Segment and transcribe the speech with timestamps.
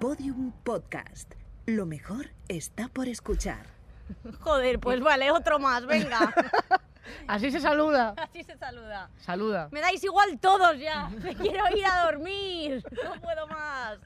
[0.00, 1.34] Podium Podcast.
[1.66, 3.66] Lo mejor está por escuchar.
[4.40, 6.32] Joder, pues vale, otro más, venga.
[7.28, 8.14] Así se saluda.
[8.16, 9.10] Así se saluda.
[9.18, 9.68] Saluda.
[9.72, 11.08] Me dais igual todos ya.
[11.10, 12.82] Me quiero ir a dormir.
[13.04, 13.98] No puedo más.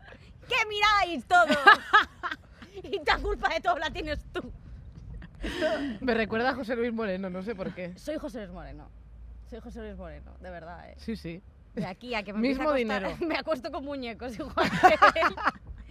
[0.48, 1.56] ¿Qué miráis todos?
[2.82, 4.52] Y la culpa de todo la tienes tú.
[6.00, 7.96] Me recuerda a José Luis Moreno, no sé por qué.
[7.96, 8.88] Soy José Luis Moreno.
[9.48, 10.94] Soy José Luis Moreno, de verdad, ¿eh?
[10.98, 11.40] Sí, sí.
[11.74, 13.16] De aquí a que me Mismo a costar- dinero.
[13.20, 15.36] Me acuesto con muñecos igual que él.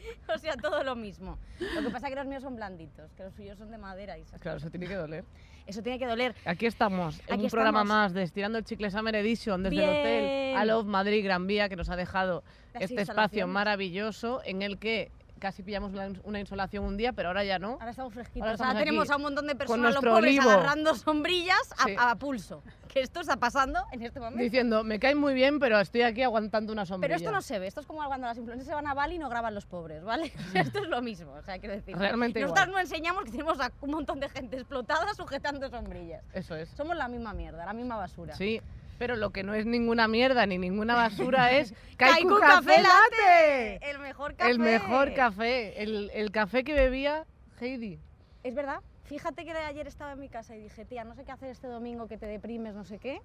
[0.33, 1.37] O sea, todo lo mismo.
[1.75, 4.17] Lo que pasa es que los míos son blanditos, que los suyos son de madera
[4.17, 4.63] y esas Claro, cosas.
[4.67, 5.23] eso tiene que doler.
[5.65, 6.35] Eso tiene que doler.
[6.45, 7.87] Aquí estamos, en Aquí un programa estamos.
[8.03, 10.57] más de Estirando el Chicle Summer Edition desde el Hotel Bien.
[10.57, 12.43] Alov Madrid Gran Vía que nos ha dejado
[12.73, 15.09] Las este espacio maravilloso en el que
[15.43, 15.91] casi pillamos
[16.23, 17.73] una, insolación un día, pero ahora ya no.
[17.73, 18.47] Ahora estamos fresquitos.
[18.47, 20.49] Ahora Ahora, estamos tenemos aquí a un montón de personas, los pobres, olivo.
[20.49, 21.95] agarrando sombrillas a, Sí.
[21.99, 22.63] a pulso.
[22.87, 24.41] Que esto está pasando en este momento.
[24.41, 27.15] Diciendo, me cae muy bien, pero estoy aquí aguantando una sombrilla.
[27.15, 29.15] Pero esto no se ve, esto es como cuando las influencers se van a Bali
[29.15, 30.31] y no graban los pobres, ¿vale?
[30.53, 31.97] esto es lo mismo, o sea, quiero decir.
[31.97, 36.23] Realmente Nosotras no enseñamos que tenemos a un montón de gente explotada sujetando sombrillas.
[36.33, 36.69] Eso es.
[36.69, 38.33] Somos la misma mierda, la misma basura.
[38.35, 38.61] Sí,
[38.97, 43.79] pero lo que no es ninguna mierda ni ninguna basura es Kaiku Café Latte.
[43.89, 44.51] El mejor café.
[44.51, 47.25] El mejor café, el, el café que bebía
[47.59, 47.99] Heidi.
[48.43, 48.81] Es verdad.
[49.05, 51.67] Fíjate que ayer estaba en mi casa y dije, tía, no sé qué hacer este
[51.67, 53.21] domingo que te deprimes, no sé qué.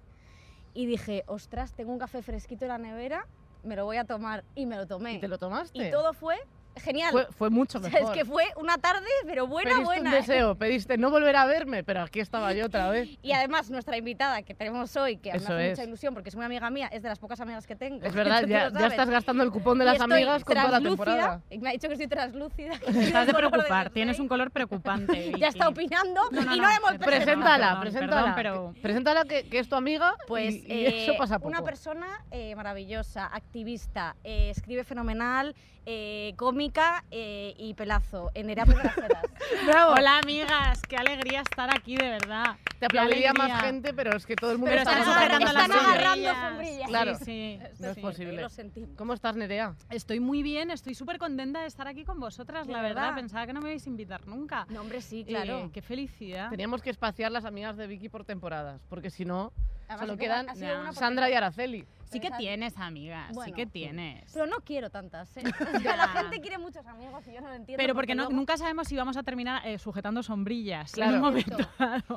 [0.73, 3.25] Y dije, ostras, tengo un café fresquito en la nevera,
[3.63, 4.43] me lo voy a tomar.
[4.55, 5.13] Y me lo tomé.
[5.13, 5.87] ¿Y te lo tomaste?
[5.87, 6.35] Y todo fue
[6.79, 7.11] genial.
[7.11, 8.15] fue, fue mucho O sea, mejor.
[8.15, 10.09] es que fue una tarde, pero buena, pediste buena.
[10.09, 10.19] un ¿eh?
[10.19, 13.09] deseo, pediste no volver a verme, pero aquí estaba yo otra vez.
[13.21, 15.77] Y además nuestra invitada que tenemos hoy, que a mí me Eso hace es.
[15.77, 18.05] mucha ilusión porque es una amiga mía, es de las pocas amigas que tengo.
[18.05, 21.41] Es verdad, ya, estás gastando el cupón de Y las amigas con toda la temporada.
[21.49, 22.73] y me ha dicho que estoy translúcida.
[22.87, 25.31] estás de preocupar, tienes un color preocupante.
[25.39, 26.97] Ya está opinando No, no, y no, no, hemos.
[27.05, 28.35] Preséntala, perdón, preséntala.
[28.35, 31.49] perdón, pero- Preséntala que, que es tu amiga Pues y, y eh, eso pasa poco.
[31.49, 35.55] una persona eh, maravillosa, activista, eh, escribe fenomenal,
[35.85, 36.33] eh,
[36.69, 38.31] cómica eh, y pelazo.
[38.33, 38.49] En.
[39.65, 39.93] ¡Bravo!
[39.93, 42.57] Hola amigas, qué alegría estar aquí de verdad.
[42.79, 45.69] Te aplaudiría más gente, pero es que todo el mundo Pero está están agarrando están
[45.69, 46.87] las agarrando sombrillas.
[46.87, 47.15] Claro.
[47.17, 47.59] Sí, sí.
[47.79, 48.01] No es sí.
[48.01, 48.41] posible.
[48.41, 48.89] Lo sentimos.
[48.97, 49.75] ¿Cómo estás, Nerea?
[49.89, 53.01] Estoy muy bien, estoy súper contenta de estar aquí con vosotras, ¿De la verdad.
[53.03, 53.15] verdad?
[53.15, 54.65] Pensaba que no me ibais a invitar nunca.
[54.69, 55.69] No, hombre, sí, Eh, claro.
[55.73, 56.49] qué felicidad.
[56.49, 59.51] Teníamos que espaciar las amigas de Vicky por temporadas, porque si no,
[59.89, 61.33] Además, solo es que quedan ha sido una por Sandra y.
[61.33, 61.85] Araceli.
[62.11, 63.55] Sí que tienes, amigas, sí Bueno.
[63.55, 64.31] que tienes.
[64.33, 65.43] Pero no quiero tantas, ¿eh?
[65.83, 67.79] La gente quiere muchos amigos y yo no lo entiendo.
[67.79, 71.11] Pero porque no- luego- nunca sabemos si vamos a terminar eh, sujetando sombrillas Claro.
[71.11, 71.57] en un momento.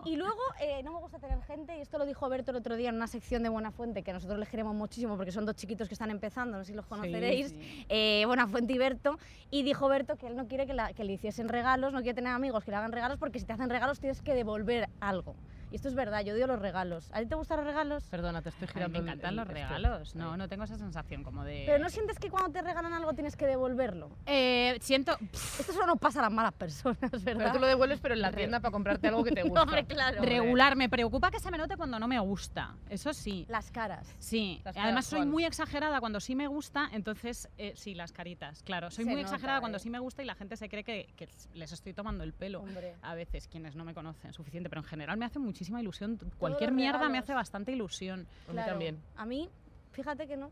[0.06, 2.76] Y luego eh, no me gusta tener gente, y esto lo dijo Berto el otro
[2.76, 5.56] día en una sección de Buena Fuente, que nosotros les queremos muchísimo porque son dos
[5.56, 7.48] chiquitos que están empezando, no sé si los conoceréis.
[7.50, 7.84] sí.
[7.90, 9.18] eh, Buena Fuente y Berto,
[9.50, 12.14] y dijo Berto que él no quiere que, la- que le hiciesen regalos, no quiere
[12.14, 15.36] tener amigos que le hagan regalos porque si te hacen regalos tienes que devolver algo.
[15.72, 17.08] Y esto es verdad, yo odio los regalos.
[17.14, 18.04] ¿A ti te gustan los regalos?
[18.10, 20.14] Perdona, te estoy girando me el- encantan el- los regalos.
[20.14, 21.62] No, no tengo esa sensación como de.
[21.66, 24.10] Pero ¿no sientes que cuando te regalan algo tienes que devolverlo?
[24.26, 25.16] Eh, siento.
[25.32, 27.38] Esto solo nos pasa a las malas personas, ¿verdad?
[27.38, 29.62] Pero tú lo devuelves, pero en la tienda para comprarte algo que te gusta.
[29.62, 30.20] Hombre, claro.
[30.20, 32.76] Regular, me preocupa que se me note cuando no me gusta.
[32.90, 33.46] Eso sí.
[33.48, 34.14] Las caras.
[34.18, 38.62] Sí, Las además soy muy exagerada cuando sí me gusta, entonces eh, sí, las caritas,
[38.62, 38.90] claro.
[38.90, 39.80] Soy Se muy nota, exagerada cuando ¿eh?
[39.80, 42.60] sí me gusta y la gente se cree que, que les estoy tomando el pelo.
[42.60, 42.94] Hombre.
[43.00, 46.18] A veces, quienes no me conocen suficiente, pero en general me hace muchísima ilusión.
[46.38, 48.20] Cualquier mierda me hace bastante ilusión.
[48.20, 48.70] A mí Claro.
[48.72, 48.98] también.
[49.16, 49.48] A mí,
[49.92, 50.50] fíjate que no.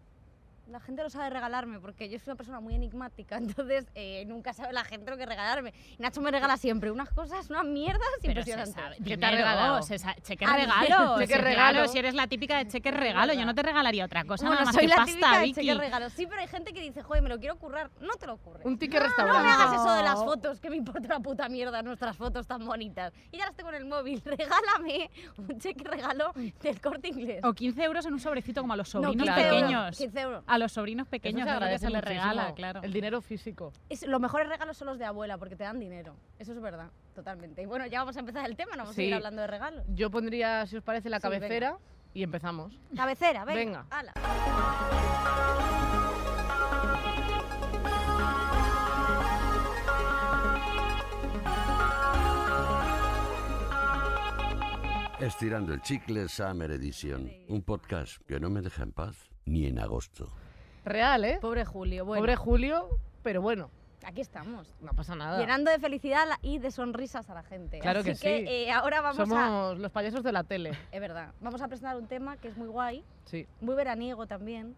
[0.71, 4.53] La gente lo sabe regalarme porque yo soy una persona muy enigmática, entonces eh, nunca
[4.53, 5.75] sabe la gente lo que regalarme.
[5.99, 8.75] Nacho me regala siempre unas cosas, unas mierdas Pero se impresionantes.
[8.75, 8.97] sabe.
[9.05, 9.83] ¿Qué te ha regalado?
[9.83, 11.19] se sa- cheque Ah, regalo.
[11.19, 11.89] cheque regalo.
[11.89, 14.67] si eres la típica de cheque regalo, yo no te regalaría otra cosa bueno, nada
[14.67, 15.55] más soy que la pasta, típica de Vicky.
[15.61, 16.11] cheque regalo.
[16.11, 17.91] Sí, pero hay gente que dice, joder, me lo quiero currar.
[18.01, 18.65] No te lo curres.
[18.65, 19.43] Un ticket no restaurante.
[19.43, 22.65] me hagas eso de las fotos, que me importa la puta mierda nuestras fotos tan
[22.65, 23.13] bonitas.
[23.33, 24.23] Y ya las tengo en el móvil.
[24.25, 26.33] Regálame un cheque regalo
[26.63, 27.45] del corte inglés.
[27.45, 29.99] O 15 euros en un sobrecito como a los no, sobrinos 15 euros, pequeños.
[29.99, 30.45] 15 euros.
[30.47, 32.83] A los sobrinos Eso pequeños se es lo que se les regala, claro.
[32.85, 33.73] El dinero físico.
[33.89, 36.15] Es- los mejores regalos son los de abuela porque te dan dinero.
[36.39, 37.63] Eso es verdad, totalmente.
[37.63, 39.85] Y bueno, ya vamos a empezar el tema, no vamos a seguir hablando de regalos.
[39.89, 41.39] Yo pondría, si os parece, la Sí, venga.
[41.41, 41.79] cabecera
[42.15, 42.79] y empezamos.
[42.95, 43.85] Cabecera, venga.
[43.85, 43.87] Venga.
[43.91, 44.13] Ala.
[55.21, 59.79] Estirando el chicle Summer Edition, un podcast que no me deja en paz ni en
[59.79, 60.33] agosto.
[60.85, 61.39] Real, ¿eh?
[61.41, 62.05] Pobre Julio.
[62.05, 62.89] Bueno, Pobre Julio,
[63.23, 63.71] pero bueno,
[64.05, 64.75] aquí estamos.
[64.81, 65.39] no pasa nada.
[65.39, 67.79] Llenando de felicidad y de sonrisas a la gente.
[67.81, 68.27] Claro Así que sí.
[68.29, 69.27] eh, ahora vamos a...
[69.27, 70.73] Somos los payasos de la tele.
[70.93, 71.33] Es verdad.
[71.41, 73.47] Vamos a presentar un tema que es muy guay, Sí.
[73.61, 74.75] muy veraniego también,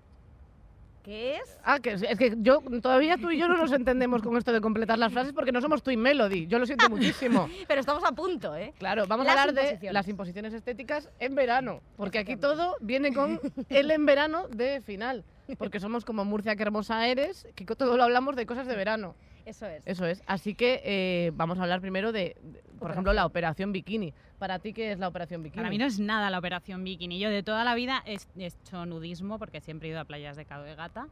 [1.04, 1.58] que es...
[1.64, 4.52] Ah, que es, es que yo todavía tú y yo no nos entendemos con esto
[4.52, 6.46] de completar las frases porque no somos Twin Melody.
[6.48, 7.48] Yo lo siento muchísimo.
[7.68, 8.72] Pero estamos a punto, ¿eh?
[8.78, 13.12] Claro, vamos Las a hablar de las imposiciones estéticas en verano, porque aquí todo viene
[13.14, 15.24] con el en verano de final.
[15.58, 19.14] Porque somos como Murcia, que hermosa eres, que todo lo hablamos de cosas de verano.
[19.44, 19.82] Eso es.
[19.86, 20.22] Eso es.
[20.26, 24.14] Así que eh, vamos a hablar primero de, de, por ejemplo, la operación bikini.
[24.38, 25.56] Para ti, ¿qué es la operación bikini?
[25.58, 27.18] Para mí no es nada la operación bikini.
[27.18, 30.36] Yo de toda la vida he he hecho nudismo porque siempre he ido a playas
[30.36, 31.08] de Cabo de Gata.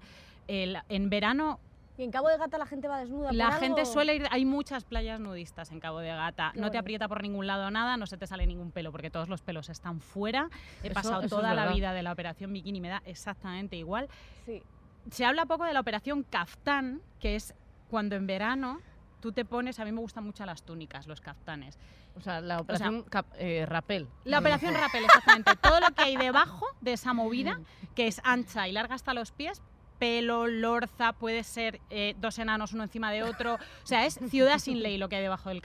[0.46, 1.58] El- en verano
[2.00, 3.26] Y en Cabo de Gata la gente va desnuda.
[3.28, 3.92] por la gente algo?
[3.92, 6.50] suele ir, hay muchas playas nudistas en Cabo de Gata.
[6.54, 9.10] Qué no te aprieta por ningún lado nada, no se te sale ningún pelo porque
[9.10, 10.48] todos los pelos están fuera.
[10.82, 14.08] He Eso- pasado eso toda la vida de la operación bikini, me da exactamente igual.
[14.46, 14.62] Sí.
[15.10, 17.52] Se habla poco de la operación kaftán, que es
[17.90, 18.80] cuando en verano
[19.20, 21.78] tú te pones, a mí me gustan mucho las túnicas, los kaftanes.
[22.16, 24.08] O sea, la operación cap- eh, rapel.
[24.24, 25.54] La operación rappel, exactamente.
[25.56, 27.60] Todo lo que hay debajo de esa movida,
[27.94, 29.60] que es ancha y larga hasta los pies,
[30.00, 33.54] pelo, lorza, puede ser eh, dos enanos uno encima de otro.
[33.54, 35.62] O sea, es ciudad sin ley lo que hay debajo del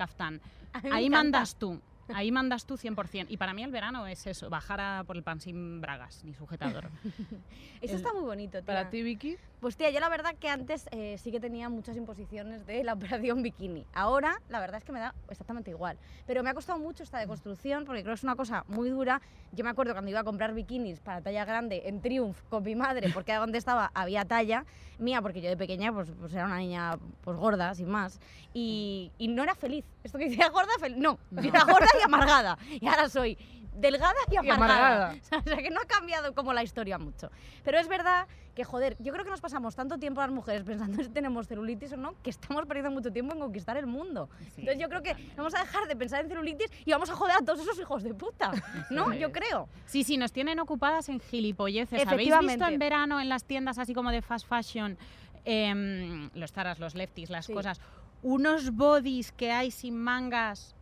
[0.83, 1.17] me Ahí encanta.
[1.39, 1.81] mandas tú.
[2.13, 3.25] Ahí mandas tú 100%.
[3.29, 6.35] Y para mí el verano es eso, bajar a por el pan sin bragas ni
[6.35, 6.91] sujetador.
[7.81, 8.65] Eso El- está muy bonito, tía.
[8.65, 11.97] Para ti, Vicky, Pues tía, yo la verdad que antes eh, sí que tenía muchas
[11.97, 12.93] imposiciones de la
[13.33, 13.87] operación bikini.
[13.93, 15.97] Ahora, la verdad es que me da exactamente igual.
[16.27, 19.23] Pero me ha costado mucho esta deconstrucción porque creo que es una cosa muy dura.
[19.51, 22.75] Yo me acuerdo cuando iba a comprar bikinis para talla grande en Triumph con mi
[22.75, 24.65] madre, porque donde estaba había talla
[24.99, 28.19] mía, porque yo de pequeña pues, pues era una niña pues gorda, sin más.
[28.53, 29.83] Y, y no era feliz.
[30.03, 32.55] Esto que decía gorda, fel- no, yo era gorda y amargada.
[32.69, 33.35] Y ahora soy
[33.75, 35.11] delgada y amargada.
[35.11, 35.15] amargada.
[35.45, 37.29] O sea, que no ha cambiado como la historia mucho.
[37.63, 41.03] Pero es verdad que, joder, yo creo que nos pasamos tanto tiempo las mujeres pensando
[41.03, 44.29] si tenemos celulitis o no, que estamos perdiendo mucho tiempo en conquistar el mundo.
[44.57, 47.35] Entonces yo creo que vamos a dejar de pensar en celulitis y vamos a joder
[47.39, 48.51] a todos esos hijos de puta.
[48.89, 49.13] ¿No?
[49.13, 49.67] Yo creo.
[49.85, 52.07] Sí, sí, nos tienen ocupadas en gilipolleces.
[52.07, 54.97] ¿Habéis visto en verano en las tiendas así como de fast fashion,
[55.43, 57.53] em, los taras, los lefties, las Sí.
[57.53, 57.79] cosas,
[58.23, 60.75] unos bodies que hay sin mangas,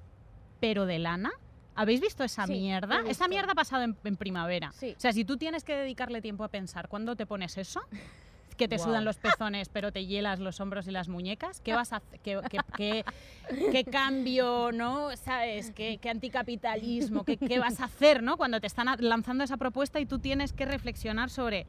[0.59, 1.31] pero de lana?
[1.75, 3.01] ¿Habéis visto esa Sí, mierda?
[3.07, 4.71] Esa mierda ha pasado en, en primavera.
[4.73, 4.93] Sí.
[4.95, 7.81] O sea, si tú tienes que dedicarle tiempo a pensar cuándo te pones eso,
[8.57, 11.91] que te sudan los pezones pero te hielas los hombros y las muñecas, ¿qué vas
[11.93, 12.01] a?
[12.23, 13.05] ¿Qué, qué- qué-
[13.71, 15.15] qué cambio, no?
[15.17, 15.71] ¿Sabes?
[15.71, 17.23] ¿Qué, anticapitalismo?
[17.23, 18.37] ¿Qué, qué vas a hacer, no?
[18.37, 21.65] Cuando te están lanzando esa propuesta y tú tienes que reflexionar sobre,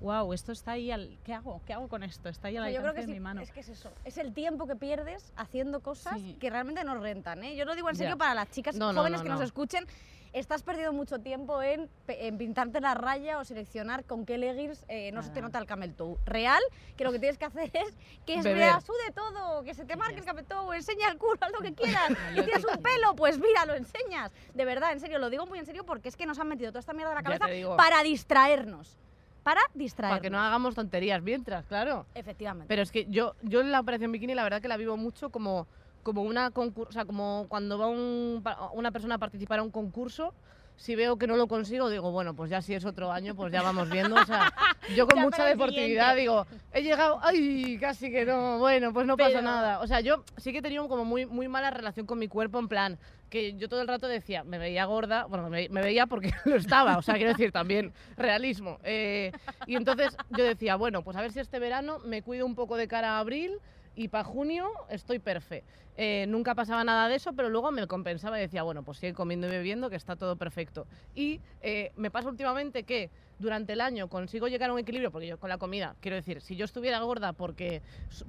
[0.00, 1.18] wow, esto está ahí al...
[1.24, 1.60] ¿Qué hago?
[1.66, 2.28] ¿Qué hago con esto?
[2.28, 3.40] Está ahí O al sea, yo creo que alcance de sí, mi mano.
[3.42, 3.90] es que es eso.
[4.04, 6.36] Es el tiempo que pierdes haciendo cosas Sí.
[6.40, 7.44] que realmente nos rentan.
[7.44, 7.54] ¿eh?
[7.56, 8.18] Yo lo digo en serio Ya.
[8.18, 9.34] para las chicas No, jóvenes no, que no.
[9.36, 9.86] nos escuchen.
[10.32, 15.10] Estás perdiendo mucho tiempo en, en pintarte la raya o seleccionar con qué leggings eh,
[15.10, 15.42] no se te Ah.
[15.42, 16.16] nota el camel toe.
[16.24, 16.62] Real,
[16.96, 18.58] que lo que tienes que hacer es que se Beber.
[18.58, 21.58] vea sude todo, que se te marque el camel toe, enseña el culo, haz lo
[21.58, 22.10] que quieras.
[22.30, 24.30] Y tienes que un pelo, pues mira, lo enseñas.
[24.54, 26.70] De verdad, en serio, lo digo muy en serio porque es que nos han metido
[26.70, 28.96] toda esta mierda en la cabeza para distraernos.
[29.42, 30.18] Para distraernos.
[30.18, 32.06] para que no hagamos tonterías mientras, claro.
[32.14, 32.68] Efectivamente.
[32.68, 35.30] Pero es que yo, yo en la operación bikini la verdad que la vivo mucho
[35.30, 35.66] como,
[36.02, 38.42] como una concurso, o sea, como cuando va un
[38.74, 40.34] una persona a participar a un concurso,
[40.80, 43.52] si veo que no lo consigo, digo, bueno, pues ya si es otro año, pues
[43.52, 44.16] ya vamos viendo.
[44.16, 44.50] O sea,
[44.96, 49.18] yo con Ya mucha deportividad digo, he llegado, ay, casi que no, bueno, pues no
[49.18, 49.80] pasa nada.
[49.80, 52.58] O sea, yo sí que he tenido como muy, muy mala relación con mi cuerpo,
[52.58, 52.98] en plan,
[53.28, 56.56] que yo todo el rato decía, me veía gorda, bueno, me, me veía porque lo
[56.56, 58.78] estaba, o sea, quiero decir, también realismo.
[58.82, 59.32] Eh,
[59.66, 62.78] y entonces yo decía, bueno, pues a ver si este verano me cuido un poco
[62.78, 63.52] de cara a abril
[63.94, 65.70] y para junio estoy perfecto.
[65.96, 69.12] Eh, nunca pasaba nada de eso, pero luego me compensaba y decía, bueno, pues sigue
[69.12, 70.86] comiendo y bebiendo, que está todo perfecto.
[71.14, 75.26] Y eh, me pasa últimamente que durante el año consigo llegar a un equilibrio, porque
[75.26, 77.82] yo con la comida, quiero decir, si yo estuviera gorda porque,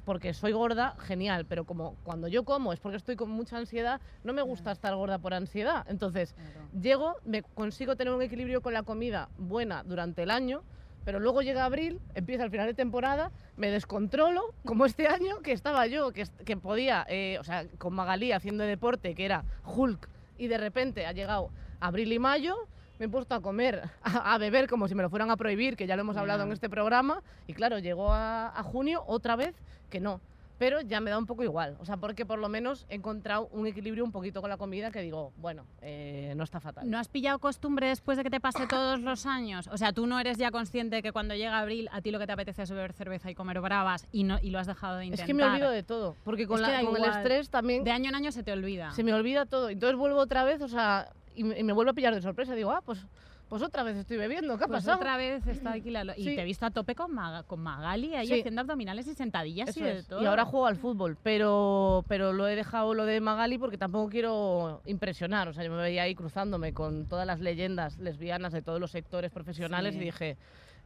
[0.03, 4.01] porque soy gorda, genial, pero como cuando yo como es porque estoy con mucha ansiedad,
[4.23, 5.85] no me gusta estar gorda por ansiedad.
[5.87, 6.35] Entonces,
[6.77, 10.63] llego, me consigo tener un equilibrio con la comida buena durante el año,
[11.05, 15.51] pero luego llega abril, empieza el final de temporada, me descontrolo, como este año que
[15.51, 20.07] estaba yo, que, que podía, eh, o sea, con Magalí haciendo deporte, que era Hulk,
[20.37, 22.55] y de repente ha llegado abril y mayo,
[22.99, 25.75] me he puesto a comer, a, a beber como si me lo fueran a prohibir,
[25.75, 29.35] que ya lo hemos hablado en este programa, y claro, llegó a, a junio otra
[29.35, 29.55] vez
[29.89, 30.21] que no.
[30.61, 33.47] Pero ya me da un poco igual, o sea, porque por lo menos he encontrado
[33.51, 36.87] un equilibrio un poquito con la comida que digo, bueno, eh, no está fatal.
[36.87, 39.67] ¿No has pillado costumbre después de que te pase todos los años?
[39.71, 42.19] O sea, tú no eres ya consciente de que cuando llega abril a ti lo
[42.19, 44.97] que te apetece es beber cerveza y comer bravas y, no, y lo has dejado
[44.97, 45.25] de Es intentar.
[45.25, 48.15] que me olvido de todo, porque con, Es la- el estrés también De año en
[48.17, 48.91] año se te olvida.
[48.91, 49.67] se me olvida todo.
[49.69, 52.53] Entonces vuelvo otra vez, o sea, y me vuelvo a pillar de sorpresa.
[52.53, 53.03] Digo, ah, pues,
[53.51, 54.95] pues otra vez estoy bebiendo, ¿qué ha Pues pasado?
[54.95, 56.05] otra vez está aquí la...
[56.17, 56.35] Y Sí.
[56.37, 58.39] te he visto a tope con, Maga- con Magali ahí Sí.
[58.39, 60.07] haciendo abdominales y sentadillas Eso y de es.
[60.07, 60.23] todo.
[60.23, 64.09] Y ahora juego al fútbol, pero, pero lo he dejado lo de Magali porque tampoco
[64.09, 65.49] quiero impresionar.
[65.49, 68.91] O sea, yo me veía ahí cruzándome con todas las leyendas lesbianas de todos los
[68.91, 69.99] sectores profesionales Sí.
[69.99, 70.37] y dije,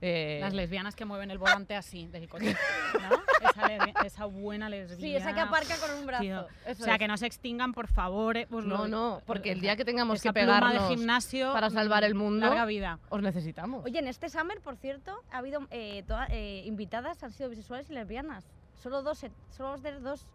[0.07, 2.55] Eh, Las lesbianas que mueven el volante así del coche,
[2.93, 3.49] ¿no?
[3.49, 5.01] Esa, esa buena lesbiana.
[5.01, 6.21] Sí, esa que aparca con un brazo.
[6.23, 6.99] Tío, o sea, es.
[6.99, 8.37] que no se extingan, por favor.
[8.37, 10.95] eh, pues no, lo- no, porque el día que tengamos esa que pluma pegarnos de
[10.95, 12.99] gimnasio para salvar el mundo, Larga vida.
[13.09, 13.83] os necesitamos.
[13.85, 17.89] Oye, en este Summer, por cierto, ha habido eh, toda- eh, invitadas, han sido bisexuales
[17.89, 18.45] y lesbianas.
[18.81, 20.25] Solo dos, eh, solo de dos.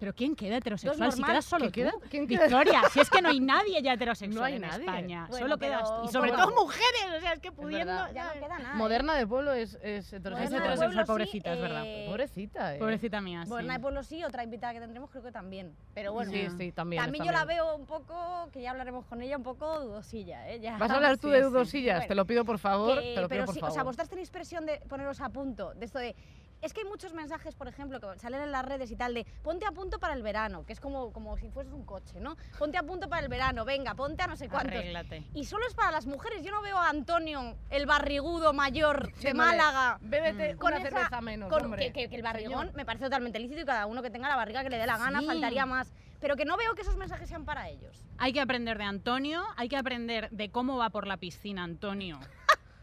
[0.00, 1.12] ¿Pero quién queda heterosexual?
[1.12, 1.90] Si quedas solo ¿Qué queda?
[1.92, 2.00] tú.
[2.08, 2.44] ¿Quién queda?
[2.46, 4.78] Victoria, si es que no hay nadie ya heterosexual No hay en nadie.
[4.86, 5.26] España.
[5.28, 6.04] Bueno, solo quedas tú.
[6.06, 7.92] Y sobre todo mujeres, o sea, es que pudiendo...
[8.14, 8.72] Ya no queda nada.
[8.72, 8.76] ¿eh?
[8.76, 10.42] Moderna de pueblo es, es Moderna heterosexual.
[10.42, 11.82] Es heterosexual, sí, pobrecita, es verdad.
[11.84, 12.78] eh, Pobrecita, eh.
[12.78, 13.50] Pobrecita mía, sí.
[13.50, 15.74] Moderna de Pueblo sí, otra invitada que tendremos creo que también.
[15.92, 17.02] Pero bueno, Sí, sí, también.
[17.02, 20.48] también yo la veo un poco, que ya hablaremos con ella, un poco dudosilla.
[20.48, 20.60] ¿eh?
[20.60, 20.78] Ya.
[20.78, 21.96] ¿Vas a hablar tú Sí, de dudosillas?
[21.98, 22.08] Bueno.
[22.08, 23.70] Te lo pido por favor, Que- te lo pido pero por sí, favor.
[23.72, 26.16] o sea, vosotras tenéis presión de poneros a punto, de esto de...
[26.62, 29.24] Es que hay muchos mensajes, por ejemplo, que salen en las redes y tal, de
[29.42, 32.36] ponte a punto para el verano, que es como, como si fueses un coche, ¿no?
[32.58, 34.72] Ponte a punto para el verano, venga, ponte a no sé cuántos.
[34.74, 35.24] Arréglate.
[35.34, 36.44] Y solo es para las mujeres.
[36.44, 41.20] Yo no veo a Antonio, el barrigudo mayor de Málaga, Bébete con una esa- cerveza
[41.22, 41.86] menos, con- hombre.
[41.86, 42.74] que, que- que el barrigón Señor.
[42.76, 44.98] me parece totalmente lícito y cada uno que tenga la barriga que le dé la
[44.98, 45.26] gana, Sí.
[45.26, 45.92] faltaría más.
[46.20, 48.04] Pero que no veo que esos mensajes sean para ellos.
[48.18, 52.20] Hay que aprender de Antonio, hay que aprender de cómo va por la piscina Antonio.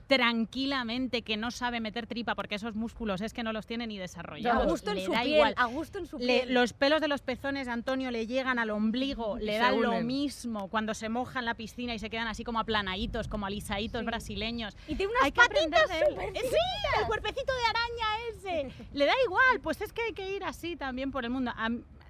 [0.07, 3.97] Tranquilamente, que no sabe meter tripa porque esos músculos es que no los tiene ni
[3.97, 4.65] a desarrollados.
[4.67, 5.53] gusto en Le su da piel, igual.
[5.57, 6.53] a gusto en su Le- piel.
[6.53, 9.99] los pelos de los pezones de Antonio le llegan al ombligo, Y le dan lo
[10.01, 13.99] mismo cuando se moja en la piscina y se quedan así como aplanaditos, como alisaditos
[14.01, 14.05] Sí.
[14.05, 14.75] brasileños.
[14.87, 16.09] Y tiene unas Hay que aprender patitas de él.
[16.15, 18.85] súper Eh, Sí, el cuerpecito de araña ese.
[18.93, 21.51] Le da igual, pues es que hay que ir así también por el mundo.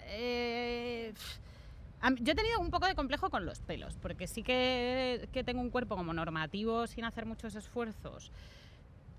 [0.10, 1.13] Eh,
[2.20, 5.62] yo he tenido un poco de complejo con los pelos, porque sí que, que tengo
[5.62, 8.32] un cuerpo como normativo sin hacer muchos esfuerzos.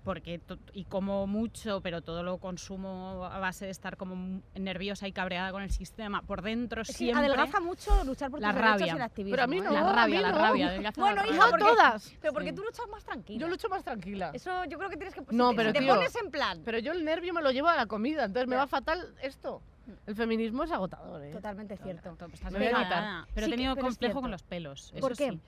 [0.05, 0.39] Porque
[0.73, 5.51] y como mucho, pero todo lo consumo a base de estar como nerviosa y cabreada
[5.51, 6.21] con el sistema.
[6.21, 7.25] Por dentro que siempre.
[7.25, 8.93] adelgaza mucho luchar por La tus derechos rabia.
[8.93, 9.31] y el activismo.
[9.33, 9.61] Pero a mí ¿eh?
[9.61, 9.71] no.
[9.71, 10.37] la a rabia, mí la no.
[10.37, 10.91] rabia.
[10.95, 12.13] Bueno, la hija, No porque- todas.
[12.21, 12.55] Pero porque Sí.
[12.55, 13.39] tú luchas más tranquila.
[13.41, 14.31] Yo lucho más tranquila.
[14.33, 15.21] Eso yo creo que tienes que...
[15.31, 16.61] No, si te- pero te tío, pones en plan...
[16.63, 19.61] Pero yo el nervio me lo llevo a la comida, entonces me va fatal esto.
[20.07, 21.31] El feminismo es agotador, ¿eh?
[21.31, 22.15] Totalmente cierto.
[22.15, 23.25] To- Estás Me voy a pegada, quitar.
[23.33, 24.93] Pero Sí he que- tenido pero complejo con los pelos.
[24.99, 25.31] ¿Por eso qué?
[25.33, 25.39] sí.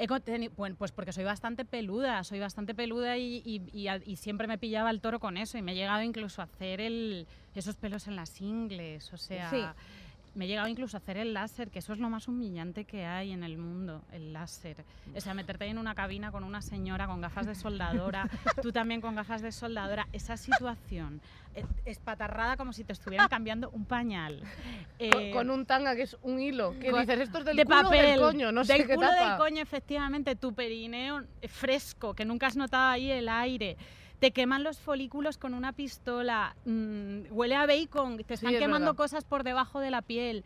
[0.00, 0.06] He
[0.56, 4.46] bueno, pues porque soy bastante peluda, soy bastante peluda y, y- y a- y siempre
[4.46, 7.74] me pillaba el toro con eso y me he llegado incluso a hacer el, esos
[7.76, 9.64] pelos en las ingles, o sea, Sí.
[10.38, 13.04] Me he llegado incluso a hacer el láser, que eso es lo más humillante que
[13.04, 14.84] hay en el mundo, el láser.
[15.16, 18.28] O sea, meterte en una cabina con una señora con gafas de soldadora,
[18.62, 21.20] tú también con gafas de soldadora, esa situación
[21.56, 24.40] eh, espatarrada como si te estuvieran cambiando un pañal.
[24.98, 26.74] Con, Eh, con un tanga que es un hilo.
[26.80, 28.94] Que con- dices, esto es del de culo papel, del coño, no sé del qué
[28.94, 29.28] culo tapa.
[29.30, 33.76] del coño, efectivamente, tu perineo fresco, que nunca has notado ahí el aire.
[34.20, 38.58] Te queman los folículos con una pistola, mm, huele a bacon, te Sí, están es
[38.60, 38.96] quemando verdad.
[38.96, 40.44] cosas por debajo de la piel.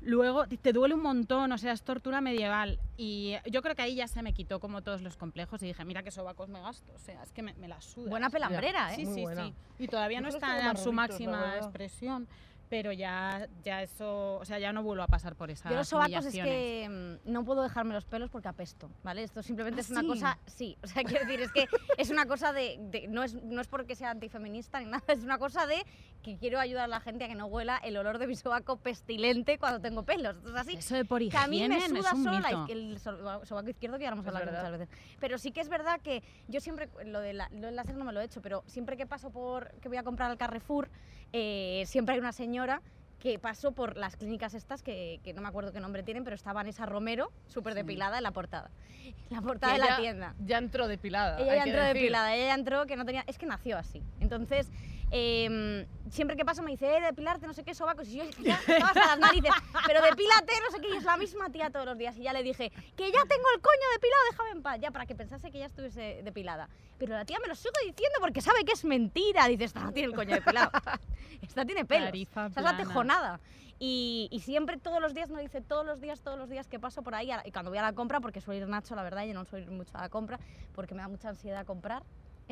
[0.00, 2.78] Luego te duele un montón, o sea, es tortura medieval.
[2.98, 5.84] Y yo creo que ahí ya se me quitó como todos los complejos y dije,
[5.84, 8.10] mira qué sobacos me gasto, o sea, es que me, me la suda.
[8.10, 8.96] Buena pelambrera, ¿eh?
[8.96, 9.44] Sí, Muy sí, buena.
[9.46, 9.54] sí.
[9.78, 11.56] Y todavía no está en su máxima verdad.
[11.58, 12.28] expresión,
[12.74, 15.86] pero ya, ya eso, o sea, ya no vuelvo a pasar por esas Yo los
[15.86, 19.22] sobacos es que mm, no puedo dejarme los pelos porque apesto, ¿vale?
[19.22, 20.06] Esto simplemente ¿Ah, es una sí?
[20.08, 23.34] cosa, sí, o sea, quiero decir, es que es una cosa de, de- no, es,
[23.44, 25.76] no es porque sea antifeminista ni nada, es una cosa de
[26.20, 28.76] que quiero ayudar a la gente a que no huela el olor de mi sobaco
[28.78, 30.74] pestilente cuando tengo pelos, entonces así.
[30.76, 32.66] Eso de por Que a mí higiene me es suda un solo la mito.
[32.72, 34.64] el so- sobaco izquierdo, que ya lo hemos Es hablado verdad.
[34.72, 35.16] muchas veces.
[35.20, 38.04] Pero sí que es verdad que yo siempre, lo, de la, lo del láser no
[38.04, 40.90] me lo he hecho, pero siempre que paso por, que voy a comprar al Carrefour,
[41.36, 42.80] eh, siempre hay una señora
[43.18, 46.36] que pasó por las clínicas estas, que, que no me acuerdo qué nombre tienen, pero
[46.36, 48.70] está Vanessa Romero, súper depilada en la portada.
[49.02, 50.34] En la portada Que de la tienda.
[50.46, 51.40] Ya entró depilada.
[51.40, 51.94] Ella ya entró decir.
[51.94, 53.24] depilada, ella ya entró que no tenía...
[53.26, 54.00] Es que nació así.
[54.20, 54.70] Entonces,
[55.14, 58.56] em, siempre que paso me dice, eh, depilarte, no sé qué, sobacos, y yo ya
[58.56, 59.52] estaba hasta las narices,
[59.86, 62.16] pero depílate, no sé qué, y es la misma tía todos los días.
[62.16, 65.06] Y ya le dije, que ya tengo el coño depilado, déjame en paz, ya, para
[65.06, 66.68] que pensase que ya estuviese depilada.
[66.98, 69.46] Pero la tía me lo sigue diciendo porque sabe que es mentira.
[69.46, 70.70] Dice, esta no tiene el coño depilado,
[71.42, 73.40] esta tiene pelos, esta es la tejonada.
[73.78, 76.78] Y, y siempre, todos los días, no dice todos los días, todos los días que
[76.78, 79.24] paso por ahí, y cuando voy a la compra, porque suelo ir Nacho, la verdad,
[79.24, 80.38] yo no suelo ir mucho a la compra,
[80.74, 82.02] porque me da mucha ansiedad comprar.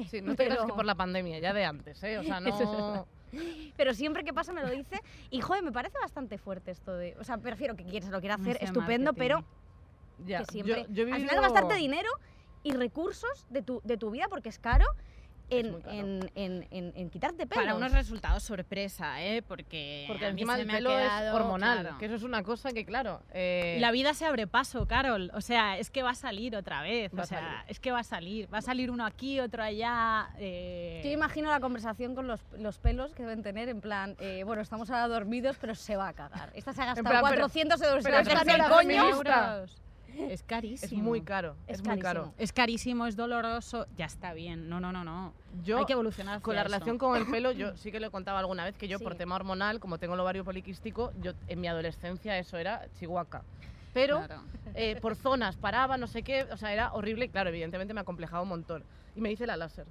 [0.09, 2.19] Sí, no te creas que Pero- por la pandemia, ya de antes, ¿eh?
[2.19, 3.07] O sea, no...
[3.77, 5.01] Pero siempre que pasa me lo dice.
[5.31, 7.17] Y joder, me parece bastante fuerte esto de.
[7.19, 9.19] O sea, prefiero que quien se lo quiera hacer, estupendo, marketing.
[9.19, 9.45] pero
[10.27, 10.87] Ya, que siempre.
[10.91, 12.11] yo, yo he Al final gastarte dinero
[12.63, 14.85] y recursos de tu, de tu vida, porque es caro,
[15.59, 17.65] en, en, en, en, en quitarte pelos.
[17.65, 19.43] Para unos resultados sorpresa, ¿eh?
[19.43, 21.99] Porque, Porque a mí encima se el me ha pelo es hormonal, claro.
[21.99, 23.23] que eso es una cosa que, claro...
[23.33, 25.31] eh, La vida se abre paso, Carol.
[25.35, 27.13] O sea, es que va a salir otra vez.
[27.15, 27.55] Va o a sea, salir.
[27.69, 28.53] es que va a salir.
[28.53, 30.31] Va a salir uno aquí, otro allá.
[30.39, 34.43] eh, Yo imagino la conversación con los, los pelos que deben tener, en plan, eh,
[34.45, 36.51] bueno, estamos ahora dormidos, pero se va a cagar.
[36.55, 39.03] Esta se ha gastado plan, pero- 400 euros en pero el no era coño.
[39.05, 39.65] feminista.
[40.19, 41.03] Es Es carísimo.
[41.03, 42.21] muy caro, es, Es muy caro.
[42.23, 42.35] carísimo.
[42.39, 43.87] Es carísimo, es doloroso.
[43.97, 44.69] Ya está bien.
[44.69, 45.35] No, no, no, no.
[45.65, 48.11] Yo, Hay que evolucionar con la relación con el pelo, yo sí que lo he
[48.11, 51.61] contado alguna vez que yo por tema hormonal, como tengo el ovario poliquístico, yo en
[51.61, 53.43] mi adolescencia eso era chihuahua.
[53.95, 54.43] Pero Claro.
[54.75, 58.43] eh, por zonas paraba, no sé qué, o sea, era horrible claro, evidentemente me acomplejaba
[58.43, 58.85] un montón.
[59.15, 59.87] Y me hice la láser.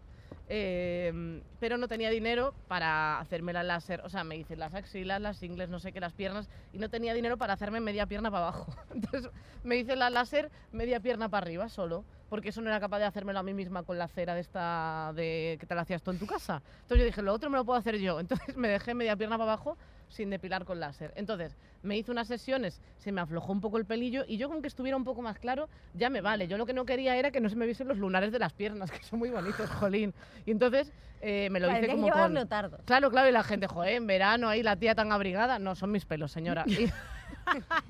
[0.48, 5.22] Eh, pero no tenía dinero para hacerme la láser, o sea, me hice las axilas,
[5.22, 8.30] las ingles, no sé qué, las piernas, y no tenía dinero para hacerme media pierna
[8.32, 8.74] para abajo.
[8.94, 9.32] Entonces
[9.64, 13.06] me hice la láser media pierna para arriba solo, porque eso no era capaz de
[13.06, 16.12] hacérmelo a mí misma con la cera de esta de que te la hacías tú
[16.12, 16.62] en tu casa.
[16.82, 18.20] Entonces yo dije, lo otro me lo puedo hacer yo.
[18.22, 19.78] Entonces me dejé media pierna para abajo
[20.12, 21.12] sin depilar con láser.
[21.16, 24.62] Entonces me hice unas sesiones, se me aflojó un poco el pelillo y yo con
[24.62, 26.48] que estuviera un poco más claro ya me vale.
[26.48, 28.54] Yo lo que no quería era que no se me viesen los lunares de las
[28.54, 30.14] piernas, que son muy bonitos, jolín.
[30.46, 30.92] Y entonces
[31.22, 32.34] eh, me lo hice Parecía que como llevabas con...
[32.34, 32.82] leotardos.
[32.86, 35.60] Claro, claro, y la gente, joder, en verano ahí la tía tan abrigada.
[35.60, 36.66] No, son mis pelos, señora.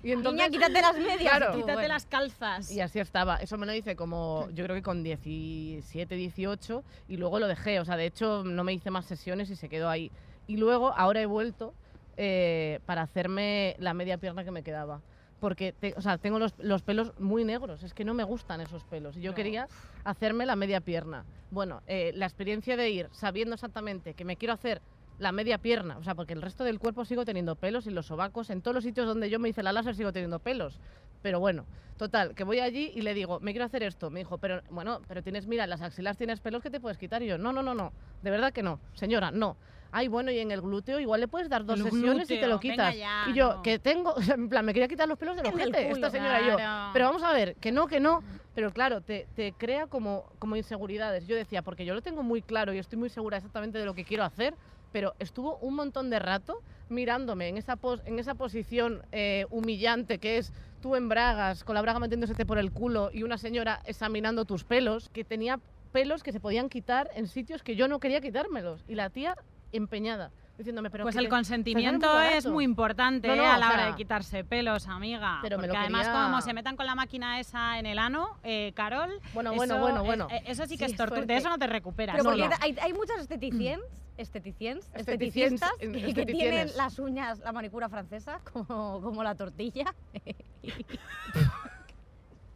[0.03, 1.19] Y, y entonces, Niña, quítate las medias.
[1.19, 1.53] Claro.
[1.55, 1.87] Quítate bueno.
[1.89, 2.71] las calzas.
[2.71, 3.37] y así estaba.
[3.37, 7.79] Eso me lo hice como, yo creo que con 17, 18, y luego lo dejé.
[7.79, 10.11] O sea, de hecho, no me hice más sesiones y se quedó ahí.
[10.47, 11.73] Y luego, ahora he vuelto
[12.17, 15.03] eh, para hacerme la media pierna que me quedaba.
[15.39, 18.61] Porque te- o sea, tengo los, los pelos muy negros, es que no me gustan
[18.61, 19.17] esos pelos.
[19.17, 19.35] Y yo No.
[19.35, 19.69] quería
[20.03, 21.25] hacerme la media pierna.
[21.49, 24.81] Bueno, eh, la experiencia de ir sabiendo exactamente que me quiero hacer
[25.17, 28.07] la media pierna, o sea, porque el resto del cuerpo sigo teniendo pelos y los
[28.07, 30.79] sobacos, en todos los sitios donde yo me hice la láser sigo teniendo pelos.
[31.21, 34.09] Pero bueno, total, que voy allí y le digo, me quiero hacer esto.
[34.09, 37.21] Me dijo, pero bueno, pero tienes, mira, las axilas tienes pelos que te puedes quitar.
[37.21, 39.57] Y yo, no, no, no, no, de verdad que no, señora, no.
[39.91, 42.47] Ay, bueno, y en el glúteo igual le puedes dar dos El sesiones y te
[42.47, 42.95] lo quitas.
[42.95, 43.61] ya, y yo, no.
[43.61, 45.95] que tengo, o sea, en plan, me quería quitar los pelos el ojete, culo.
[45.95, 46.55] esta señora y yo.
[46.55, 46.89] Claro.
[46.93, 48.23] Pero vamos a ver, que no, que no.
[48.53, 51.27] Pero claro, te, te crea como, como inseguridades.
[51.27, 53.93] Yo decía, porque yo lo tengo muy claro y estoy muy segura exactamente de lo
[53.93, 54.55] que quiero hacer,
[54.91, 56.55] pero estuvo un montón de rato
[56.89, 61.75] mirándome en esa, pos- en esa posición eh, humillante que es tú en bragas, con
[61.75, 65.59] la braga metiéndose por el culo y una señora examinando tus pelos, que tenía
[65.91, 68.83] pelos que se podían quitar en sitios que yo no quería quitármelos.
[68.87, 69.35] Y la tía
[69.71, 72.51] empeñada, diciéndome, pero Pues el te- consentimiento es barato".
[72.51, 73.47] muy importante No, no, ¿eh?
[73.47, 75.39] a la hora sea, de quitarse pelos, amiga.
[75.41, 77.99] pero me porque lo además, quería- como se metan con la máquina esa en el
[77.99, 79.19] ano, eh, Carol.
[79.33, 80.27] Bueno, eso bueno, bueno, es- bueno.
[80.31, 81.21] eh, eso sí que Sí, es tortura.
[81.25, 82.15] De eso no te recuperas.
[82.17, 83.81] Pero No, hay, hay muchas esteticiens,
[84.17, 89.93] esteticiens, Esteticistas, que, tienen las uñas, la manicura francesa, como, como la tortilla.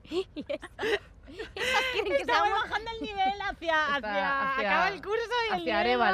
[0.09, 0.69] y esas,
[1.55, 5.17] esas quieren que Estamos bajando el nivel hacia, hacia, hacia- acaba el curso
[5.49, 6.11] y el hacia va-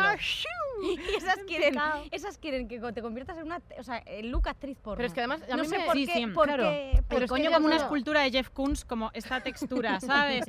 [1.11, 1.75] y esas quieren,
[2.11, 4.97] esas quieren que te conviertas en una, o sea, en look actriz porno.
[4.97, 6.63] Pero es que además, a no mí sé me- por Sí, qué, sí, porque, claro.
[6.63, 10.45] porque- Pero es que coño como una escultura de Jeff Koons, como esta textura, ¿sabes?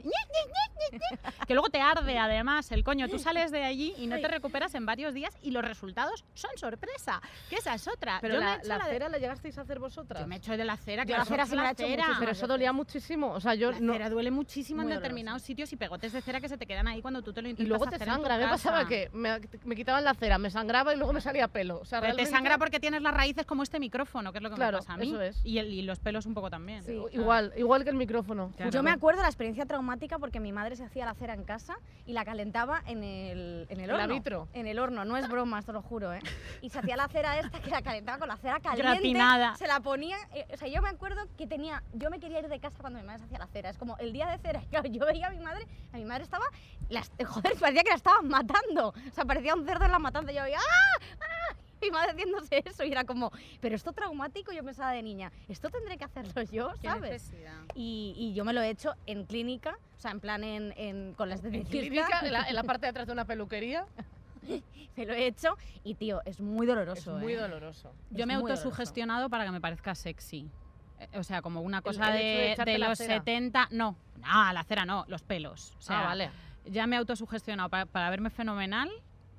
[1.47, 3.09] Que luego te arde además el coño.
[3.09, 6.51] Tú sales de allí y no te recuperas en varios días y los resultados son
[6.57, 7.21] sorpresa.
[7.51, 8.19] Que esa es otra.
[8.21, 10.21] Pero Yo me he la, hecho la la de- cera la llegasteis a hacer vosotras.
[10.23, 11.93] Yo me he hecho de la cera, claro, la cera me la he hecho cera.
[11.97, 13.33] muchísimas Pero eso dolía muchísimo.
[13.33, 13.93] O sea, yo La no.
[13.95, 17.03] cera duele muchísimo en determinados sitios y pegotes de cera que se te quedan ahí
[17.03, 18.39] cuando tú te lo Y intentas luego te hacer sangra.
[18.39, 21.81] Me pasaba que me, me quitaban la cera, me sangraba y luego me salía pelo.
[21.81, 24.51] O sea, Pero te sangra porque tienes las raíces como este micrófono, que es lo
[24.51, 25.09] que Claro, me pasa a mí.
[25.09, 25.41] eso es.
[25.45, 26.83] Y, el- y los pelos un poco también.
[26.83, 26.93] Sí.
[27.13, 28.53] Igual, igual que el micrófono.
[28.57, 28.71] Claro.
[28.71, 31.77] Yo me acuerdo la experiencia traumática porque mi madre se hacía la cera en casa
[32.07, 34.15] y la calentaba en el, en el ¿En la horno.
[34.15, 34.49] vitro?
[34.53, 36.21] En el horno, no es broma, esto lo juro, ¿eh?
[36.61, 38.83] Y se hacía la cera esta que la calentaba con la cera caliente.
[38.93, 39.55] Gratinada.
[39.57, 40.17] Se la ponía.
[40.35, 41.83] eh, o sea, yo me acuerdo que tenía.
[41.95, 43.71] Yo me quería ir de casa cuando mi madre se hacía la cera.
[43.71, 44.61] Es como el día de cera.
[44.63, 45.67] y Claro, yo veía a mi madre.
[45.93, 46.45] A mi madre estaba.
[46.89, 48.89] las- joder, parecía que la estaban matando.
[48.89, 50.33] O sea, parecía un cerdo en la matanza.
[50.33, 50.59] Yo veía.
[50.59, 51.05] ¡Ah!
[51.21, 51.57] ¡Ah!
[51.87, 55.69] Mi madre haciéndose eso y era como, pero esto traumático, yo pensaba de niña, esto
[55.71, 57.33] tendré que hacerlo yo, ¿sabes?
[57.75, 61.15] Y, y yo me lo he hecho en clínica, o sea, en plan en, en-
[61.15, 61.71] con la En esteticista.
[61.79, 63.85] clínica, en la, en la parte de atrás de una peluquería,
[64.97, 67.17] Me lo he hecho y, tío, es muy es doloroso.
[67.17, 67.37] muy ¿eh?
[67.37, 67.95] doloroso.
[68.11, 68.65] Yo Es me he muy doloroso.
[68.65, 70.51] autosugestionado para que me parezca sexy.
[70.99, 73.15] Eh, O sea, como una cosa el hecho de de, de los cera.
[73.19, 73.69] 70.
[73.71, 75.75] No, no, la cera no, los pelos.
[75.79, 76.31] O sea, ah, vale.
[76.67, 78.91] ya me he autosugestionado para, para verme fenomenal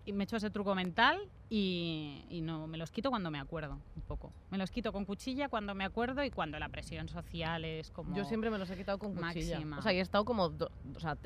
[0.06, 1.18] y me he hecho ese truco mental
[1.50, 4.32] y, y no me los quito cuando me acuerdo un poco.
[4.52, 8.16] Me los quito con cuchilla cuando me acuerdo y cuando la presión social es como
[8.16, 9.56] Yo siempre me los he quitado con cuchilla.
[9.58, 9.80] máxima.
[9.80, 11.18] O sea, y he estado como do- o sea,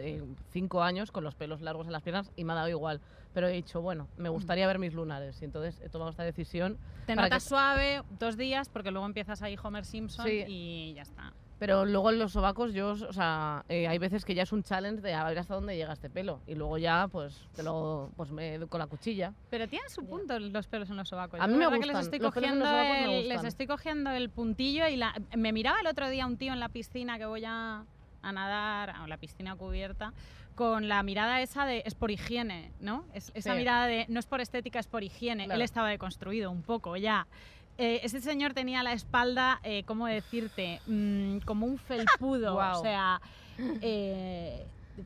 [0.52, 3.02] cinco años con los pelos largos en las piernas y me ha dado igual.
[3.34, 5.42] Pero he dicho, bueno, me gustaría ver mis lunares.
[5.42, 6.78] Y entonces he tomado esta decisión.
[7.06, 10.44] te notas que- suave dos días porque luego empiezas ahí Homer Simpson Sí.
[10.48, 11.34] y ya está.
[11.60, 14.62] Pero luego en los sobacos, yo, o sea, eh, hay veces que ya es un
[14.62, 16.40] challenge de a ver hasta dónde llega este pelo.
[16.46, 19.34] Y luego ya, pues, te lo, pues me con la cuchilla.
[19.50, 21.40] Pero tienen su punto los pelos en los sobacos.
[21.40, 23.12] A mí me verdad que les gustan, estoy los pelos en los cogiendo me el,
[23.24, 23.46] les gustan.
[23.48, 26.70] estoy cogiendo el puntillo y la, me miraba el otro día un tío en la
[26.70, 27.86] piscina que voy a,
[28.22, 30.14] a nadar, a la piscina cubierta,
[30.54, 33.04] con la mirada esa de es por higiene, ¿no?
[33.14, 33.58] Es- esa Sí.
[33.58, 35.46] mirada de no es por estética, es por higiene.
[35.46, 35.56] Claro.
[35.58, 37.26] Él estaba deconstruido un poco ya.
[37.78, 40.82] Eh, ese señor tenía la espalda, eh, ¿cómo decirte?
[40.88, 42.56] Mm, como un felpudo.
[42.56, 43.22] O sea,
[43.82, 44.66] eh,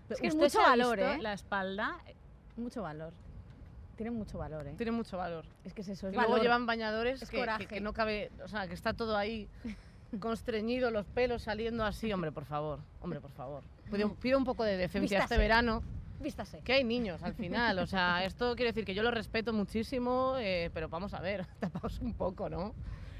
[0.09, 1.21] Es que es ¿usted mucho se ha valor, visto ¿eh?
[1.21, 1.97] La espalda.
[2.57, 3.13] Mucho valor.
[3.97, 4.73] Tiene mucho valor, ¿eh?
[4.77, 5.45] Tiene mucho valor.
[5.63, 7.67] Es que es eso, es Y luego llevan bañadores Es que, que- coraje.
[7.67, 9.47] que no cabe, o sea, que está todo ahí
[10.19, 12.11] constreñido, los pelos saliendo así.
[12.11, 13.63] Hombre, por favor, hombre, por favor.
[13.91, 15.83] Pido, pido un poco de decencia este verano,
[16.21, 16.59] Vístase.
[16.61, 17.79] que hay niños al final.
[17.79, 21.45] O sea, esto quiere decir que yo lo respeto muchísimo, eh, pero vamos a ver,
[21.59, 22.73] tapaos un poco, ¿no?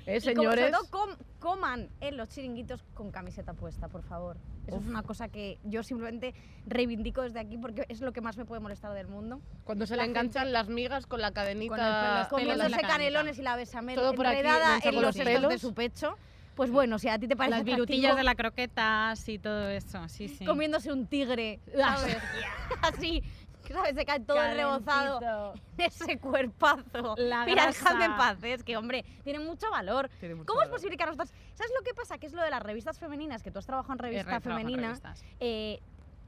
[0.08, 0.72] Eh, Y como- sobre señores.
[0.72, 4.38] todo com- coman en los chiringuitos con camiseta puesta, por favor.
[4.66, 6.34] Eso es una cosa que yo simplemente
[6.66, 9.42] reivindico desde aquí porque es lo que más me puede molestar del mundo.
[9.64, 12.28] Cuando se la le enganchan las migas con la cadenita.
[12.30, 15.16] Con el pelo- los pelos la canelones y la besamel enredada en con los los
[15.16, 15.62] estos de pelos.
[15.62, 16.16] su pecho.
[16.56, 20.08] Pues bueno, si a ti te parece Las virutillas de la croqueta, sí, todo eso.
[20.10, 20.46] Sí, sí.
[20.46, 22.18] comiéndose un tigre, ¿sabes?
[22.82, 23.24] Así,
[23.72, 23.96] ¿sabes?
[23.96, 25.54] Se cae todo rebozado Calentito.
[25.78, 27.16] en ese cuerpazo.
[27.18, 28.54] La Mira, dejadme en paz, ¿eh?
[28.54, 30.10] es que, hombre, tiene mucho valor.
[30.20, 31.32] Tiene mucho ¿Cómo es posible que a nosotros...
[31.54, 32.18] ¿Sabes lo que pasa?
[32.18, 35.00] Que es lo de las revistas femeninas, que tú has trabajado en revista femenina.
[35.40, 35.80] eh,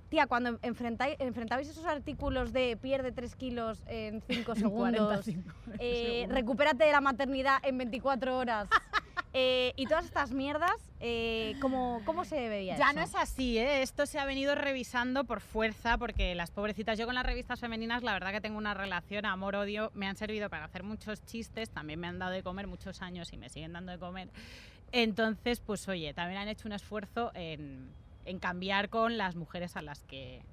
[0.09, 6.27] tía, cuando enfrentáis, enfrentabais esos artículos de pierde 3 kilos en 5 segundos, 45 eh,
[6.29, 8.69] recupérate de la maternidad en 24 horas
[9.33, 12.95] eh, y todas estas mierdas, eh, ¿cómo, ¿cómo se veía Ya eso?
[12.95, 13.81] no es así, ¿eh?
[13.81, 18.03] Esto se ha venido revisando por fuerza, porque las pobrecitas, yo con las revistas femeninas,
[18.03, 21.99] la verdad que tengo una relación amor-odio, me han servido para hacer muchos chistes, también
[21.99, 24.29] me han dado de comer muchos años y me siguen dando de comer.
[24.91, 27.89] Entonces, pues oye, también han hecho un esfuerzo en,
[28.25, 30.43] en cambiar con las mujeres a las que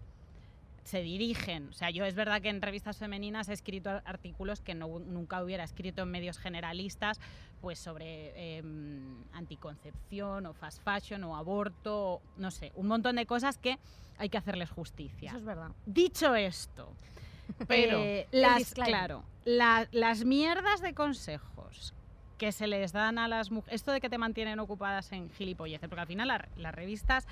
[0.91, 1.69] se dirigen.
[1.69, 4.99] O sea, yo es verdad que en revistas femeninas he escrito ar- artículos que no-
[4.99, 7.21] nunca hubiera escrito en medios generalistas,
[7.61, 13.27] pues sobre em, anticoncepción o fast fashion o aborto, o no sé, un montón de
[13.27, 13.79] cosas que
[14.19, 15.29] hay que hacerles justicia.
[15.31, 15.71] Eso es verdad.
[15.87, 16.93] Dicho esto,
[17.69, 21.95] Pero, eh, las, claro, la- las mierdas de consejos
[22.37, 25.89] que se les dan a las mujeres, esto de que te mantienen ocupadas en gilipolleces,
[25.89, 27.27] porque al final la- las revistas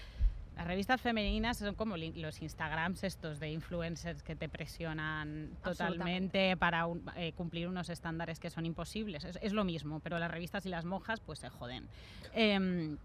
[0.59, 6.87] las revistas femeninas son como los Instagrams estos de influencers que te presionan totalmente para
[6.87, 9.23] un- eh, cumplir unos estándares que son imposibles.
[9.25, 11.87] Es, es lo mismo, pero las revistas y las monjas pues se joden.
[12.35, 12.99] Em,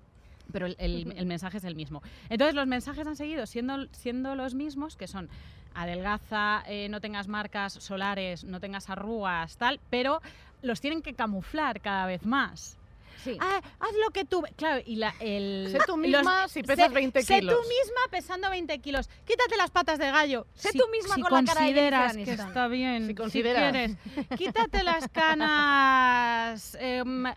[0.52, 2.02] pero el, el- el mensaje es el mismo.
[2.28, 5.30] Entonces los mensajes han seguido siendo, siendo los mismos, que son
[5.76, 10.22] adelgaza, eh, no tengas marcas solares, no tengas arrugas, tal, pero
[10.64, 12.78] los tienen que camuflar cada vez más.
[13.24, 13.38] Sí.
[13.40, 14.44] Ah, haz lo que tú...
[14.56, 15.68] Claro, y la, el...
[15.72, 17.56] Sé tú misma si pesas sé- 20 Sé kilos.
[17.56, 19.10] tú misma pesando 20 kilos.
[19.26, 20.46] Quítate las patas de gallo.
[20.54, 23.08] Sé Si- tú misma si con la cara de consideras que está bien.
[23.08, 23.72] Si consideras.
[23.72, 23.98] quieres.
[24.38, 27.36] Quítate las canas em, a-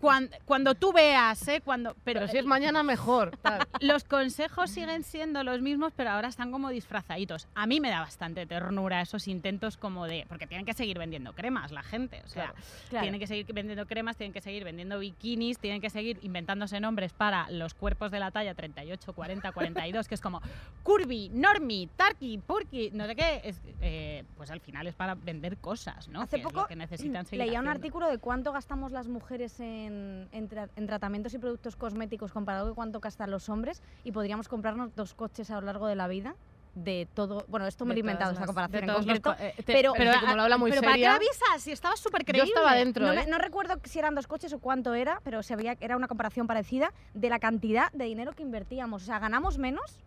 [0.00, 1.60] cuan- cuando tú veas, ¿eh?
[1.64, 3.36] Cuando, pero Pero si es mañana mejor.
[3.42, 3.66] tal.
[3.80, 7.48] los consejos siguen siendo los mismos, pero ahora están como disfrazaditos.
[7.54, 10.24] A mí me da bastante ternura esos intentos como de...
[10.28, 12.22] Porque tienen que seguir vendiendo cremas la gente.
[12.24, 12.58] O sea, Claro.
[12.90, 13.02] Claro.
[13.04, 17.12] tienen que seguir vendiendo cremas, tienen que seguir vendiendo bikinis, tienen que seguir inventándose nombres
[17.12, 20.40] para los cuerpos de la talla 38, 40, 42, que es como
[20.82, 23.40] curvy, normie, tarky, purky, no sé qué.
[23.44, 26.20] Es, eh, pues al final es para vender cosas, ¿no?
[26.22, 30.48] Hace Que poco que necesitan leía un artículo de cuánto gastamos las mujeres en, en
[30.48, 34.94] tra- en tratamientos y productos cosméticos comparado con cuánto gastan los hombres y podríamos comprarnos
[34.94, 36.34] dos coches a lo largo de la vida
[36.76, 37.44] de todo.
[37.48, 40.36] Bueno, esto me lo he inventado esta comparación en los eh, te- pero- Pero como
[40.36, 41.62] lo habla muy pero ¿para qué seria, avisas?
[41.62, 42.50] Si estaba súper Yo creíble.
[42.50, 43.16] estaba dentro, No, ¿eh?
[43.16, 45.96] me- no recuerdo si eran dos coches o cuánto era, pero se veía que era
[45.96, 49.02] una comparación parecida de la cantidad de dinero que invertíamos.
[49.02, 49.98] O sea, ganamos menos,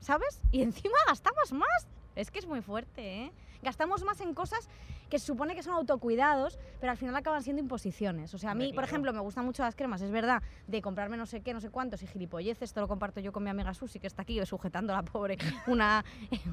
[0.00, 0.40] ¿sabes?
[0.50, 1.86] Y encima gastamos más.
[2.16, 3.32] Es que es muy fuerte, ¿eh?
[3.62, 4.68] Gastamos más en cosas
[5.10, 8.32] que se supone que son autocuidados, pero al final acaban siendo imposiciones.
[8.34, 11.16] O sea, a mí, por ejemplo, me gustan mucho las cremas, es verdad, de comprarme
[11.16, 13.74] no sé qué, no sé cuántos y gilipolleces, esto lo comparto yo con mi amiga
[13.74, 16.04] Susi, que está aquí sujetando a la pobre una,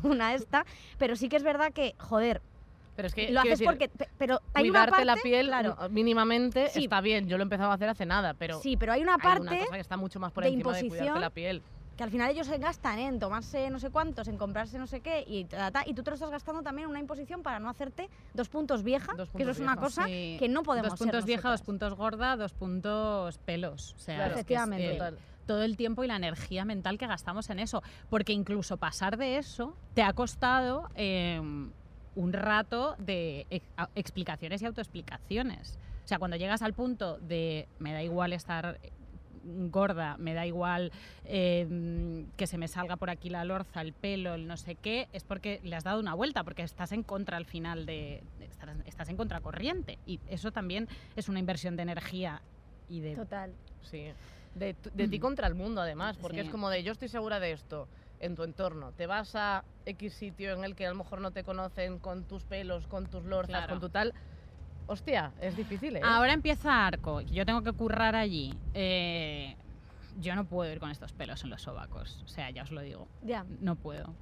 [0.03, 0.65] una esta,
[0.97, 2.41] pero sí que es verdad que, joder,
[2.95, 3.89] Pero es que lo haces decir, porque...
[3.89, 6.85] pe- Pero hay una cuidarte parte, la piel claro, mínimamente Sí.
[6.85, 7.27] está bien.
[7.27, 9.41] Yo lo he empezado a hacer hace nada, pero sí, pero hay una hay parte
[9.41, 11.61] una cosa que está mucho más por de encima de cuidarte la piel.
[11.97, 15.01] Que al final ellos se gastan en tomarse no sé cuántos, en comprarse no sé
[15.01, 17.59] qué, y, ta, ta, y tú te lo estás gastando también en una imposición para
[17.59, 20.35] no hacerte dos puntos vieja, Dos que eso es una vieja, cosa Sí.
[20.39, 23.93] que no podemos Dos ser puntos vieja, dos puntos gorda, dos puntos pelos.
[23.95, 24.31] O sea, Claro.
[24.31, 24.97] es, Efectivamente.
[24.97, 25.13] eh,
[25.45, 27.83] todo el tiempo y la energía mental que gastamos en eso.
[28.09, 31.39] Porque incluso pasar de eso te ha costado eh,
[32.15, 35.77] un rato de ex- a- explicaciones y autoexplicaciones.
[36.03, 38.79] O sea, cuando llegas al punto de me da igual estar
[39.45, 40.91] gorda, me da igual
[41.23, 45.07] eh, que se me salga por aquí la lorza, el pelo, el no sé qué,
[45.13, 48.23] es porque le has dado una vuelta, porque estás en contra al final de...
[48.39, 49.99] estás, estás en contracorriente.
[50.05, 52.41] Y eso también es una inversión de energía
[52.89, 53.15] y de...
[53.15, 53.53] Total.
[53.81, 54.07] Sí.
[54.55, 56.45] De, ti contra el mundo, además, porque Sí.
[56.47, 57.87] es como de yo estoy segura de esto
[58.21, 58.93] en tu entorno.
[58.93, 62.23] Te vas a X sitio en el que a lo mejor no te conocen con
[62.23, 63.73] tus pelos, con tus lorzas, Claro.
[63.73, 64.13] con tu tal.
[64.87, 66.01] Hostia, es difícil, ¿eh?
[66.03, 68.53] Ahora empieza Arco, yo tengo que currar allí.
[68.73, 69.55] Eh,
[70.17, 72.81] yo no puedo ir con estos pelos en los sobacos, o sea, ya os lo
[72.81, 73.45] digo, Ya.
[73.59, 74.13] no puedo.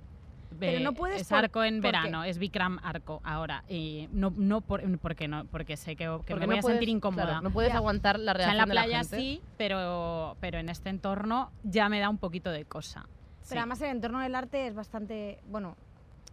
[0.59, 3.63] Pero no puedes es arco en verano, es Bikram arco ahora.
[3.67, 6.61] Y no, no por, porque no, porque sé que, que Porque me no voy a
[6.61, 7.23] sentir incómoda.
[7.25, 7.77] claro, no puedes Ya.
[7.77, 9.17] aguantar la o sea, reacción en la de playa gente.
[9.17, 13.01] sí, pero, pero en este entorno ya me da un poquito de cosa.
[13.39, 13.57] Pero Sí.
[13.57, 15.75] además el entorno del arte es bastante, bueno,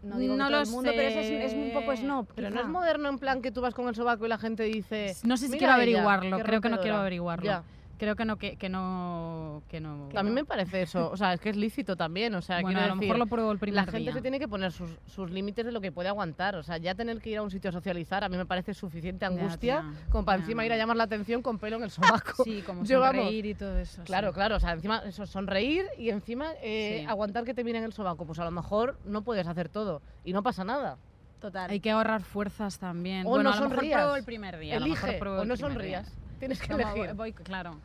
[0.02, 1.44] no digo que No todo lo el mundo, pero es, sé.
[1.44, 2.26] es un poco snob.
[2.34, 4.62] Pero no es moderno en plan que tú vas con el sobaco y la gente
[4.64, 5.14] dice.
[5.24, 7.00] No sé si "Mira quiero ella, averiguarlo, creo que no quiero rompedora".
[7.00, 7.44] averiguarlo.
[7.44, 7.62] Ya.
[8.00, 10.08] Creo que no, que, que no, que no.
[10.16, 11.10] A mí me parece eso.
[11.10, 12.34] O sea, es que es lícito también.
[12.34, 14.12] O sea, bueno, quiero a lo decir, mejor lo pruebo el primer la gente día.
[14.14, 16.56] se tiene que poner sus, sus límites de lo que puede aguantar.
[16.56, 18.72] O sea, ya tener que ir a un sitio a socializar a mí me parece
[18.72, 20.44] suficiente Ya, angustia tía, como para ya.
[20.44, 22.42] encima ir a llamar la atención con pelo en el sobaco.
[22.42, 24.02] Sí, como Yo, vamos, sonreír y todo eso.
[24.04, 24.34] Claro, sí.
[24.34, 24.56] claro.
[24.56, 27.06] O sea, encima eso, sonreír y encima eh, Sí.
[27.06, 28.24] aguantar que te miren el sobaco.
[28.24, 30.96] Pues a lo mejor no puedes hacer todo y no pasa nada.
[31.38, 31.70] Total.
[31.70, 33.26] Hay que ahorrar fuerzas también.
[33.26, 34.00] O bueno, no a lo mejor sonrías.
[34.00, 34.76] pruebo el primer día.
[34.76, 35.66] a lo mejor Elige pruebo o no día.
[35.68, 36.16] sonrías.
[36.38, 36.94] Tienes que elegir.
[37.14, 37.78] voy- voy- claro.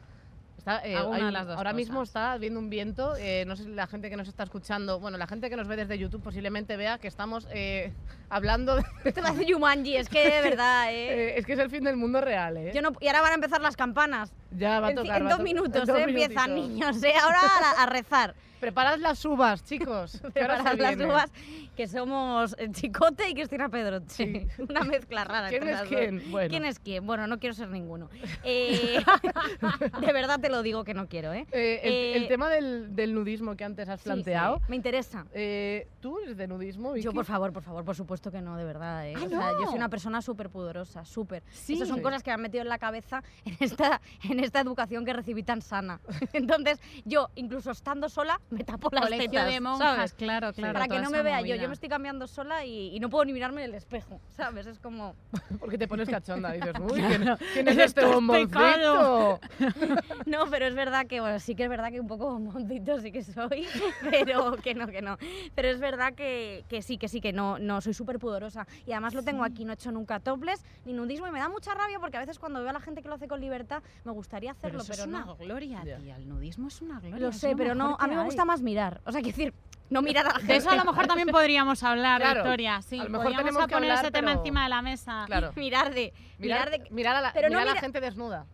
[0.65, 3.15] Está, eh, Hago hay una de un- las dos ahora mismo está habiendo un viento.
[3.19, 5.67] eh, no sé si la gente que nos está escuchando, bueno, la gente que nos
[5.67, 7.93] ve desde YouTube posiblemente vea que estamos eh,
[8.29, 8.83] hablando de.
[9.03, 11.33] Esto parece Jumanji, es que de verdad, ¿eh?
[11.33, 12.71] eh, es que es el fin del mundo real, ¿eh?
[12.73, 14.33] Yo no, y ahora van a empezar las campanas.
[14.57, 15.21] Ya va a tocar.
[15.21, 16.03] en dos minutos, en dos ¿eh?
[16.03, 16.93] Empiezan minutitos.
[16.93, 17.13] niños, ¿eh?
[17.21, 17.39] Ahora
[17.77, 18.35] a, a rezar.
[18.59, 20.21] Preparad las uvas, chicos.
[20.33, 21.05] Preparad las viene.
[21.11, 21.29] uvas,
[21.75, 24.47] que somos eh, Chicote y Cristina Pedroche.
[24.69, 25.49] Una mezcla rara.
[25.49, 25.99] ¿Quién entre es las dos.
[25.99, 26.31] quién?
[26.31, 26.49] Bueno.
[26.49, 27.05] ¿Quién es quién?
[27.05, 28.09] Bueno, no quiero ser ninguno.
[28.43, 29.03] Eh,
[29.99, 31.45] de verdad te lo digo que no quiero, ¿eh?
[31.51, 34.57] El, el tema del, del nudismo que antes has Sí, planteado.
[34.59, 35.25] sí, me interesa.
[35.99, 37.05] ¿Tú eres de nudismo, Vicky?
[37.05, 39.03] Yo, por favor, por favor, por supuesto que no, de verdad.
[39.15, 39.65] ¡Ah, O sea, yo no!
[39.67, 41.43] soy una persona súper pudorosa, súper.
[41.51, 41.73] Sí.
[41.73, 42.03] Esas son Sí.
[42.03, 45.43] cosas que me han metido en la cabeza en esta, en esta educación que recibí
[45.43, 45.99] tan sana.
[46.33, 50.13] Entonces, yo, incluso estando sola, me tapo las Colegio tetas, de monjas, ¿sabes?
[50.13, 50.73] claro, claro.
[50.73, 51.47] Para que no me vea yo.
[51.47, 51.55] movida.
[51.55, 54.67] Yo me estoy cambiando sola y, y no puedo ni mirarme en el espejo, ¿sabes?
[54.67, 55.15] Es como...
[55.59, 56.51] Porque te pones cachonda.
[56.51, 59.39] Dices, uy, ¿quién, quién es Esto este es bomboncito?
[60.25, 63.11] No, pero es verdad que, bueno, sí que es verdad que un poco bomboncito sí
[63.11, 63.67] que soy,
[64.09, 65.17] pero que no, que no.
[65.55, 68.67] Pero es verdad que, que sí, que sí, que no, no, soy súper pudorosa.
[68.85, 71.49] Y además lo tengo aquí, no he hecho nunca topless ni nudismo y me da
[71.49, 73.81] mucha rabia porque a veces cuando veo a la gente que lo hace con libertad
[74.03, 75.35] me gustaría Pero hacerlo, eso pero, es una no.
[75.37, 75.97] gloria, Ya.
[75.97, 76.15] tía.
[76.17, 77.17] El nudismo es una gloria.
[77.19, 78.25] Lo sé, pero no, a mí que me hay.
[78.25, 79.01] gusta más mirar.
[79.05, 79.53] O sea, quiero decir,
[79.89, 80.53] no mirar a la gente.
[80.53, 82.81] De eso a lo mejor también podríamos hablar, Claro, Victoria.
[82.81, 84.81] Sí, a lo mejor podríamos tenemos que poner hablar, ese tema pero- encima de la
[84.81, 85.23] mesa.
[85.27, 85.53] Claro.
[85.55, 86.13] mirar de...
[86.39, 88.45] Mirar, Mirar de mirar a la, pero no mirar a la mira- gente desnuda.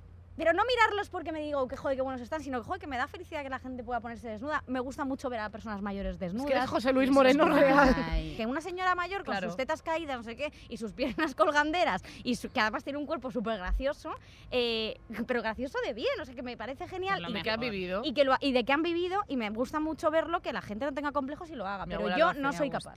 [0.44, 2.88] Pero no mirarlos porque me digo que joder, qué buenos están, sino que joder, que
[2.88, 4.64] me da felicidad que la gente pueda ponerse desnuda.
[4.66, 6.48] Me gusta mucho ver a personas mayores Es desnudas.
[6.48, 7.94] que eres José Luis Moreno es real.
[7.96, 8.36] guay.
[8.36, 9.50] que una señora mayor con Claro.
[9.50, 12.98] sus tetas caídas, no sé qué, y sus piernas colganderas, y su- que además tiene
[12.98, 14.16] un cuerpo súper gracioso,
[14.50, 17.18] eh, pero gracioso de bien, o sea, que me parece genial.
[17.18, 17.72] Es lo y, ¿De qué has mejor.
[17.72, 18.02] vivido?
[18.04, 20.62] y que lo, y de que han vivido, y me gusta mucho verlo, que la
[20.64, 21.86] gente no tenga complejos y lo haga.
[21.86, 22.96] Mi pero yo no soy Me capaz.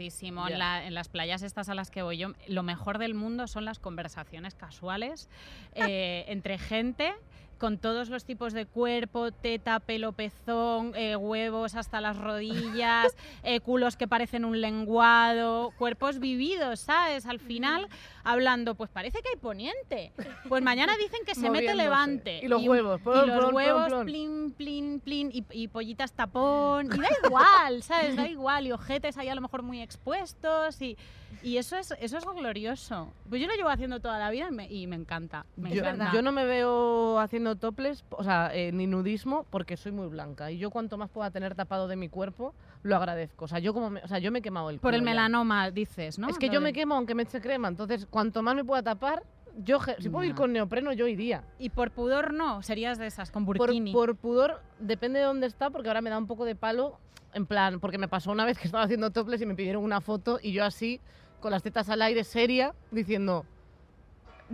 [0.48, 3.46] En, la- en las playas estas a las que voy yo, lo mejor del mundo
[3.48, 5.28] son las conversaciones casuales
[5.74, 7.12] eh, entre gente
[7.58, 13.60] con todos los tipos de cuerpo, teta, pelo, pezón, eh, huevos hasta las rodillas, eh,
[13.60, 17.26] culos que parecen un lenguado, cuerpos vividos, ¿sabes?
[17.26, 17.88] Al final,
[18.24, 20.12] hablando, pues parece que hay poniente.
[20.48, 22.40] Pues mañana dicen que se mete levante.
[22.42, 24.06] Y los un- huevos, y plon, los plon, plon, huevos, plon.
[24.06, 26.86] plin, plin, plin, y, y pollitas tapón.
[26.94, 28.16] Y da igual, ¿sabes?
[28.16, 28.66] Da igual.
[28.66, 30.80] Y ojetes ahí a lo mejor muy expuestos.
[30.82, 30.96] Y,
[31.42, 33.12] y eso, es, eso es glorioso.
[33.28, 35.44] Pues yo lo llevo haciendo toda la vida y me, y me encanta.
[35.56, 36.10] Me Yo, encanta.
[36.12, 40.50] yo no me veo haciendo toples, o sea, eh, ni nudismo, porque soy muy blanca.
[40.50, 43.44] Y yo cuanto más pueda tener tapado de mi cuerpo, lo agradezco.
[43.44, 45.04] O sea, yo como me, o sea, yo me he quemado el Por el ya.
[45.04, 46.28] melanoma, dices, ¿no?
[46.28, 47.68] Es que Lo yo de- me quemo aunque me eche crema.
[47.68, 49.22] Entonces, cuanto más me pueda tapar,
[49.62, 51.44] yo si puedo ir con neopreno, yo iría.
[51.60, 53.92] Y por pudor no, serías de esas, con Por, burkini.
[53.92, 56.98] por pudor, depende de dónde está, porque ahora me da un poco de palo.
[57.34, 60.00] En plan, porque me pasó una vez que estaba haciendo toples y me pidieron una
[60.00, 61.00] foto y yo así,
[61.40, 63.44] con las tetas al aire, seria, diciendo,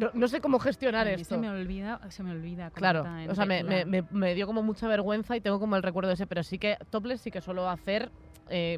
[0.01, 1.35] no, no sé cómo gestionar A mí esto.
[1.35, 2.71] Se me olvida, se me olvida.
[2.71, 5.83] Claro, o sea, me, me- me- me dio como mucha vergüenza y tengo como el
[5.83, 8.11] recuerdo de ese, pero sí que topless sí que suelo hacer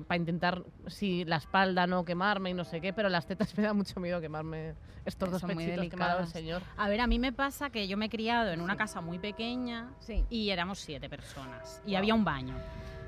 [0.07, 3.63] para intentar, si la espalda no quemarme y no sé qué, pero las tetas me
[3.65, 4.75] da mucho miedo quemarme
[5.07, 6.61] estos dos pechitos que me ha dado el señor.
[6.77, 9.19] A ver, a mí me pasa que yo me he criado en una casa muy
[9.19, 10.25] pequeña Sí.
[10.29, 12.55] y éramos siete personas y había un baño.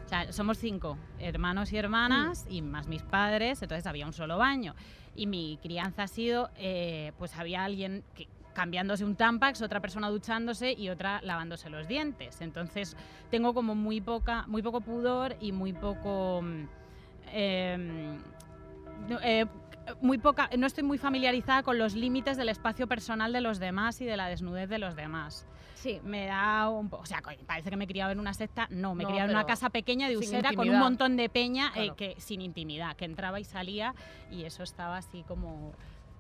[0.05, 4.39] O sea, somos cinco hermanos y hermanas y más mis padres, entonces había un solo
[4.39, 4.75] baño.
[5.17, 10.09] Y mi crianza ha sido, eh, pues había alguien que, cambiándose un Tampax, otra persona
[10.09, 12.41] duchándose y otra lavándose los dientes.
[12.41, 12.97] Entonces
[13.31, 16.69] tengo como muy poca, muy poco pudor y muy poco, mm,
[17.33, 18.19] em,
[19.23, 19.47] eh,
[20.01, 24.01] muy poca, no estoy muy familiarizada con los límites del espacio personal de los demás
[24.01, 25.47] y de la desnudez de los demás
[25.85, 26.01] Sí.
[26.03, 27.03] me da un poco.
[27.03, 28.67] O sea, parece que me he criado en una secta.
[28.71, 31.17] No, me he No, criado en una pero casa pequeña de Usera con un montón
[31.17, 31.97] de peña eh, Claro.
[31.97, 33.95] que sin intimidad, que entraba y salía
[34.31, 35.73] y eso estaba así como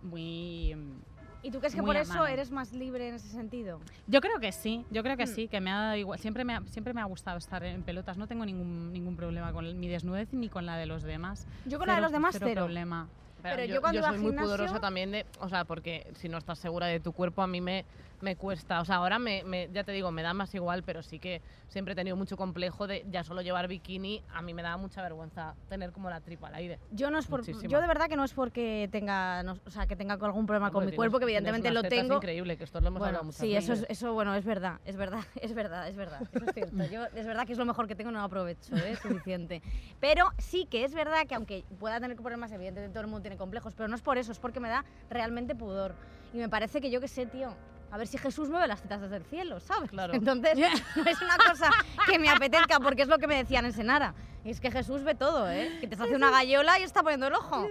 [0.02, 0.74] muy.
[0.74, 1.14] mm,
[1.46, 3.78] ¿Y tú crees que por eso eres más libre en ese sentido?
[4.06, 5.34] Yo creo que sí, yo creo que Hmm.
[5.34, 6.18] sí, que me ha dado igual.
[6.18, 8.16] Siempre me ha, siempre me ha gustado estar en pelotas.
[8.16, 11.46] No tengo ningún, ningún problema con mi desnudez ni con la de los demás.
[11.66, 12.62] Yo con la de los demás cero.
[12.64, 13.08] problema.
[13.42, 16.38] Pero yo cuando iba soy muy gimnasio- pudorosa también de, o sea, porque si no
[16.38, 17.84] estás segura de tu cuerpo a mí me,
[18.20, 21.02] me cuesta, o sea, ahora me, me- ya te digo, me da más igual, pero
[21.02, 24.62] sí que siempre he tenido mucho complejo de ya solo llevar bikini, a mí me
[24.62, 26.78] da mucha vergüenza tener como la tripa al aire.
[26.90, 29.86] Yo no es por, yo de verdad que no es porque tenga, no- o sea,
[29.86, 32.16] que tenga algún problema con mi cuerpo, que evidentemente lo tengo.
[32.16, 34.96] increíble, que esto lo hemos Bueno, hablado sí, eso, es, eso bueno, es verdad, es
[34.96, 36.76] verdad, es verdad, es verdad, eso es cierto.
[36.92, 38.92] Yo, es verdad que es lo mejor que tengo, no lo aprovecho, ¿eh?
[38.92, 39.62] es suficiente.
[40.00, 43.36] Pero sí que es verdad que aunque pueda tener problemas, evidentemente todo el mundo tiene
[43.36, 45.96] complejos, pero no es por eso, es porque me da realmente pudor.
[46.32, 47.56] Y me parece que yo qué sé, tío,
[47.94, 49.88] a ver si Jesús mueve las tetas desde el cielo, ¿sabes?
[49.88, 50.14] Claro.
[50.14, 50.56] Entonces,
[50.96, 51.70] no es una cosa
[52.08, 54.14] que me apetezca, porque es lo que me decían en Senara.
[54.44, 55.78] Y es que Jesús ve todo, ¿eh?
[55.80, 57.68] Que te hace una gallola y está poniendo el ojo.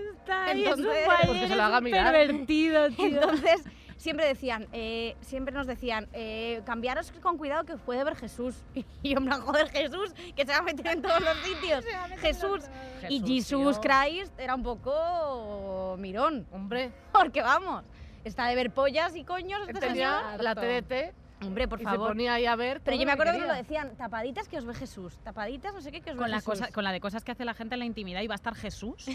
[0.49, 0.88] Entonces-
[1.27, 2.13] Pues que se lo haga mirar.
[2.13, 3.05] pervertido, tío.
[3.05, 3.63] Entonces,
[3.97, 8.55] siempre decían, eh, siempre nos decían, eh, cambiaros con cuidado que puede ver Jesús.
[9.03, 11.83] Y yo, en plan, joder, Jesús, que se va a meter en todos los sitios.
[12.21, 12.62] Jesús.
[13.09, 13.77] Y Jesús.
[13.79, 16.47] Christ era un poco mirón.
[16.53, 17.83] Hombre, Porque vamos,
[18.23, 19.67] está de ver pollas y coños.
[19.79, 22.10] tenía la TDT Hombre, por y se favor.
[22.10, 24.73] ponía ahí a ver Pero yo me acuerdo que lo decían, tapaditas que os ve
[24.73, 26.60] Jesús, tapaditas no sé qué que os con ve la, Jesús.
[26.60, 28.36] cosa, con la de cosas que hace la gente en la intimidad y va a
[28.36, 29.06] estar Jesús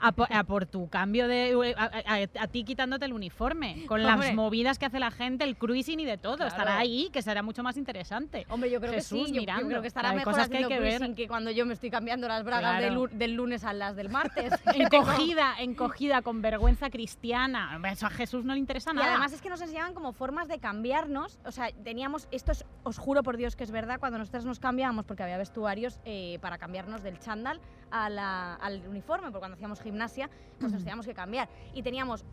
[0.00, 4.04] a, po- a por tu cambio de a, a- a ti quitándote el uniforme con
[4.04, 4.26] Hombre.
[4.28, 6.48] las movidas que hace la gente el cruising y de todo Claro.
[6.48, 9.40] estará ahí que será mucho más interesante Hombre, yo creo Jesús que sí, yo- yo,
[9.40, 9.68] mirando.
[9.68, 10.96] creo que estará Hay mejor cosas que hay que ver.
[10.98, 12.84] cruising que cuando yo me estoy cambiando las bragas Claro.
[12.84, 14.52] del, lu- del lunes a las del martes.
[14.74, 19.40] encogida encogida con vergüenza cristiana eso a Jesús no le interesa Y nada además es
[19.42, 21.38] que nos enseñaban como formas de cambiarnos.
[21.44, 24.58] O sea, teníamos, esto es- os juro por Dios que es verdad, cuando nosotros nos
[24.60, 29.54] cambiábamos, porque había vestuarios eh, para cambiarnos del chándal a la- al uniforme, porque cuando
[29.54, 31.48] hacíamos gimnasia, pues nos teníamos que cambiar.
[31.72, 32.24] Y teníamos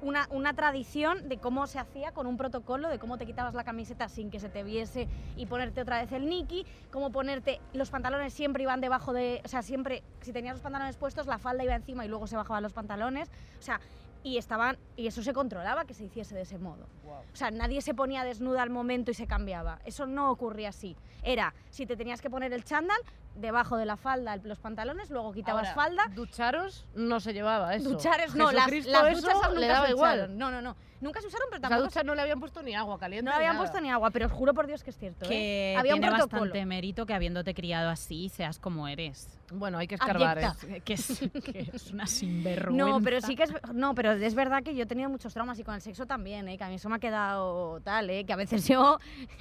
[0.00, 3.64] una, una tradición de cómo se hacía con un protocolo, de cómo te quitabas la
[3.64, 7.90] camiseta sin que se te viese y ponerte otra vez el niki, cómo ponerte, los
[7.90, 11.64] pantalones siempre iban debajo de, o sea, siempre, si tenías los pantalones puestos, la falda
[11.64, 13.28] iba encima y luego se bajaban los pantalones,
[13.58, 13.80] o sea,
[14.22, 16.86] y estaban, y eso se controlaba que se hiciese de ese modo.
[17.04, 19.80] O sea, nadie se ponía desnuda al momento y se cambiaba.
[19.84, 20.96] Eso no ocurría así.
[21.22, 22.98] Era, si te tenías que poner el chándal,
[23.34, 26.02] debajo de la falda los pantalones, luego quitabas Ahora, falda.
[26.14, 27.90] Ducharos no se llevaba eso.
[27.90, 30.16] Duchares, no, las, las eso duchas le nunca daba se igual.
[30.18, 30.38] usaron.
[30.38, 30.76] No, no, no.
[31.00, 33.24] Nunca se usaron, pero La tampoco ducha no le habían puesto ni agua caliente.
[33.24, 33.64] no le habían nada.
[33.64, 35.26] puesto ni agua, pero os juro por Dios que es cierto.
[35.26, 35.28] ¿eh?
[35.28, 36.40] que Había un tiene protocolo.
[36.42, 40.38] bastante mérito que habiéndote criado así seas como eres Bueno, hay que escarbar.
[40.66, 40.80] ¿eh?
[40.84, 44.64] que es, que es una sinvergüenza No, pero sí que es, no, pero es verdad
[44.64, 46.58] que yo he tenido muchos traumas y con el sexo también, ¿eh?
[46.58, 48.24] que a mí eso me ha quedado tal, ¿eh?
[48.24, 48.98] que a veces yo,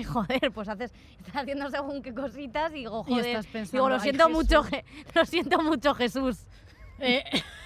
[0.10, 3.87] joder, pues haces, estás haciendo según qué cositas y digo, Y joder, estás pensando, digo,
[3.90, 4.84] lo "Ay, siento mucho, Jesús".
[4.84, 6.38] Je- lo siento mucho Jesús,
[7.00, 7.24] Eh,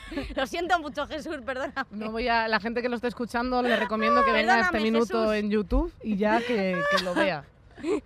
[0.35, 1.85] lo siento mucho Jesús, perdóname.
[1.91, 4.79] No voy a la gente que lo esté escuchando le recomiendo que venga a este
[4.79, 5.33] minuto Jesús.
[5.35, 7.45] en YouTube y ya que, que lo vea.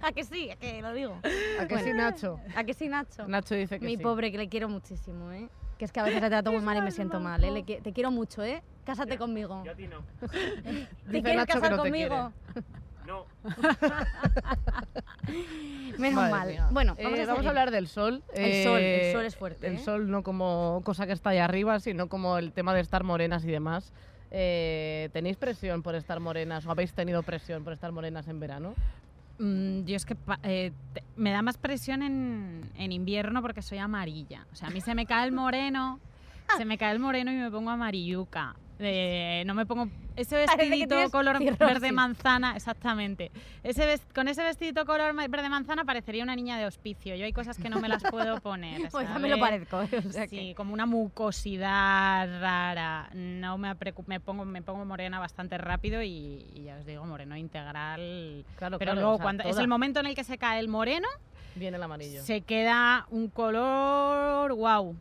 [0.01, 0.49] ¿A que sí?
[0.51, 1.19] ¿A que lo digo?
[1.60, 2.39] ¿A que sí, Nacho?
[2.56, 3.28] ¿A que sí, Nacho?
[3.28, 4.04] Nacho dice que Mi sí.
[4.04, 5.49] pobre, que le quiero muchísimo, ¿eh?
[5.78, 7.51] Que es que a veces le trato muy mal y me siento mal, ¿eh?
[7.51, 8.63] Le te quiero mucho, ¿eh?
[8.86, 9.63] Cásate conmigo.
[9.65, 10.01] Yo a ti no.
[10.21, 10.88] ¿Te Dice
[11.23, 12.32] quieres Nacho que casar no te conmigo?
[13.08, 13.26] No.
[15.98, 16.48] Menos Madre mal.
[16.48, 16.68] mía.
[16.72, 17.50] Bueno, Eh, vamos, a, vamos a seguir.
[17.50, 18.24] hablar del sol.
[18.34, 19.80] El sol, el Eh, sol es fuerte, El ¿eh?
[19.80, 23.44] sol no como cosa que está ahí arriba, sino como el tema de estar morenas
[23.46, 23.91] y demás.
[24.32, 28.74] Eh, ¿Tenéis presión por estar morenas o habéis tenido presión por estar morenas en verano?
[29.38, 33.62] mm, yo es que pa- eh, te- me da más presión en, en invierno porque
[33.62, 34.46] soy amarilla.
[34.52, 36.00] O sea, a mí se me cae el moreno,
[36.58, 38.56] se me cae el moreno y me pongo amarilluca.
[38.78, 43.32] Eh, no me pongo ese vestidito color verde manzana, exactamente.
[43.64, 47.16] Ese con ese vestidito color verde manzana parecería una niña de hospicio.
[47.16, 48.90] Yo hay cosas que no me las puedo poner.
[48.92, 49.78] Pues también lo parezco.
[50.08, 53.10] O sea Sí, que- como una mucosidad rara.
[53.14, 53.74] No me
[54.08, 58.46] me pongo me pongo morena bastante rápido y, y ya os digo moreno integral.
[58.58, 60.60] Claro, Pero claro, luego o sea, cuando es el momento en el que se cae
[60.60, 61.08] el moreno,
[61.56, 62.24] Viene el amarillo.
[62.24, 64.96] se queda un color wow,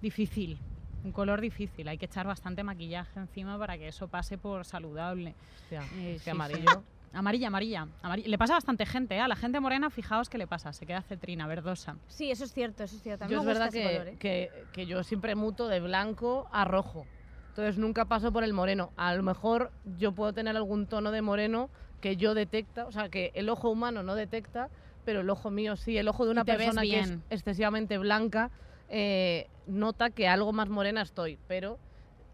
[0.00, 0.58] difícil.
[1.06, 5.36] Un color difícil, hay que echar bastante maquillaje encima para que eso pase por saludable.
[5.62, 6.30] Hostia, Eh, es que sí.
[6.30, 6.82] amarillo.
[7.12, 8.28] Amarilla, amarilla, amarilla.
[8.28, 9.20] Le pasa a bastante gente, ¿eh?
[9.20, 11.96] A la gente morena, fijaos qué le pasa, se queda cetrina, verdosa.
[12.08, 13.24] Sí, eso es cierto, eso es cierto.
[13.28, 14.16] Yo me es gusta verdad ese que, color, ¿eh?
[14.18, 17.06] que, que yo siempre muto de blanco a rojo.
[17.50, 18.90] Entonces nunca paso por el moreno.
[18.96, 23.08] A lo mejor yo puedo tener algún tono de moreno que yo detecta, o sea,
[23.10, 24.70] que el ojo humano no detecta,
[25.04, 25.96] pero el ojo mío sí.
[25.96, 27.22] El ojo de una persona que es bien.
[27.30, 28.50] excesivamente blanca
[28.88, 31.78] eh, nota que algo más morena estoy, pero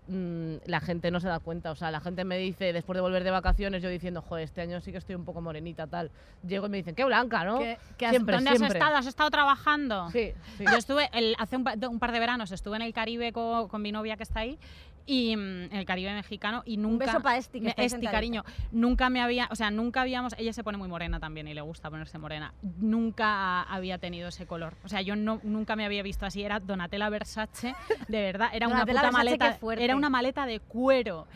[0.09, 1.71] mm, la gente no se da cuenta.
[1.71, 4.61] O sea, la gente me dice, después de volver de vacaciones, yo diciendo, joder, este
[4.61, 6.11] año sí que estoy un poco morenita, tal.
[6.47, 7.59] Llego y me dicen, qué blanca, ¿no?
[7.61, 8.97] ¿Qué- qué has- Siempre, ¿Dónde has estado?
[8.97, 10.11] ¿Has estado trabajando?
[10.11, 10.65] Sí, sí.
[10.65, 13.69] Yo estuve, el- hace un, pa- un par de veranos, estuve en el Caribe co-
[13.69, 14.59] con, mi novia que está ahí
[15.07, 18.45] y mm, en el Caribe mexicano y Un nunca beso para Esti, que Esti, cariño,
[18.71, 21.61] nunca me había, o sea, nunca habíamos, ella se pone muy morena también y le
[21.61, 22.55] gusta ponerse morena.
[22.79, 24.75] Nunca había tenido ese color.
[24.85, 26.43] O sea, yo no, nunca me había visto así.
[26.43, 27.75] Era Donatella Versace,
[28.09, 28.51] de verdad.
[28.53, 29.59] Era una puta Versace, maleta.
[29.79, 31.27] Era una maleta de cuero.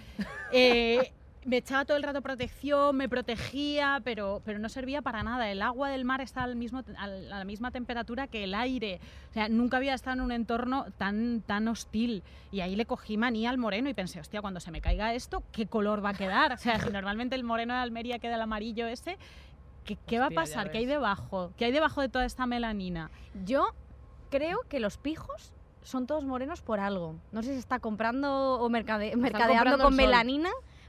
[0.52, 1.12] Eh,
[1.46, 5.50] me echaba todo el rato protección, me protegía, pero, pero no servía para nada.
[5.50, 9.00] El agua del mar está al mismo, a la misma temperatura que el aire.
[9.30, 12.24] O sea, nunca había estado en un entorno tan, tan hostil.
[12.50, 15.42] Y ahí le cogí manía al moreno y pensé, hostia, cuando se me caiga esto,
[15.52, 16.52] ¿qué color va a quedar?
[16.52, 19.16] O sea, si normalmente el moreno de Almería queda el amarillo ese,
[19.84, 20.70] ¿qué, qué va a pasar?
[20.72, 21.52] ¿Qué hay debajo?
[21.56, 23.10] ¿Qué hay debajo de toda esta melanina?
[23.44, 23.68] Yo
[24.30, 27.14] creo que los pijos son todos morenos por algo.
[27.30, 29.96] No sé si se está comprando o mercade- mercadeando comprando con el sol.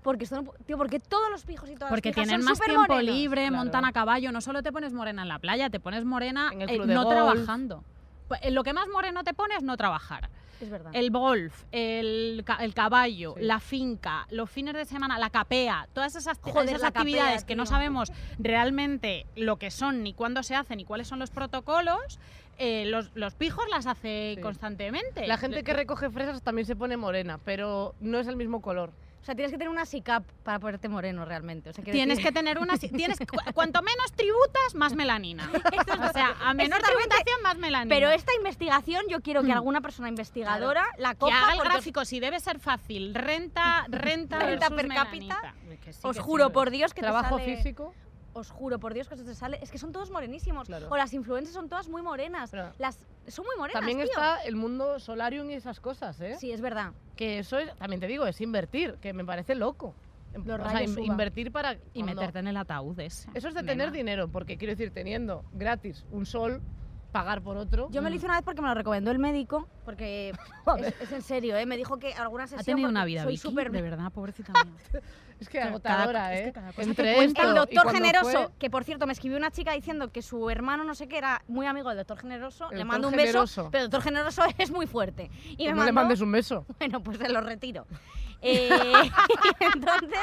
[0.07, 2.61] Porque son, tío, porque todos los pijos y todas Porque las pijas tienen son más
[2.61, 3.57] tiempo libre, Claro.
[3.57, 4.31] montan a caballo.
[4.31, 6.87] No solo te pones morena en la playa, te pones morena En el eh, club
[6.87, 7.13] de no golf.
[7.13, 7.83] trabajando.
[8.29, 10.29] Pues, eh, Lo que más moreno te pone es no trabajar.
[10.61, 10.91] Es verdad.
[10.95, 13.43] El golf, el, el caballo, Sí.
[13.43, 17.57] la finca, los fines de semana, la capea, todas esas, Joder, esas capea, actividades que
[17.57, 22.17] no sabemos realmente lo que son, ni cuándo se hacen, ni cuáles son los protocolos,
[22.59, 24.41] eh, los, los pijos las hace Sí.
[24.41, 25.27] constantemente.
[25.27, 28.93] La gente que recoge fresas también se pone morena, pero no es el mismo color.
[29.27, 31.69] O sea, tienes que tener una SICAP para ponerte moreno realmente.
[31.69, 32.77] O sea, quiero Tienes decir- que tener una...
[32.77, 35.51] Tienes, cu- cuanto menos tributas, más melanina.
[36.09, 37.93] O sea, a menor tributación, más melanina.
[37.93, 39.57] Pero esta investigación yo quiero que Mm.
[39.57, 43.83] alguna persona investigadora la que coja haga el porque gráfico, si debe ser fácil, renta,
[43.89, 45.53] renta, Renta versus per cápita.
[45.83, 46.51] Que sí, os que juro sí.
[46.53, 47.93] por Dios que te Trabajo sale- físico.
[48.37, 49.57] Os juro por Dios que eso te sale.
[49.63, 50.67] Es que son todos morenísimos.
[50.67, 50.87] Claro.
[50.89, 52.51] O las influencers son todas muy morenas.
[52.77, 53.79] Las son muy morenas.
[53.79, 54.05] También tío.
[54.07, 56.35] está el mundo solarium y esas cosas, ¿eh?
[56.39, 56.91] Sí, es verdad.
[57.15, 59.95] Que eso es, también te digo, es invertir, que me parece loco.
[60.45, 63.27] Los o sea, in- invertir para Y cuando- meterte en el ataúd ese.
[63.33, 63.71] Eso es de nena.
[63.71, 66.61] tener dinero, porque quiero decir, teniendo gratis un sol,
[67.11, 67.87] pagar por otro.
[67.91, 68.17] Yo me lo Mm.
[68.17, 70.33] hice una vez porque me lo recomendó el médico, porque
[70.93, 71.65] es, es en serio, ¿eh?
[71.65, 72.65] me dijo que alguna Ha sesión...
[72.65, 75.01] tenido una vida soy Vicky, de verdad, pobrecita mía.
[75.39, 76.43] Es que Cada- agotadora, es ¿eh?
[76.45, 77.41] que cada cosa que Entre cuenta.
[77.41, 80.49] esto El doctor Generoso, fue- que por cierto me escribió una chica diciendo que su
[80.49, 83.13] hermano no sé qué era muy amigo del doctor Generoso, El le doctor mando un
[83.13, 83.61] Generoso.
[83.63, 85.29] beso, pero el doctor Generoso es muy fuerte.
[85.57, 86.65] Y me pues no le mandes un beso.
[86.79, 87.85] Bueno, pues se lo retiro.
[88.41, 88.59] Eh,
[89.59, 90.19] entonces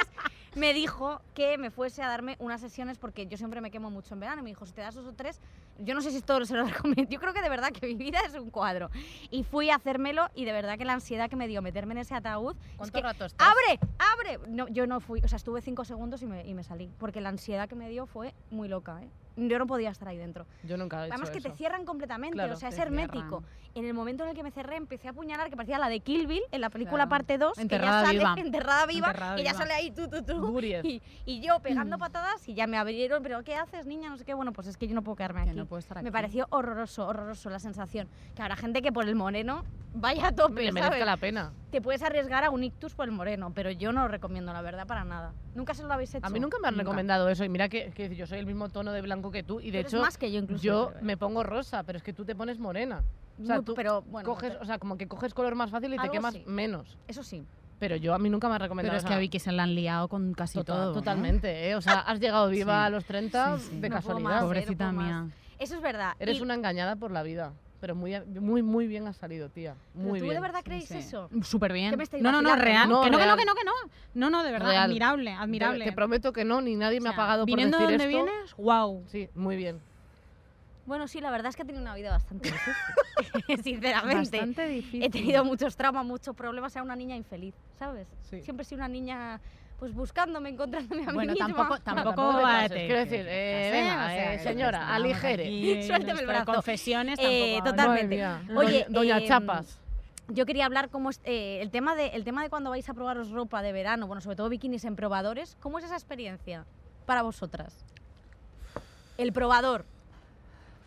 [0.55, 4.15] me dijo que me fuese a darme unas sesiones porque yo siempre me quemo mucho
[4.15, 4.41] en verano.
[4.41, 5.41] Y me dijo, si te das dos o tres,
[5.79, 7.11] yo no sé si todo se lo recomiendo.
[7.11, 8.91] Yo creo que de verdad que mi vida es un cuadro.
[9.31, 11.99] Y fui a hacérmelo y de verdad que la ansiedad que me dio meterme en
[11.99, 12.57] ese ataúd...
[12.57, 13.49] es ¿Cuánto que, rato estás?
[13.49, 13.81] ¡Abre!
[13.99, 14.49] ¡Abre!
[14.49, 16.91] No, yo no fui, o sea, estuve cinco segundos y me, y me salí.
[16.99, 19.11] Porque la ansiedad que me dio fue muy loca, ¿eh?
[19.37, 20.47] Yo no podía estar ahí dentro.
[20.63, 23.43] Yo nunca he hecho Además que te cierran completamente, Claro, o sea, es hermético.
[23.75, 25.99] En el momento en el que me cerré, empecé a apuñalar, que parecía la de
[25.99, 27.09] Kill Bill, en la película Claro.
[27.11, 28.25] parte 2, Enterrada que viva.
[28.31, 29.63] sale enterrada viva, Enterrada y ella viva.
[29.65, 30.61] sale ahí, tú, tú, tú.
[30.61, 34.11] Y, y yo pegando patadas y ya me abrieron, pero ¿qué haces, niña?
[34.11, 34.35] No sé qué.
[34.35, 35.59] Bueno, pues es que yo no puedo quedarme Que aquí.
[35.59, 36.13] no puedo estar Me aquí.
[36.13, 38.09] pareció horroroso, horroroso la sensación.
[38.37, 39.65] Que habrá gente que por el moreno
[39.95, 41.53] vaya a tope, Le merezca la pena.
[41.75, 44.63] Te puedes arriesgar a un ictus por el moreno, pero yo no lo recomiendo, la
[44.63, 45.33] verdad, para nada.
[45.57, 46.25] ¿Nunca se lo habéis hecho?
[46.25, 46.85] A mí nunca me han Nunca.
[46.85, 47.45] recomendado eso.
[47.45, 49.59] Y mira que, que yo soy el mismo tono de blanco que tú.
[49.59, 50.63] Y de hecho, más que yo incluso.
[50.63, 50.99] yo ¿eh?
[51.03, 53.03] me pongo rosa, pero es que tú te pones morena.
[53.43, 55.99] O sea, tú pero bueno, coges, o sea, como que coges color más fácil y
[55.99, 56.45] te quemas sí.
[56.47, 56.97] menos.
[57.09, 57.45] eso sí.
[57.81, 59.65] Pero yo a mí nunca me han recomendado Pero es que a Vicky se la
[59.65, 60.87] han liado con casi Total- todo.
[60.87, 60.93] ¿no?
[60.93, 61.75] Totalmente, ¿eh?
[61.75, 62.87] O sea, has llegado viva Sí.
[62.87, 63.81] a los 30 Sí, sí.
[63.81, 64.31] de No casualidad.
[64.31, 64.45] más, ¿eh?
[64.47, 65.27] Pobrecita mía.
[65.59, 66.13] Eso es verdad.
[66.21, 67.53] Eres Y- una engañada por la vida.
[67.85, 69.75] Pero muy, muy, muy bien has salido, tía.
[69.93, 70.37] ¿Pero Muy tú bien.
[70.37, 70.97] de verdad creéis sí.
[70.97, 71.29] eso?
[71.43, 71.91] Súper bien.
[71.91, 72.89] ¿Qué me estáis No, no, no, real.
[72.89, 73.37] No, que no, que real.
[73.37, 73.73] no, que no, que no.
[74.15, 74.85] No, no, de verdad, Real.
[74.85, 75.85] admirable, admirable.
[75.85, 78.25] Te, prometo que no, ni nadie me ha pagado por viniendo decir donde esto.
[78.25, 79.05] vienes, wow.
[79.09, 79.83] Sí, muy bien.
[80.87, 83.63] Bueno, sí, la verdad es que he tenido una vida bastante difícil.
[83.63, 84.39] Sinceramente.
[84.39, 85.03] Bastante difícil.
[85.03, 86.75] He tenido muchos traumas, muchos problemas.
[86.75, 88.09] Era una niña infeliz, ¿sabes?
[88.31, 88.41] Sí.
[88.41, 89.43] Siempre he sido una niña,
[89.79, 91.47] pues buscándome, encontrándome a Bueno, mí misma.
[91.49, 92.71] tampoco, No, tampoco tampoco te va a pases.
[92.71, 95.45] te- Quiero decir, eh, venga, pases, o sea, eh, señora, aligere.
[95.45, 96.53] aquí, Suélteme el brazo.
[96.53, 97.71] confesiones Eh, tampoco.
[97.77, 98.15] totalmente.
[98.17, 98.43] Mía.
[98.57, 99.81] Oye, Doña, Doña em, Chapas.
[100.29, 102.95] Yo quería hablar cómo es eh, el tema de el tema de cuando vais a
[102.95, 105.57] probaros ropa de verano, bueno, sobre todo bikinis en probadores.
[105.61, 106.65] ¿Cómo es esa experiencia
[107.05, 107.85] para vosotras?
[109.19, 109.85] El probador.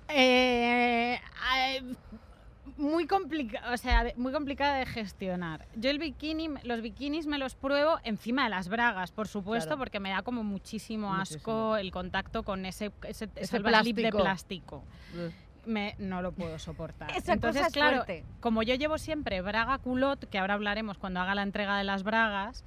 [0.09, 1.19] Eh,
[1.67, 1.83] eh,
[2.77, 5.65] muy complicada, o sea, muy complicada de gestionar.
[5.75, 9.79] Yo el bikini, los bikinis me los pruebo encima de las bragas, por supuesto, Claro.
[9.79, 14.83] porque me da como muchísimo asco el contacto con ese, ese, Ese de plástico.
[15.65, 17.09] Me, no lo puedo soportar.
[17.11, 18.23] Esa Entonces, cosa es claro, fuerte.
[18.39, 22.03] como yo llevo siempre braga culot, que ahora hablaremos cuando haga la entrega de las
[22.03, 22.63] bragas,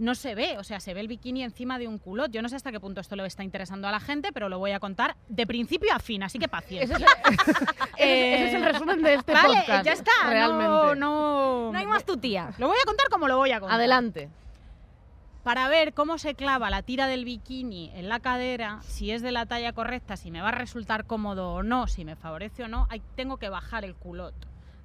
[0.00, 2.30] no se ve, o sea, se ve el bikini encima de un culot.
[2.32, 4.58] Yo no sé hasta qué punto esto le está interesando a la gente, pero lo
[4.58, 6.96] voy a contar de principio a fin, así que paciencia.
[6.96, 7.64] Ese es, ese-
[8.34, 9.84] ese es el resumen de este vale, podcast.
[9.84, 10.10] ya está.
[10.26, 10.64] Realmente.
[10.66, 12.52] No, no, No hay más tu tía.
[12.58, 13.78] Lo voy a contar como lo voy a contar.
[13.78, 14.28] Adelante.
[15.42, 19.32] Para ver cómo se clava la tira del bikini en la cadera, si es de
[19.32, 22.68] la talla correcta, si me va a resultar cómodo o no, si me favorece o
[22.68, 24.34] no, hay- tengo que bajar el culot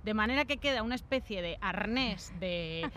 [0.06, 2.90] de manera que queda una especie de arnés de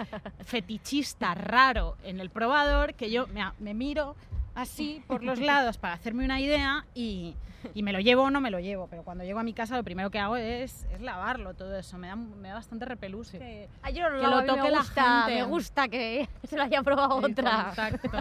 [0.45, 3.27] fetichista raro en el probador que yo
[3.59, 4.15] me, miro
[4.63, 7.35] así por los lados para hacerme una idea y,
[7.75, 8.87] y me lo llevo o no me lo llevo.
[8.89, 11.99] Pero cuando llego a mi casa lo primero que hago es, es lavarlo todo eso.
[11.99, 13.31] Me da, me da bastante repelús.
[13.31, 15.35] Que, Ay, yo no que lo, toque me la gusta, gente.
[15.35, 17.67] Me gusta que se lo haya probado el otra.
[17.67, 18.21] contacto.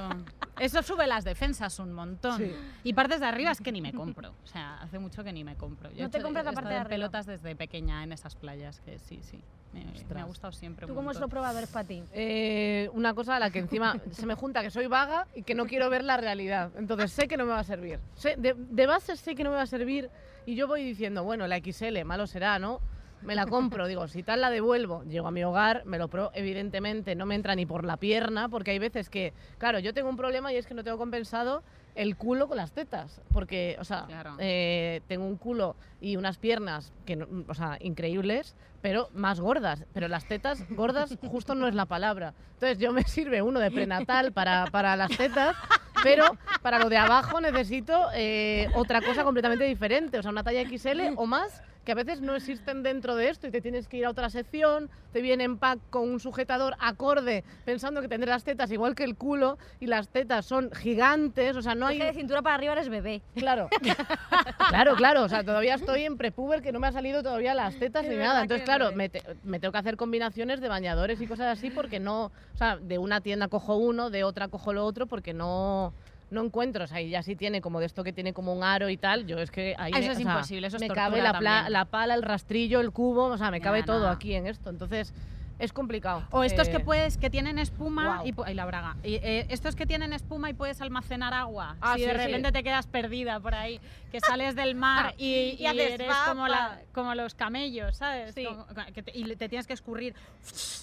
[0.59, 2.37] Eso sube las defensas un montón.
[2.37, 2.51] Sí.
[2.83, 4.33] Y partes de arriba es que ni me compro.
[4.43, 5.91] O sea, hace mucho que ni me compro.
[5.91, 8.97] Yo ¿No he te compras la parte de pelotas desde pequeña en esas playas, que
[8.99, 9.39] sí, sí.
[9.73, 10.85] Me, me ha gustado siempre.
[10.87, 12.01] ¿Tú un cómo es los probadores para ti?
[12.13, 15.55] Eh, una cosa a la que encima se me junta que soy vaga y que
[15.55, 16.71] no quiero ver la realidad.
[16.77, 17.99] Entonces sé que no me va a servir.
[18.15, 20.09] Sé- de, de base sé que no me va a servir
[20.45, 22.79] y yo voy diciendo, bueno, la XL, malo será, ¿no?
[23.23, 26.29] Me la compro, digo, si tal la devuelvo, llego a mi hogar, me lo pruebo,
[26.35, 30.07] evidentemente no me entra ni por la pierna, porque hay veces que, claro, yo tengo
[30.07, 31.63] un problema y es que no tengo compensado
[31.97, 34.35] el culo con las tetas, porque, o sea, Claro.
[34.39, 39.83] eh, tengo un culo y unas piernas que, no- o sea, increíbles, pero más gordas.
[39.93, 42.33] Pero las tetas gordas justo no es la palabra.
[42.53, 45.55] Entonces yo me sirve uno de prenatal para, para las tetas,
[46.03, 46.25] pero
[46.61, 50.19] para lo de abajo necesito eh, otra cosa completamente diferente.
[50.19, 53.47] O sea, una talla XL o más que a veces no existen dentro de esto
[53.47, 56.75] y te tienes que ir a otra sección, te viene en pack con un sujetador
[56.79, 61.61] acorde pensando que tendrás tetas igual que el culo y las tetas son gigantes, o
[61.61, 61.97] sea, no hay...
[61.97, 63.21] de cintura para arriba eres bebé.
[63.35, 63.69] Claro.
[64.69, 65.23] claro, claro.
[65.23, 68.17] O sea, todavía estoy en prepuber que no me ha salido todavía las tetas ni
[68.17, 68.41] nada.
[68.41, 71.69] Entonces, es claro, me, te- me tengo que hacer combinaciones de bañadores y cosas así
[71.69, 72.25] porque no.
[72.25, 75.93] O sea, de una tienda cojo uno, de otra cojo lo otro porque no.
[76.29, 78.61] No encuentro, o sea, y ya sí tiene como de esto que tiene como un
[78.63, 80.81] aro y tal, yo es que ahí Eso me, es o sea, imposible, eso es
[80.81, 84.09] me cabe la, pla- la pala, el rastrillo, el cubo, o sea, me cabe todo
[84.09, 85.13] aquí en esto, entonces
[85.57, 86.23] es complicado.
[86.31, 88.95] O estos que Eh, puedes, que tienen espuma y, ay, la braga.
[89.03, 91.77] Y, eh, estos que tienen espuma y puedes almacenar agua.
[91.81, 92.17] Ah, si sí, de sí.
[92.25, 93.79] repente te quedas perdida por ahí,
[94.11, 96.81] que sales del mar y, Y haces eres como, la- papa.
[96.93, 98.35] como los camellos, ¿sabes?
[98.35, 98.43] Sí.
[98.45, 100.13] Como- que te- y te tienes que escurrir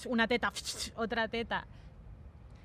[0.07, 0.51] una teta,
[0.97, 1.65] otra teta.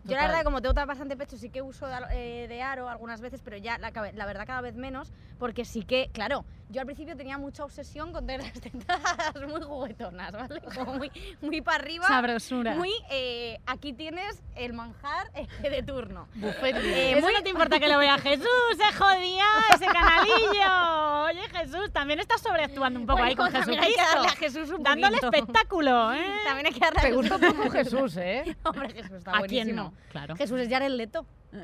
[0.05, 2.63] Yo la verdad, como tengo tan bastante pecho, sí que uso de, aro- eh, de
[2.63, 6.45] aro algunas veces, pero ya la, la verdad cada vez menos, porque sí que, claro,
[6.71, 9.01] yo al principio tenía mucha obsesión con tener las tetas
[9.47, 10.61] muy juguetonas, ¿vale?
[10.75, 11.11] Como muy,
[11.43, 12.75] muy para arriba, Sabrosura.
[12.75, 16.29] muy, eh, aquí tienes el manjar eh, de turno.
[16.35, 16.77] buffet.
[16.77, 18.47] Eh, Eso muy- no te importa que lo vea Jesús,
[18.79, 19.45] se jodía
[19.75, 21.25] ese canalillo.
[21.25, 24.37] Oye, Jesús, también estás sobreactuando un poco ahí Bueno, con también hay que darle a
[24.37, 25.37] Jesús un Dándole poquito.
[25.37, 26.25] espectáculo, ¿eh?
[26.45, 28.57] También hay que darle a Te Jesús gusta un poco Jesús, ¿eh?
[28.65, 29.65] Hombre, Jesús está ¿A buenísimo.
[29.65, 29.90] quién no?
[30.11, 30.37] Claro.
[30.37, 31.27] Jesús es Jared Leto.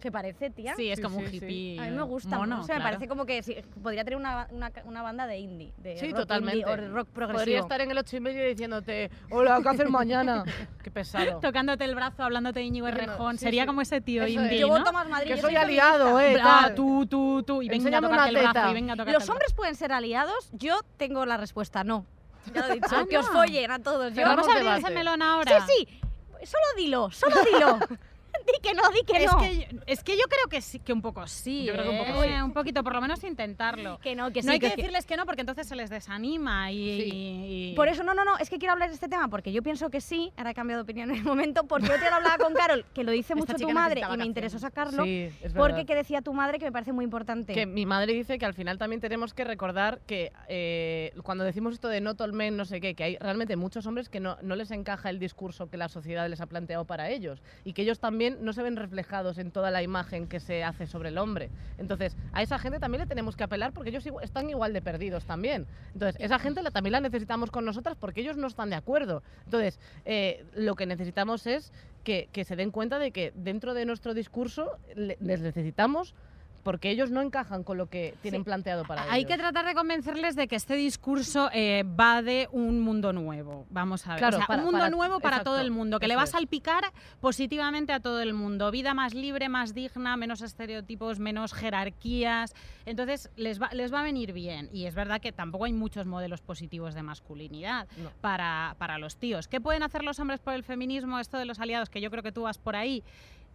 [0.00, 0.74] ¿Qué parece, tía?
[0.76, 1.36] Sí, es Sí, como un sí, sí.
[1.44, 1.78] hippie.
[1.78, 2.94] A mí me gusta, mono, o sea, me claro.
[2.96, 6.20] parece como que sí, podría tener una, una, una banda de indie, de Sí, rock
[6.20, 6.60] totalmente.
[6.60, 7.38] indie o de rock progresivo.
[7.38, 10.44] Podría estar en el ocho y medio diciéndote, hola, ¿qué haces mañana?
[10.82, 11.40] Qué pesado.
[11.40, 13.36] Tocándote el brazo, hablándote de Íñigo Errejón.
[13.36, 13.66] sí, Sería sí.
[13.66, 14.44] como ese tío Eso es.
[14.46, 14.78] indie, Yo ¿no?
[14.78, 15.32] voto más Madrid.
[15.32, 15.92] Que yo soy feminista.
[15.92, 16.38] aliado, eh.
[16.42, 17.60] Ah, tú, tú, tú.
[17.60, 18.70] Y venga a tocarte el brazo.
[18.70, 20.48] Y venga a tocarte ¿Los hombres pueden ser aliados?
[20.52, 22.06] Yo tengo la respuesta, no.
[22.54, 23.32] Ya lo he dicho, Ah, que os no.
[23.34, 24.14] follen a todos.
[24.14, 24.80] Yo, Vamos a abrir debate.
[24.80, 25.60] ese melón ahora.
[25.66, 25.99] sí, sí,
[26.46, 27.78] solo dilo, solo dilo.
[28.46, 29.38] di que no, di que es, no.
[29.38, 31.64] que, es que yo creo que sí, que un poco sí.
[31.64, 32.28] Yo creo que un poco ¿eh?
[32.36, 32.42] sí.
[32.42, 33.98] Un poquito, por lo menos intentarlo.
[34.00, 34.46] Que no, que sí.
[34.46, 36.76] no hay que es que- decirles que no, porque entonces se les desanima y.
[37.00, 37.10] Sí.
[37.12, 39.62] y- Por eso, no, no, no, es que quiero hablar de este tema porque yo
[39.62, 42.16] pienso que sí, ahora he cambiado de opinión en el momento, porque yo te lo
[42.16, 45.52] hablaba con Carol, que lo dice mucho tu madre y me interesó sacarlo, Sí, es
[45.52, 47.52] porque que decía tu madre que me parece muy importante.
[47.54, 51.74] Que mi madre dice que al final también tenemos que recordar que eh, cuando decimos
[51.74, 54.56] esto de no tolmen, no sé qué, que hay realmente muchos hombres que no, no
[54.56, 57.98] les encaja el discurso que la sociedad les ha planteado para ellos y que ellos
[57.98, 61.50] también no se ven reflejados en toda la imagen que se hace sobre el hombre.
[61.78, 65.24] Entonces, a esa gente también le tenemos que apelar porque ellos están igual de perdidos
[65.24, 65.66] también.
[65.94, 69.22] Entonces, esa gente la, también la necesitamos con nosotras porque ellos no están de acuerdo.
[69.46, 71.72] Entonces, eh, lo que necesitamos es
[72.04, 76.14] que, que se den cuenta de que dentro de nuestro discurso le- les necesitamos
[76.62, 78.44] porque ellos no encajan con lo que tienen Sí.
[78.44, 79.30] planteado para Hay ellos.
[79.32, 83.66] que tratar de convencerles de que este discurso eh, va de un mundo nuevo.
[83.70, 84.18] Vamos a ver.
[84.18, 86.22] Claro, O sea, para- un mundo para- nuevo para todo el mundo, que le va
[86.22, 86.84] a salpicar
[87.20, 88.70] positivamente a todo el mundo.
[88.70, 92.54] Vida más libre, más digna, menos estereotipos, menos jerarquías.
[92.86, 94.68] Entonces, les va, les va a venir bien.
[94.72, 98.10] Y es verdad que tampoco hay muchos modelos positivos de masculinidad No.
[98.20, 99.48] para, para los tíos.
[99.48, 101.18] ¿Qué pueden hacer los hombres por el feminismo?
[101.20, 103.02] Esto de los aliados, que yo creo que tú vas por ahí.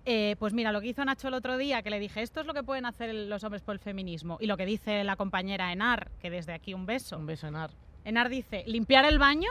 [0.06, 2.46] Eh, pues mira, lo que hizo Nacho el otro día, que le dije, esto es
[2.46, 4.38] lo que pueden hacer los hombres por el feminismo.
[4.40, 7.18] Y lo que dice la compañera Enar, que desde aquí un beso.
[7.18, 7.72] Un beso, Enar.
[8.04, 9.50] Enar dice, limpiar el baño.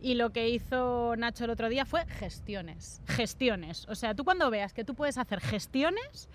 [0.00, 3.00] Y lo que hizo Nacho el otro día fue gestiones.
[3.08, 3.86] Gestiones.
[3.88, 6.28] O sea, tú cuando veas que tú puedes hacer gestiones,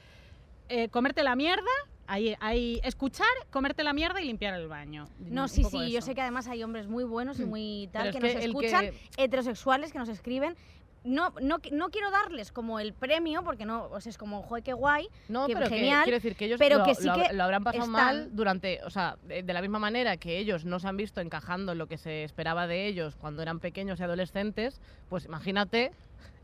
[0.68, 1.64] eh, comerte la mierda,
[2.08, 5.08] ahí, ahí, escuchar, comerte la mierda y limpiar el baño.
[5.20, 8.18] No, sí, sí, yo sé que además hay hombres muy buenos y muy tal que
[8.18, 10.56] es nos escuchan, que- heterosexuales que nos escriben,
[11.04, 14.64] no, no, no quiero darles como el premio, porque no, o sea, es como, joder,
[14.64, 17.06] qué guay, No, que pero que genial, quiero decir que ellos pero lo, que sí
[17.06, 20.18] lo- que lo habrán pasado están- mal durante, o sea, de, de la misma manera
[20.18, 23.42] que ellos no se han visto encajando en lo que se esperaba de ellos cuando
[23.42, 24.80] eran pequeños y adolescentes,
[25.10, 25.92] pues imagínate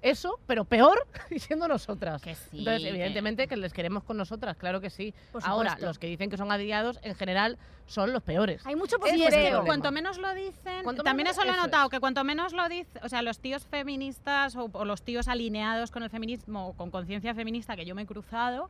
[0.02, 2.22] eso, pero peor y siendo nosotras.
[2.22, 5.14] Que sí, Entonces, evidentemente que les queremos con nosotras, claro que sí.
[5.32, 8.66] Por Ahora, los que dicen que son adiados, en general, son los peores.
[8.68, 9.66] Hay mucho es que problema.
[9.66, 11.91] cuanto menos lo dicen, Cuanto también menos- eso lo he notado, es.
[11.91, 15.89] que cuanto menos lo dicen, o sea, los tíos feministas o, o los tíos alineados
[15.91, 18.70] con el feminismo, con conciencia feminista que yo me he cruzado,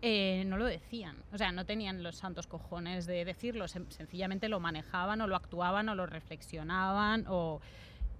[0.00, 1.16] eh, no lo decían.
[1.32, 5.36] O sea, no tenían los santos cojones de decirlo, sen- sencillamente lo manejaban o lo
[5.36, 7.60] actuaban o lo reflexionaban o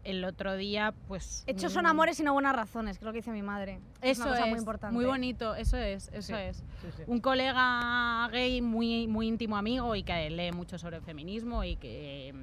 [0.09, 1.44] el otro día, pues...
[1.46, 3.78] Hechos son un- amores y no buenas razones, lo que dice mi madre.
[4.00, 4.94] es Eso una cosa es, muy importante.
[4.94, 6.42] muy bonito, eso es, eso Sí.
[6.42, 6.56] es.
[6.56, 7.02] Sí, sí.
[7.06, 11.76] un colega gay muy, muy íntimo amigo y que lee mucho sobre el feminismo y
[11.76, 12.34] que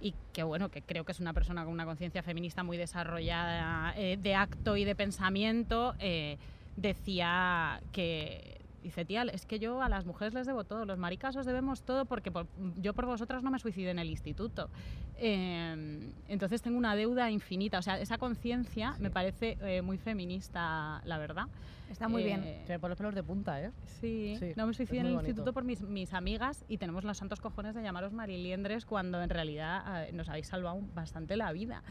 [0.00, 3.94] y que bueno que creo que es una persona con una conciencia feminista muy desarrollada
[3.96, 6.36] eh, de acto y de pensamiento eh,
[6.76, 11.34] decía que dice tía es que yo a las mujeres les debo todo los maricas
[11.34, 14.70] os debemos todo porque por- yo por vosotras no me suicidé en el instituto
[15.18, 21.00] Eh, entonces tengo una deuda infinita o sea esa conciencia me parece eh, muy feminista
[21.04, 21.46] la verdad
[21.90, 22.42] Está muy bien.
[22.42, 23.70] Eh, Se me ponen los pelos de punta, ¿eh?
[24.00, 25.28] Sí, Sí, no me suicidé en el bonito.
[25.28, 29.28] instituto por mis, mis amigas y tenemos los santos cojones de llamaros mariliendres cuando en
[29.30, 31.82] realidad eh, nos habéis salvado bastante la vida,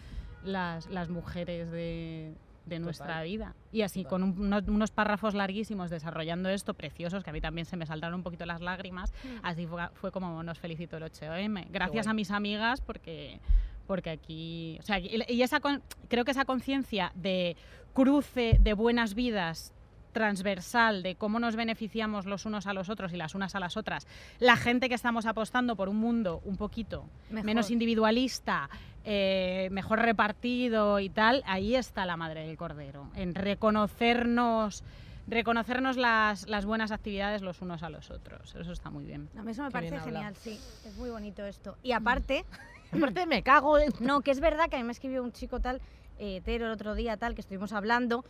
[0.43, 2.33] las, las mujeres de,
[2.65, 3.25] de nuestra Total.
[3.25, 3.55] vida.
[3.71, 4.09] Y así, Total.
[4.09, 7.85] con un- unos, unos párrafos larguísimos desarrollando esto, preciosos, que a mí también se me
[7.85, 11.67] saltaron un poquito las lágrimas, así fue, fue como nos felicitó el 8M.
[11.69, 13.39] Gracias a mis amigas porque...
[13.85, 17.57] Porque aquí, o sea, y y esa con- creo que esa conciencia de
[17.93, 19.73] cruce de buenas vidas
[20.13, 23.75] transversal de cómo nos beneficiamos los unos a los otros y las unas a las
[23.75, 24.07] otras,
[24.39, 27.45] la gente que estamos apostando por un mundo un poquito Mejor.
[27.45, 28.69] menos individualista,
[29.03, 34.83] eh, mejor repartido y tal, ahí está la madre del cordero, en reconocernos,
[35.27, 38.55] reconocernos las, las buenas actividades los unos a los otros.
[38.55, 39.29] Eso está muy bien.
[39.37, 40.59] A mí eso me Qué parece genial, sí.
[40.85, 41.77] Es muy bonito esto.
[41.83, 42.45] Y aparte,
[42.95, 43.91] Aparte, me cago en...
[43.99, 45.81] no, que es verdad que a mí me escribió un chico tal,
[46.19, 48.23] eh, Tero, el otro día tal, que estuvimos hablando.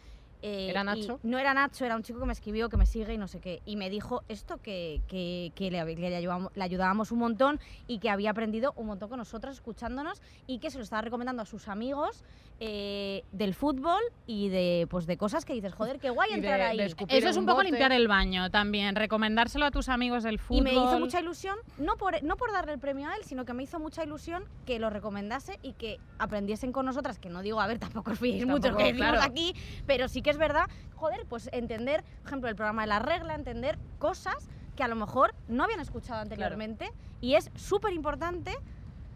[0.44, 1.20] Eh, ¿Era y Nacho?
[1.24, 3.40] no era Nacho, era un chico que me escribió, que me sigue y no sé
[3.40, 3.62] qué.
[3.66, 8.10] Y me dijo esto que, que, que le, ayudábamos, le ayudábamos un montón y que
[8.10, 11.68] había aprendido un montón con nosotras escuchándonos y que se lo estaba recomendando a sus
[11.68, 12.24] amigos
[12.60, 16.38] eh, del fútbol y de, pues, de cosas que dices, joder, qué guay Y de-
[16.40, 16.78] entrar ahí.
[16.78, 17.70] de Eso es un un poco bote.
[17.70, 20.60] limpiar el baño también, recomendárselo a tus amigos del fútbol.
[20.60, 23.46] Y me hizo mucha ilusión, no por, no por darle el premio a él, sino
[23.46, 27.42] que me hizo mucha ilusión que lo recomendase y que aprendiesen con nosotras, que no
[27.42, 29.22] digo, a ver, tampoco os fiéis mucho que decimos claro.
[29.24, 29.54] aquí,
[29.88, 33.36] pero sí que es verdad, joder, pues entender, por ejemplo, el programa de la regla,
[33.36, 38.52] entender cosas que a lo mejor no habían escuchado anteriormente y es súper importante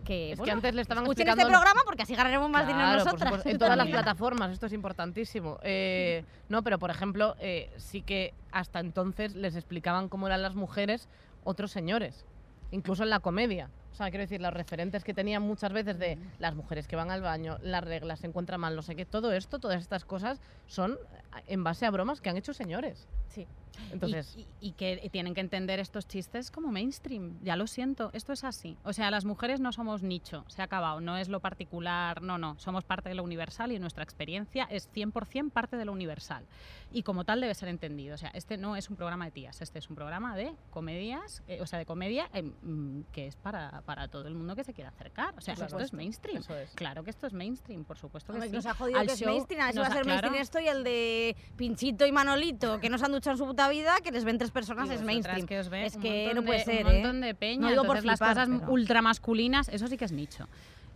[0.06, 1.52] que, Es que bueno, antes le estaban escuchen explicando...
[1.52, 3.46] este programa porque así ganaremos más dinero por nosotras.
[3.46, 5.60] en todas las plataformas, esto es importantísimo.
[5.64, 10.56] Eh, no, pero por ejemplo, eh, sí que hasta entonces les explicaban cómo eran las
[10.56, 11.10] mujeres
[11.44, 12.26] otros señores,
[12.72, 13.70] incluso en la comedia.
[13.98, 17.24] Sea, quiero decir, los referentes que tenían muchas veces de las mujeres que van al
[17.24, 21.00] baño, las reglas, se encuentran mal, no sé qué, todo esto, todas estas cosas son
[21.48, 23.08] en base a bromas que han hecho señores.
[23.30, 23.48] Sí.
[23.92, 27.38] Entonces, y, y- y que tienen que entender estos chistes como mainstream.
[27.44, 28.76] Ya lo siento, esto es así.
[28.84, 32.40] O sea, las mujeres no somos nicho, se ha acabado, no es lo particular, no,
[32.40, 36.44] no, somos parte de lo universal y nuestra experiencia es 100% parte de lo universal.
[36.92, 38.16] Y como tal debe ser entendido.
[38.16, 41.44] O sea, este no es un programa de tías, este es un programa de comedias,
[41.48, 44.64] eh, o sea, de comedia eh, mm, que es para, para todo el mundo que
[44.64, 45.36] se quiera acercar.
[45.38, 46.42] O sea, esto es mainstream.
[46.50, 46.72] es.
[46.74, 48.56] Claro que esto es mainstream, por supuesto que Hombre, sí.
[48.56, 50.04] Nos ha jodido Al que es show mainstream, a ver si nos va a ser
[50.04, 50.32] claro.
[50.32, 53.46] mainstream esto y el de Pinchito y Manolito, que no se han duchado en su
[53.46, 55.46] puta vida, que les ven tres personas, es mainstream.
[55.46, 56.94] que os es un que no puede de- ser, un ¿eh?
[56.96, 57.62] montón de peña.
[57.62, 60.48] No digo por Entonces, las flipar, cosas pero- ultramasculinas, eso sí que es nicho.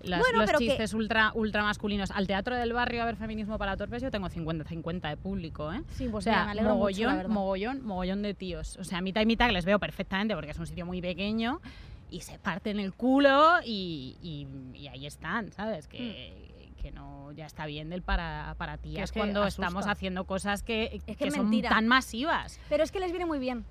[0.03, 2.09] Las- Bueno, los pero que- chistes ultra, ultra masculinos.
[2.09, 5.83] Al teatro del barrio a ver feminismo para torpes yo tengo 50-50 de público, ¿eh?
[5.95, 8.77] Sí, pues o sea, me alegro mucho, mogollón, mogollón, mogollón de tíos.
[8.77, 11.61] O sea, mitad y mitad que les veo perfectamente porque es un sitio muy pequeño
[12.09, 14.47] y se parten el culo y, y-
[14.77, 15.87] y ahí están, ¿sabes?
[15.87, 16.50] Que,
[16.81, 19.63] que no ya está bien del para, para tías es cuando asusta.
[19.67, 22.59] estamos haciendo cosas que, Es que son tan masivas.
[22.69, 23.63] Pero es que les viene muy bien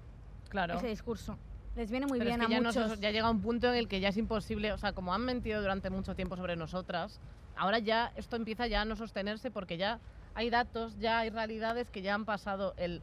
[0.48, 0.74] claro.
[0.74, 1.36] ese discurso.
[1.76, 2.88] Les viene muy Pero es bien que a ya, muchos.
[2.88, 5.22] nos- ya llega un punto en el que ya es imposible, o sea, como han
[5.24, 7.20] mentido durante mucho tiempo sobre nosotras,
[7.56, 9.98] ahora ya esto empieza ya a no sostenerse porque ya
[10.34, 13.02] hay datos, ya hay realidades que ya han pasado el,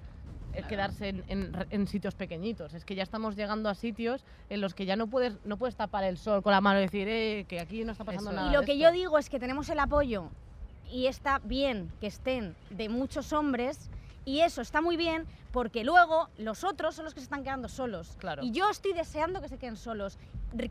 [0.54, 2.74] el quedarse en, en en sitios pequeñitos.
[2.74, 5.76] Es que ya estamos llegando a sitios en los que ya no puedes, no puedes
[5.76, 8.36] tapar el sol con la mano y decir eh, que aquí no está pasando Eso
[8.40, 8.52] nada.
[8.52, 8.84] Y lo que esto.
[8.84, 10.30] yo digo es que tenemos el apoyo
[10.92, 13.90] y está bien que estén de muchos hombres
[14.26, 17.70] y eso está muy bien porque luego los otros son los que se están quedando
[17.70, 18.16] solos.
[18.18, 18.44] Claro.
[18.44, 20.18] Y yo estoy deseando que se queden solos,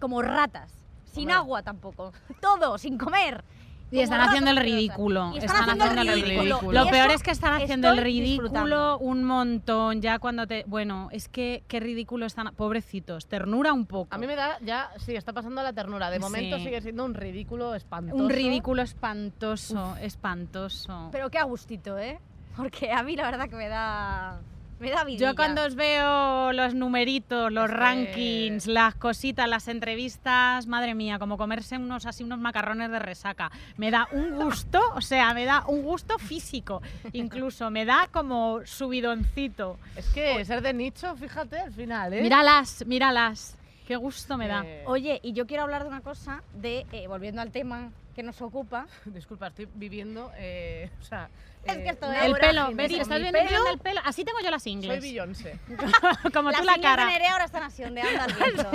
[0.01, 0.73] como ratas,
[1.13, 1.35] sin Hombre.
[1.35, 3.43] agua tampoco, todo, sin comer.
[3.91, 5.33] Y están haciendo el ridículo.
[5.37, 6.73] Están haciendo el ridículo.
[6.73, 10.03] Lo peor es que están haciendo el ridículo un montón.
[10.03, 10.65] Ya cuando te.
[10.67, 12.55] Bueno, es que qué ridículo están.
[12.55, 13.27] Pobrecitos.
[13.27, 14.15] Ternura un poco.
[14.15, 16.11] A mí me da ya, sí, está pasando la ternura.
[16.11, 16.65] De momento Sí.
[16.65, 18.23] sigue siendo un ridículo espantoso.
[18.23, 19.97] Un ridículo espantoso.
[20.01, 21.09] Espantoso.
[21.13, 22.19] Pero qué a gustito, ¿eh?
[22.57, 24.41] Porque a mí la verdad que me da.
[24.79, 25.31] Me da vidilla.
[25.31, 31.39] Yo cuando os veo los numeritos, los rankings, las cositas, las entrevistas, madre mía, como
[31.39, 33.51] comerse unos así unos macarrones de resaca.
[33.79, 38.61] Me da un gusto, o sea, me da un gusto físico, incluso me da como
[38.67, 39.79] subidoncito.
[39.97, 42.21] Es que ser de nicho, fíjate, al final, ¿eh?
[42.21, 43.57] Míralas, míralas.
[43.87, 44.63] Qué gusto me da.
[44.67, 48.23] Eh, Oye, y yo quiero hablar de una cosa, de eh, volviendo al tema que
[48.23, 48.87] nos ocupa.
[49.05, 51.29] Disculpa, estoy viviendo, eh, o sea...
[51.65, 52.93] Es que esto es- El pelo, ¿ves?
[52.93, 53.71] ¿Estás viendo pelo.
[53.73, 54.01] el pelo?
[54.05, 55.03] Así tengo yo las Soy ingles.
[55.03, 55.59] Beyoncé.
[56.33, 57.09] como tú la cara.
[57.31, 58.71] ahora están así, ondeando al viento.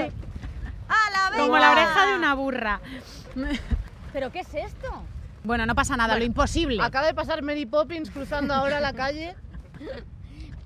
[0.89, 2.81] ¡A la Como la oreja de una burra.
[4.13, 5.03] ¿Pero qué es esto?
[5.43, 6.77] Bueno, no pasa nada, Bueno, lo imposible.
[6.83, 9.35] Acaba de pasar Mary Poppins cruzando ahora la calle.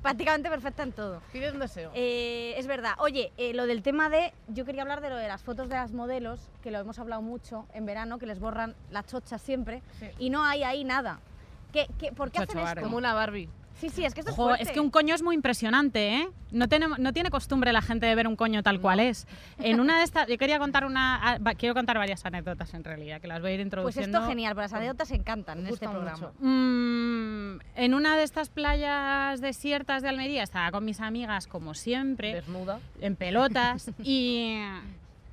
[0.05, 1.21] Prácticamente perfecta en todo.
[1.33, 1.89] Pide un deseo.
[1.95, 2.93] Eh, es verdad.
[2.99, 4.33] Oye, eh, lo del tema de.
[4.49, 7.23] Yo quería hablar de lo de las fotos de las modelos, que lo hemos hablado
[7.23, 9.81] mucho en verano, que les borran las chochas siempre.
[9.99, 10.07] Sí.
[10.19, 11.19] Y no hay ahí nada.
[11.73, 12.81] ¿Qué, qué, por qué hacen esto?
[12.81, 13.49] Como una Barbie.
[13.79, 14.63] Sí, sí, es que esto es Jo, fuerte.
[14.63, 16.29] es que un coño es muy impresionante, ¿eh?
[16.51, 19.27] No, tenemos, no tiene costumbre la gente de ver un coño tal cual es.
[19.59, 23.19] En una de estas, yo quería contar una, ah, quiero contar varias anécdotas en realidad,
[23.19, 24.17] que las voy a ir Pues introduciendo.
[24.19, 26.31] esto genial, pero las anécdotas encantan en este programa.
[26.39, 32.33] Mm, en una de estas playas desiertas de Almería estaba con mis amigas, como siempre,
[32.35, 32.79] Desnuda.
[33.01, 34.59] en pelotas, y,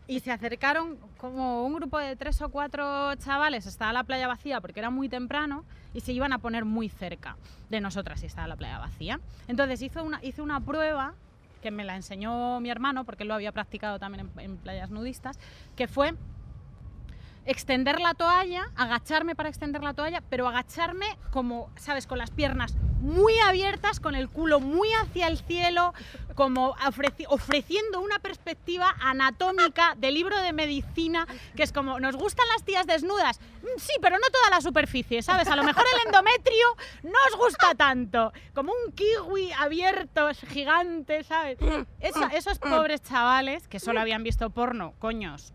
[0.07, 4.61] y se acercaron como un grupo de tres o cuatro chavales, estaba la playa vacía
[4.61, 7.37] porque era muy temprano, y se iban a poner muy cerca
[7.71, 9.21] de nosotras y estaba la playa vacía.
[9.49, 11.15] Entonces hizo una, hice una prueba
[11.63, 14.91] que me la enseñó mi hermano, porque él lo había practicado también en, en playas
[14.91, 15.39] nudistas,
[15.77, 16.15] que fue
[17.45, 22.07] extender la toalla, agacharme para extender la toalla, pero agacharme como, ¿sabes?
[22.07, 25.93] Con las piernas muy abiertas, con el culo muy hacia el cielo,
[26.37, 31.27] como ofreci- ofreciendo una perspectiva anatómica de libro de medicina,
[31.57, 33.41] que es como, ¿nos gustan las tías desnudas?
[33.41, 35.49] Mm, Sí, pero no toda la superficie, ¿sabes?
[35.49, 36.67] A lo mejor el endometrio
[37.03, 41.59] no os gusta tanto, como un kiwi abierto, gigante, ¿sabes?
[42.33, 45.53] Esos pobres chavales que solo habían visto porno, coños,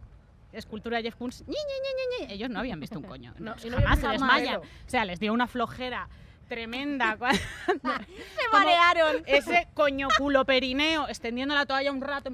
[0.60, 3.78] escultura de Jeff Koons, ñi, ñi, ñi, ellos no habían visto un coño, No, no,
[3.78, 4.58] jamás se desmayan.
[4.58, 6.08] O sea, les dio una flojera
[6.48, 7.18] tremenda.
[7.68, 9.24] Se marearon.
[9.26, 12.32] Ese coño culo perineo extendiendo la toalla un rato.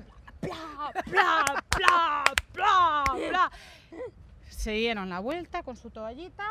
[4.49, 6.45] Se dieron la vuelta con su toallita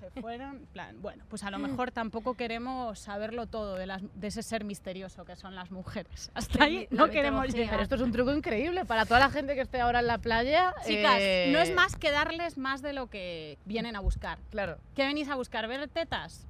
[0.00, 0.66] se fueron.
[0.72, 4.64] plan, bueno, pues a lo mejor tampoco queremos saberlo todo de, las, de ese ser
[4.64, 6.30] misterioso que son las mujeres.
[6.34, 7.70] Hasta ahí no queremos llegar.
[7.70, 10.18] Pero esto es un truco increíble para toda la gente que esté ahora en la
[10.18, 10.74] playa.
[10.86, 14.38] Chicas, eh, no es más que darles más de lo que vienen a buscar.
[14.50, 15.68] Claro, ¿Qué venís a buscar?
[15.68, 16.46] ¿Ver tetas?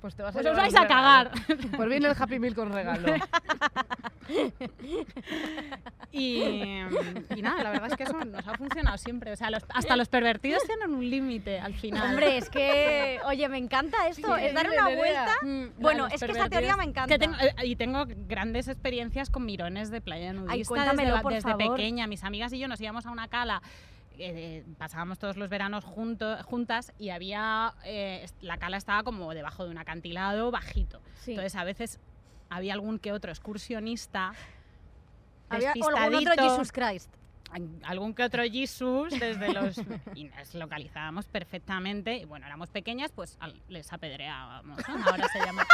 [0.00, 1.30] Pues te vas Pues a os vais a cagar.
[1.76, 3.14] Pues viene el Happy Meal con regalo.
[6.12, 9.32] Y, y nada, la verdad es que eso nos ha funcionado siempre.
[9.32, 12.10] O sea, los- hasta los pervertidos tienen un límite al final.
[12.10, 15.34] Hombre, es que, oye, me encanta esto, es dar una vuelta.
[15.42, 17.12] Mm, Bueno, es que esta pervertidos- teoría me encanta.
[17.14, 21.32] Que tengo- eh, y tengo grandes experiencias con mirones de playa nudista cuéntamelo, desde, por
[21.32, 21.76] desde favor.
[21.76, 22.06] pequeña.
[22.08, 23.62] Mis amigas y yo nos íbamos a una cala.
[24.20, 29.64] Eh, pasábamos todos los veranos junto- juntas y había eh, la cala estaba como debajo
[29.64, 31.00] de un acantilado bajito.
[31.22, 31.32] Sí.
[31.32, 31.98] Entonces a veces
[32.48, 34.32] había algún que otro excursionista
[35.48, 37.10] Había algún otro Jesus Christ.
[37.82, 39.76] algún que otro Jesus desde los
[40.14, 45.04] y nos localizábamos perfectamente y bueno éramos pequeñas pues al- les apedreábamos ¿no?
[45.06, 45.66] ahora se llama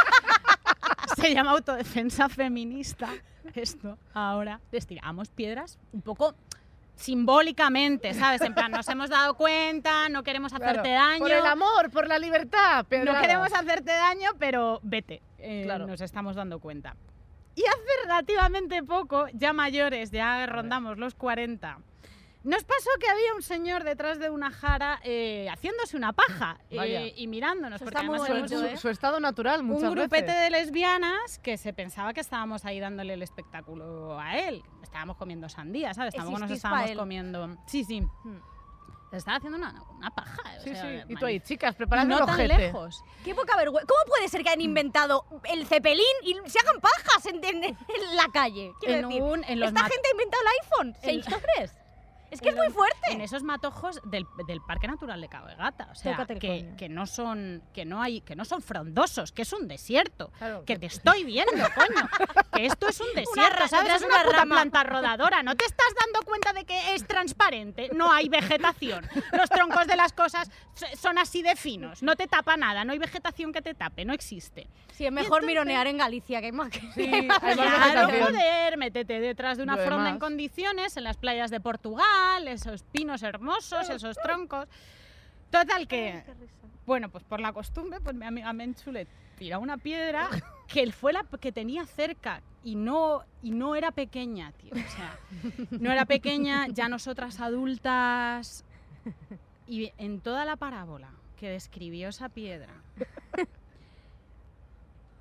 [1.17, 3.09] se llama autodefensa feminista
[3.55, 6.35] esto ahora les tiramos piedras un poco
[6.97, 11.47] simbólicamente sabes en plan nos hemos dado cuenta no queremos hacerte Claro, daño Por el
[11.47, 12.85] amor, por la libertad.
[13.05, 15.23] no queremos hacerte daño, pero vete.
[15.39, 15.87] Eh, Claro.
[15.87, 16.97] Nos estamos dando cuenta.
[17.55, 21.79] Y hace relativamente poco, ya mayores, ya rondamos los 40,
[22.47, 27.13] nos pasó que había un señor detrás de una jara eh, haciéndose una paja eh,
[27.17, 27.79] y mirándonos.
[27.81, 28.77] Porque está muy bonito, su- ¿eh?
[28.77, 30.41] su estado natural, muchas un grupete veces.
[30.43, 34.63] de lesbianas que se pensaba que estábamos ahí dándole el espectáculo a él.
[34.83, 36.15] Estábamos comiendo sandía, ¿sabes?
[36.15, 37.57] Tampoco nos estábamos comiendo...
[37.67, 38.01] Sí, sí.
[38.01, 38.39] Hmm.
[39.11, 40.43] Se estaba haciendo una, una paja.
[40.59, 41.13] o Sí, sea, sí.
[41.13, 43.03] Y tú ahí, chicas, preparad no el tan lejos.
[43.25, 43.87] Qué poca vergüenza.
[43.87, 48.17] ¿Cómo puede ser que hayan inventado el cepelín y se hagan pajas en, en- en
[48.17, 48.73] la calle?
[48.81, 50.97] Quiero En decir, un- en los esta gente ha inventado el iPhone.
[51.03, 51.73] En- ¿6 tú crees?
[52.31, 52.97] Es que es muy fuerte.
[53.13, 55.89] en esos matojos del, del Parque Natural de Cabo de Gata.
[55.91, 59.69] O sea, que, no son, que no hay, que no son frondosos, que es un
[59.69, 60.31] desierto.
[60.39, 62.09] Claro, Que te estoy viendo, coño.
[62.53, 63.95] Que esto es un desierto, ra- ¿sabes?
[63.95, 64.55] Es una, una puta rama.
[64.57, 65.43] planta rodadora.
[65.43, 67.91] ¿No te estás dando cuenta de que es transparente?
[67.95, 69.07] No hay vegetación.
[69.33, 70.51] Los troncos de las cosas
[70.99, 72.03] son así de finos.
[72.03, 72.85] No te tapa nada.
[72.85, 74.05] No hay vegetación que te tape.
[74.05, 74.67] No existe.
[74.93, 76.81] Sí, es mejor entonces- mironear en Galicia, que hay más que...
[76.95, 78.35] Sí, hay más Claro, vegetación.
[78.35, 82.07] joder, métete detrás de una Lo fronda en condiciones en las playas de Portugal,
[82.47, 84.69] esos pinos hermosos, esos troncos.
[85.51, 86.25] Total que,
[86.85, 89.07] bueno, pues por la costumbre, pues mi amiga Menchu le
[89.39, 90.29] tira una piedra
[90.67, 94.73] que él fue la que tenía cerca y no, y no era pequeña, tío.
[94.73, 95.19] O sea,
[95.71, 98.65] no era pequeña, ya nosotras adultas.
[99.69, 102.73] Y en toda la parábola que describió esa piedra,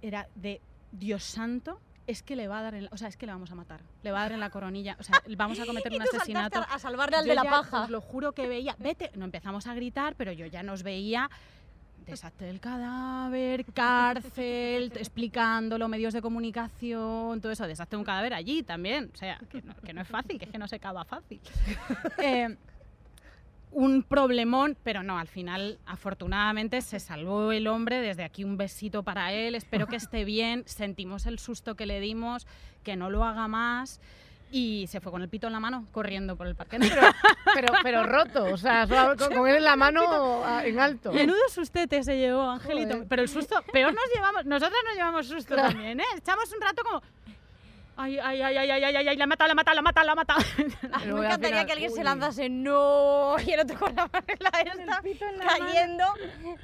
[0.01, 3.17] era de Dios santo, es que le va a dar, en la- o sea, es
[3.17, 5.59] que le vamos a matar, le va a dar en la coronilla, o sea, vamos
[5.59, 6.59] a cometer un asesinato.
[6.69, 7.83] a salvarle al Yo de la ya, paja.
[7.83, 8.75] Os lo juro que veía.
[8.79, 9.11] Vete.
[9.15, 11.29] No empezamos a gritar, pero yo ya nos veía.
[12.05, 17.65] Desastre del cadáver, cárcel, explicándolo, medios de comunicación, todo eso.
[17.65, 19.09] Desastre de un cadáver allí también.
[19.11, 21.41] O sea, que no, que no es fácil, que es que no se cava fácil.
[22.19, 22.55] Eh,
[23.75, 27.99] un problemón, pero no, al final, afortunadamente, se salvó el hombre.
[28.01, 29.53] Desde aquí un besito para él.
[29.53, 30.63] Espero que esté bien.
[30.65, 32.47] Sentimos el susto que le dimos,
[32.83, 33.99] que no lo haga más.
[34.51, 36.79] Y se fue con el pito en la mano, corriendo por el parque.
[37.53, 41.11] Pero, pero roto, o sea, con, con él en la mano en alto.
[41.11, 42.93] Menudo sustete se llevó, Angelito.
[42.93, 43.07] Joder.
[43.09, 45.69] Pero el susto, peor nos llevamos, nosotras nos llevamos susto Claro.
[45.73, 46.05] también, ¿eh?
[46.17, 47.01] Echamos un rato como...
[47.97, 49.79] Ay, ay, ay, ay, ay, ay, ay, ay, la ha matado, la ha matado, la
[49.79, 50.39] ha matado, la ha matado.
[50.91, 53.95] A mí Pero me encantaría final, que alguien se lanzase no y el otro con
[53.95, 55.01] la la esta,
[55.47, 56.05] cayendo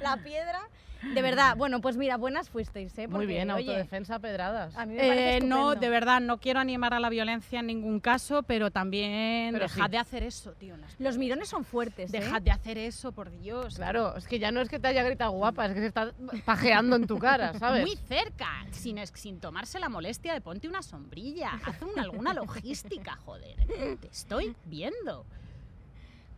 [0.00, 0.60] la piedra.
[1.02, 3.06] De verdad, bueno, pues mira, buenas fuisteis, ¿eh?
[3.08, 4.76] Muy Porque, bien, oye, autodefensa pedradas.
[4.76, 7.66] a mí me parece Eh, no, de verdad, no quiero animar a la violencia en
[7.66, 9.90] ningún caso, pero también Pero dejad sí.
[9.90, 10.76] de hacer eso, tío.
[10.98, 12.20] Los mirones son fuertes, ¿eh?
[12.20, 13.74] Dejad de hacer eso, por Dios.
[13.76, 16.12] Claro, es que ya no es que te haya gritado guapa, es que se está
[16.44, 17.82] pajeando en tu cara, ¿sabes?
[17.82, 23.16] Muy cerca, sin, sin tomarse la molestia de ponte una sombrilla, haz una, alguna logística,
[23.24, 23.56] joder.
[24.00, 25.26] Te estoy viendo.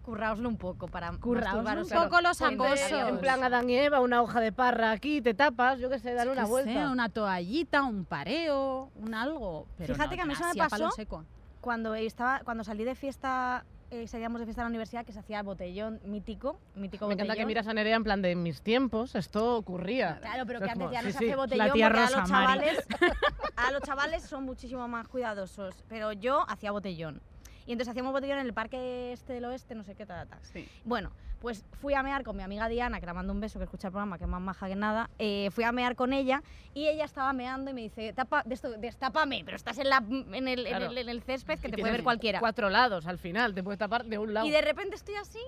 [0.05, 2.93] Curraoslo un poco para Curraos un poco los acosos.
[2.93, 6.13] En plan Adán y Eva, una hoja de parra aquí, te tapas, yo qué sé,
[6.13, 6.73] dale una Que vuelta.
[6.73, 9.67] sea una toallita, un pareo, un algo.
[9.79, 11.25] Pero Fíjate no, que a mí eso me pasó seco.
[11.63, 15.21] Cuando, estaba, cuando salí de fiesta, eh, salíamos de fiesta a la universidad, que se
[15.21, 18.61] hacía botellón mítico, mítico Me encanta que miras a Nerea en plan de en mis
[18.61, 20.19] tiempos, esto ocurría.
[20.21, 21.25] Claro, pero que antes como- ya no sí, se sí.
[21.29, 22.87] hace botellón tía porque Rosa, a los chavales
[23.57, 27.23] a los chavales son muchísimo más cuidadosos, pero yo hacía botellón.
[27.67, 30.29] Y entonces hacíamos botellón en el parque este del oeste, no sé qué tal.
[30.43, 30.69] Sí.
[30.85, 33.65] Bueno, pues fui a mear con mi amiga Diana, que la mando un beso, que
[33.65, 35.09] escucha el programa, que es más maja que nada.
[35.19, 36.43] eh, fui a mear con ella
[36.75, 38.43] y ella estaba meando y me dice, Tapa,
[38.79, 40.87] destápame, pero estás en, la, en, el, en Claro.
[40.91, 42.39] el- en el césped que Y te puede ver cualquiera.
[42.41, 44.47] Cuatro lados al final, te puedes tapar de un lado.
[44.47, 45.39] Y de repente estoy así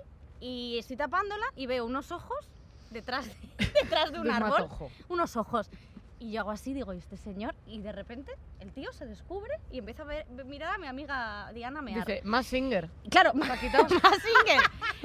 [0.41, 2.51] y estoy tapándola y veo unos ojos
[2.91, 3.35] detrás de,
[3.83, 4.91] detrás de un De un árbol, matojo.
[5.09, 5.71] unos ojos.
[6.19, 7.55] Y yo hago así, digo, ¿y este señor?
[7.67, 11.51] Y de repente el tío se descubre y empieza a ver, mirar a mi amiga
[11.53, 12.07] Diana mear.
[12.07, 12.89] Dice, más singer.
[13.11, 14.61] claro, ¿Te más singer,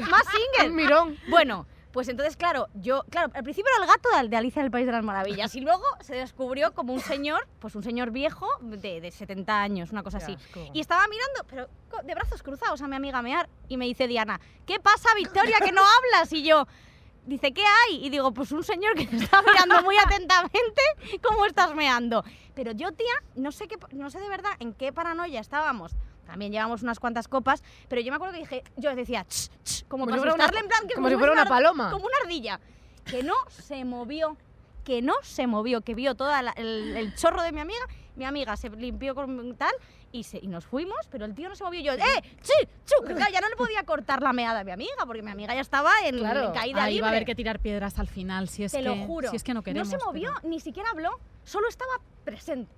[0.10, 0.72] más Un singer.
[0.72, 1.18] mirón.
[1.30, 4.72] Bueno, pues entonces, claro, yo, claro, al principio era el gato de, Alicia en el
[4.72, 8.48] País de las Maravillas y luego se descubrió como un señor, pues un señor viejo
[8.62, 10.34] de, de 70 años, una cosa Qué así.
[10.36, 10.70] asco.
[10.74, 11.70] Y estaba mirando, pero
[12.06, 13.50] de brazos cruzados a mi amiga mear.
[13.68, 16.32] Y me dice Diana, ¿qué pasa, Victoria, que no hablas?
[16.32, 16.66] Y yo,
[17.26, 18.06] dice, ¿qué hay?
[18.06, 20.82] Y digo, pues un señor que te está mirando muy atentamente
[21.24, 22.24] cómo estás meando.
[22.54, 25.94] Pero yo, tía, no sé, qué, no sé de verdad en qué paranoia estábamos.
[26.26, 29.84] También llevamos unas cuantas copas, pero yo me acuerdo que dije, yo decía, "Ch, ch",
[29.88, 31.92] como, Como para si una- en plan que como si fuera una paloma.
[31.92, 32.60] Como una ardilla.
[33.04, 34.38] Que no se movió,
[34.86, 37.82] que no se movió, que vio todo el, el chorro de mi amiga.
[38.16, 39.72] Mi amiga se limpió con tal
[40.12, 41.82] y, se, y nos fuimos, pero el tío no se movió.
[41.82, 42.00] Yo, ¡eh!
[42.42, 42.68] ¡Chi!
[42.86, 43.04] ¡Chu!
[43.06, 45.54] Que claro, ya no le podía cortar la meada a mi amiga, porque mi amiga
[45.56, 46.48] ya estaba en, Claro.
[46.48, 47.02] en caída Ahí libre.
[47.02, 49.30] va a haber que tirar piedras al final, si es Te que, lo juro.
[49.30, 49.90] Si es que no queremos.
[49.90, 51.12] se movió, pero- ni siquiera habló,
[51.44, 51.94] solo estaba
[52.24, 52.72] presente.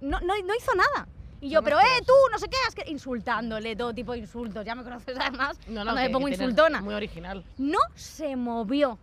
[0.00, 1.08] No, no, no hizo nada.
[1.40, 4.64] Y yo, pero eh, tú, no sé qué, es que insultándole, todo tipo de insultos.
[4.64, 6.80] Ya me conoces además, No, no, cuando que- me pongo insultona.
[6.80, 7.44] Muy original.
[7.58, 8.98] No se movió.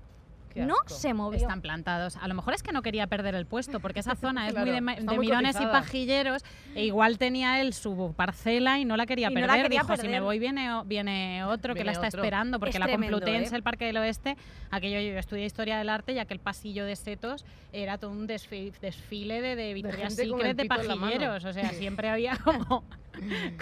[0.55, 0.97] Qué No asco.
[0.97, 1.37] se movió.
[1.37, 2.15] Están plantados.
[2.17, 4.65] A lo mejor es que no quería perder el puesto, porque esa zona es muy
[4.71, 6.43] de, de muy mirones y pajilleros,
[6.73, 9.63] e igual tenía él su parcela y no la quería Y no la perder.
[9.63, 12.21] quería Dijo, si me voy viene, o- viene otro que la está otro.
[12.21, 13.57] esperando, porque Es la tremendo, Complutense, ¿eh?
[13.57, 14.37] el Parque del Oeste,
[14.71, 18.25] aquello yo estudié Historia del Arte, ya que el pasillo de setos era todo un
[18.27, 21.43] desfi- desfile de, de Victoria's Secret de pajilleros.
[21.43, 22.83] O sea, siempre había como...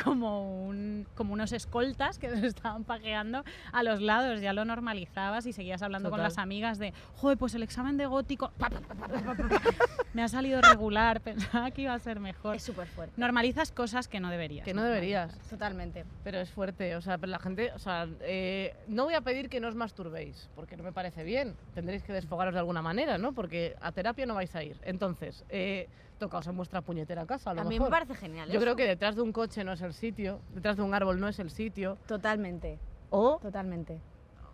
[0.03, 4.41] como, un, como unos escoltas que se estaban pajeando a los lados.
[4.41, 6.31] Ya lo normalizabas y seguías hablando con Total.
[6.31, 9.61] las amigas de, joder, pues el examen de gótico pa, pa, pa,
[10.13, 12.55] me ha salido regular, pensaba que iba a ser mejor.
[12.55, 13.13] Es súper fuerte.
[13.19, 14.65] Normalizas cosas que no deberías.
[14.65, 15.37] Que no deberías.
[15.49, 16.05] Totalmente.
[16.23, 19.49] Pero es fuerte, o sea, pero la gente, o sea, eh, no voy a pedir
[19.49, 21.55] que no os masturbéis, porque no me parece bien.
[21.73, 23.33] Tendréis que desfogaros de alguna manera, ¿no?
[23.33, 24.79] Porque a terapia no vais a ir.
[24.83, 25.87] Entonces, eh,
[26.23, 28.47] tocaos en vuestra puñetera casa, a lo A mí me parece genial.
[28.47, 28.61] Yo eso.
[28.61, 31.27] creo que detrás de un coche no es el sitio, detrás de un árbol no
[31.27, 33.99] es el sitio, Totalmente, o totalmente.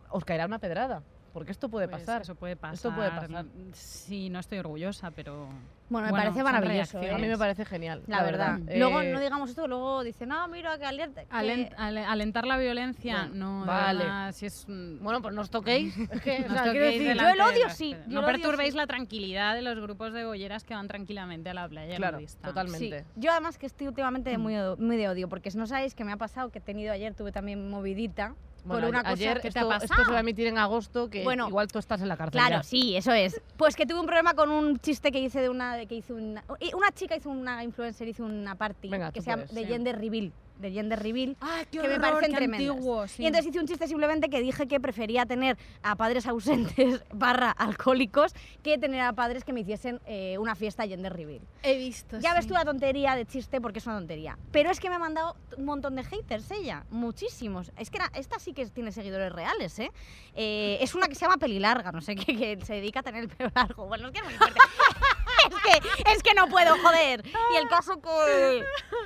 [0.10, 2.22] os caerá una pedrada, porque esto puede Pues pasar.
[2.24, 2.74] Eso puede pasar.
[2.76, 3.46] Esto puede pasar.
[3.74, 5.50] Sí, no estoy orgullosa, pero...
[5.90, 7.02] Bueno, me Bueno, parece maravilloso.
[7.02, 7.12] ¿eh?
[7.12, 8.04] A mí me parece genial.
[8.06, 8.60] La verdad.
[8.68, 11.24] Eh, Luego no digamos esto, luego dicen, ah, mira, que alerta.
[11.26, 14.04] que- Alent- ale- alentar la violencia, Bueno, no, vale.
[14.04, 14.66] verdad, si es...
[14.68, 15.96] mm, Bueno, pues no os toquéis.
[16.12, 17.96] Es que, o no sea, os quiero toquéis decir, delante yo el odio las sí,
[18.08, 18.78] yo No perturbéis sí.
[18.78, 23.00] la tranquilidad de los grupos de bolleras que van tranquilamente a la playa Claro, totalmente.
[23.00, 25.96] Sí, yo además que estoy últimamente muy, o- muy de odio, porque si no sabéis
[25.96, 29.14] que me ha pasado, que he tenido ayer, tuve también movidita, Bueno, por una cosa
[29.14, 30.06] ayer que te ha esto, esto pasado.
[30.06, 32.40] se va a emitir en agosto, que Bueno, igual tú estás en la cárcel.
[32.40, 32.64] Claro, ya.
[32.64, 33.42] sí, eso es.
[33.58, 36.44] Pues que tuve un problema con un chiste que hice de una que hizo una
[36.60, 39.66] y una chica hizo una influencer hizo una party Venga, que se llama de sí.
[39.66, 41.36] gender reveal, de gender reveal.
[41.42, 42.70] ¡Ay, qué que me horror, parecen qué tremendas.
[42.70, 43.08] antiguo!
[43.08, 43.24] sí.
[43.24, 47.52] Y entonces hice un chiste simplemente que dije que prefería tener a padres ausentes barra
[47.52, 51.42] alcohólicos que tener a padres que me hiciesen eh, una fiesta gender reveal.
[51.64, 52.20] he visto.
[52.20, 54.38] Ya ves tú la tontería de chiste porque es una tontería.
[54.52, 57.72] Pero es que me ha mandado un montón de haters ella, muchísimos.
[57.78, 59.92] Es que era- esta sí que tiene seguidores reales, ¿eh?
[60.36, 63.24] Eh, Es una que se llama Pelilarga, no sé qué, que se dedica a tener
[63.24, 63.88] el pelo largo.
[63.88, 64.60] Bueno, es que es muy fuerte.
[65.58, 67.24] es, que, es que no puedo, joder.
[67.54, 68.64] Y el caso que...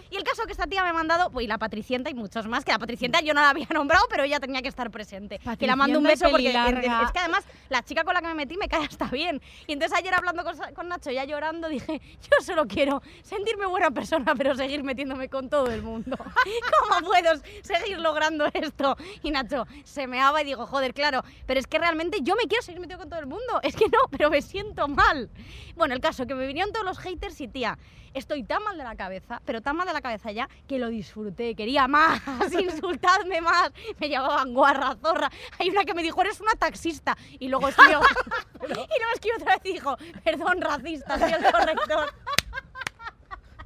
[0.10, 2.48] Y el caso que esta tía me ha mandado, pues y la Patricienta y muchos
[2.48, 5.40] más, que la Patricienta yo no la había nombrado, pero ella tenía que estar presente.
[5.58, 8.36] que la mando un beso porque es que además la chica con la que me
[8.36, 9.42] metí me cae hasta bien.
[9.66, 13.90] Y entonces ayer hablando con, con Nacho, ya llorando, dije, yo solo quiero sentirme buena
[13.92, 16.16] persona, pero seguir metiéndome con todo el mundo.
[16.80, 17.32] ¿Cómo puedo
[17.64, 18.96] seguir logrando esto?
[19.24, 22.62] Y Nacho se meaba y digo, joder, claro, pero es que realmente yo me quiero
[22.62, 23.60] seguir metiendo con todo el mundo.
[23.64, 25.30] Es que no, pero me siento mal.
[25.76, 27.78] Bueno, el caso, que me vinieron todos los haters y tía,
[28.14, 30.90] estoy tan mal de la cabeza, pero tan mal de la cabeza ya, que lo
[30.90, 32.22] disfruté, quería más,
[32.60, 35.32] insultadme más, me llamaban guarra, zorra.
[35.60, 38.02] Hay una que me dijo, eres una taxista, y luego escribió,
[38.64, 42.14] y luego escribió otra vez y dijo, perdón, racista, soy el corrector.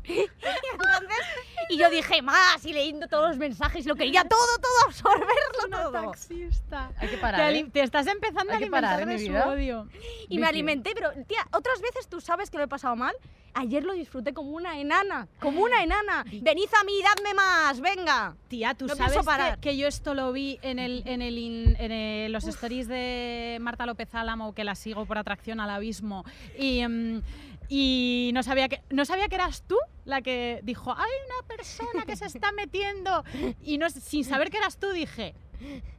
[0.07, 0.19] Y
[0.73, 1.25] entonces,
[1.69, 5.83] y yo dije más, y leyendo todos los mensajes, lo quería todo, todo, absorberlo Una
[5.83, 5.91] todo.
[6.11, 6.91] taxista.
[6.97, 7.41] Hay que Te, parar.
[7.41, 7.69] ali- ¿eh?
[7.71, 9.47] te estás empezando Hay a alimentar parar, ¿eh, de su vida?
[9.49, 9.87] odio.
[10.29, 13.13] Y me alimenté, pero tía, otras veces tú sabes que lo he pasado mal.
[13.53, 16.23] Ayer lo disfruté como una enana, como una enana.
[16.41, 18.35] Venid a mí, dadme más, venga.
[18.49, 19.55] Tía, tú No sabes parar.
[19.55, 22.87] que, que yo esto lo vi en, el, en, el in- en el- los stories
[22.87, 26.23] de Marta López Álamo, que la sigo por atracción al abismo,
[26.57, 27.21] y, mm,
[27.69, 32.05] y no, sabía que, no sabía que eras tú la que dijo, hay una persona
[32.05, 33.23] que se está metiendo,
[33.61, 35.35] y no, sin saber que eras tú dije...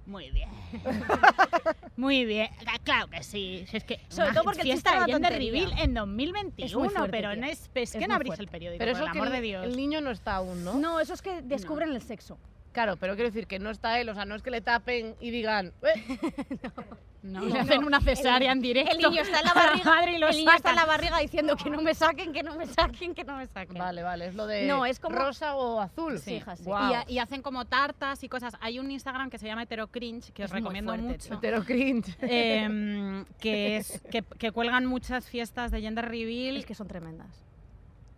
[0.06, 0.48] Muy bien.
[1.96, 2.48] Muy bien.
[2.84, 3.64] Claro que sí.
[3.68, 5.52] Si Es que Sobre todo porque el fiesta de tontería.
[5.52, 8.42] reveal en 2021, fuerte, pero no es, es que Es no muy abrís fuerte.
[8.44, 9.64] el periódico, Pero por eso el que amor el, de Dios.
[9.64, 10.74] el niño no está aún, ¿no?
[10.74, 12.38] No, eso es que descubren el sexo.
[12.78, 15.16] Claro, pero quiero decir que no está él, o sea, no es que le tapen
[15.20, 16.18] y digan, "Eh,
[17.20, 17.88] No, No, le hacen no.
[17.88, 18.92] una cesárea en directo.
[18.92, 21.18] El niño está en la barriga, madre y lo el niño está en la barriga
[21.18, 23.76] diciendo que no me saquen, que no me saquen, que no me saquen.
[23.76, 26.20] vale, vale, es lo de No, es como- rosa o azul.
[26.20, 26.62] Sí, hija, sí.
[26.62, 26.92] Guau.
[26.92, 28.54] Y, ha- y hacen como tartas y cosas.
[28.60, 31.34] Hay un Instagram que se llama Heterocringe, que os Es recomiendo fuerte, mucho.
[31.34, 32.16] Hetero cringe.
[32.22, 37.26] em, que, es, que, que cuelgan muchas fiestas de gender reveal Es que son tremendas.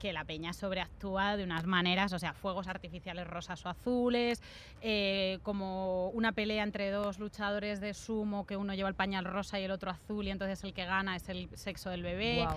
[0.00, 4.42] Que la peña sobreactúa de unas maneras, o sea, fuegos artificiales rosas o azules,
[4.80, 9.60] eh, como una pelea entre dos luchadores de sumo, que uno lleva el pañal rosa
[9.60, 12.48] y el otro azul, y entonces el que gana es el sexo del bebé.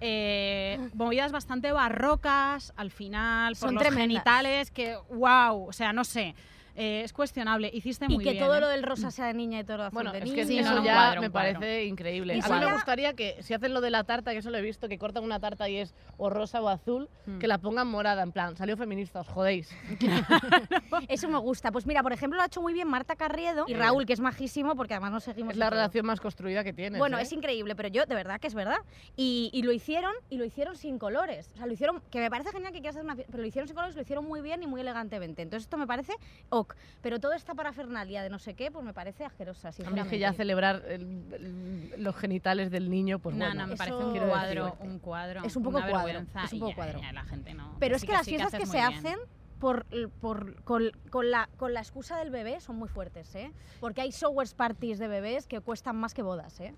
[0.00, 4.08] Eh, movidas bastante barrocas al final, por Son los tremendas.
[4.08, 6.34] genitales, que wow, o sea, no sé,
[6.76, 7.70] eh, es cuestionable.
[7.72, 8.44] Hiciste muy Y que bien.
[8.44, 8.60] todo ¿eh?
[8.60, 10.36] lo del rosa sea de niña y todo lo azul Bueno, de es niño.
[10.36, 11.52] que Sí, eso no, ya cuadro, me cuadro.
[11.60, 12.36] parece increíble.
[12.36, 14.58] Y A mí me gustaría que si hacen lo de la tarta, que eso lo
[14.58, 17.38] he visto, que cortan una tarta y es o rosa o azul, Mm.
[17.38, 19.68] que la pongan morada, en plan, salió feminista, os jodéis.
[21.08, 21.70] Eso me gusta.
[21.72, 23.74] Pues mira, por ejemplo, lo ha hecho muy bien Marta Carriedo y.
[23.74, 25.52] Raúl, que es majísimo, porque además nos seguimos.
[25.52, 25.76] Es la todo.
[25.76, 26.98] relación más construida que tienes.
[26.98, 27.22] Bueno, ¿eh?
[27.22, 28.78] es increíble, pero yo de verdad que es verdad.
[29.16, 31.50] Y, y lo hicieron y lo hicieron sin colores.
[31.54, 33.68] O sea, lo hicieron, que me parece genial que quieras hacer una pero lo hicieron
[33.68, 35.42] sin colores, lo hicieron muy bien y muy elegantemente.
[35.42, 36.12] Entonces esto me parece
[36.60, 36.74] ok.
[37.02, 39.76] Pero toda esta parafernalia de no sé qué, pues me parece asquerosa, A mí es
[39.76, 40.10] sinceramente.
[40.10, 43.62] que ya celebrar el- el- los genitales del niño, pues no, bueno.
[43.62, 45.44] no, me eso- parece un cuadro, un cuadro.
[45.44, 47.00] Es un poco una cuadro, vergüenza es un poco ya- cuadro.
[47.00, 47.76] ya la gente no.
[47.78, 48.84] Pero es que las sí fiestas que, se bien.
[48.98, 49.18] hacen
[49.58, 49.84] por,
[50.20, 53.52] por- con, con la, con la excusa del bebé son muy fuertes, ¿eh?
[53.80, 56.74] Porque hay showers parties de bebés que cuestan más que bodas, ¿eh?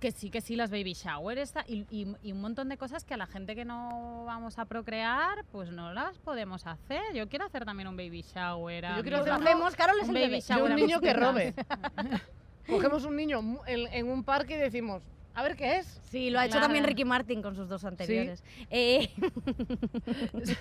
[0.00, 3.04] Que sí, que sí, las baby shower esta- y, y- y un montón de cosas
[3.04, 7.00] que a la gente que no vamos a procrear, pues no las podemos hacer.
[7.14, 8.84] Yo quiero hacer también un baby shower.
[8.84, 11.12] a Yo quiero hacer hacemos, Carol es un el baby shower un a niño que
[11.14, 11.54] robe.
[12.68, 15.02] Cogemos un niño mu- en, en un parque y decimos,
[15.34, 16.00] a ver qué es.
[16.10, 16.66] Sí, lo ha hecho Claro.
[16.66, 18.42] también Ricky Martin con sus dos anteriores.
[18.68, 19.08] Eh,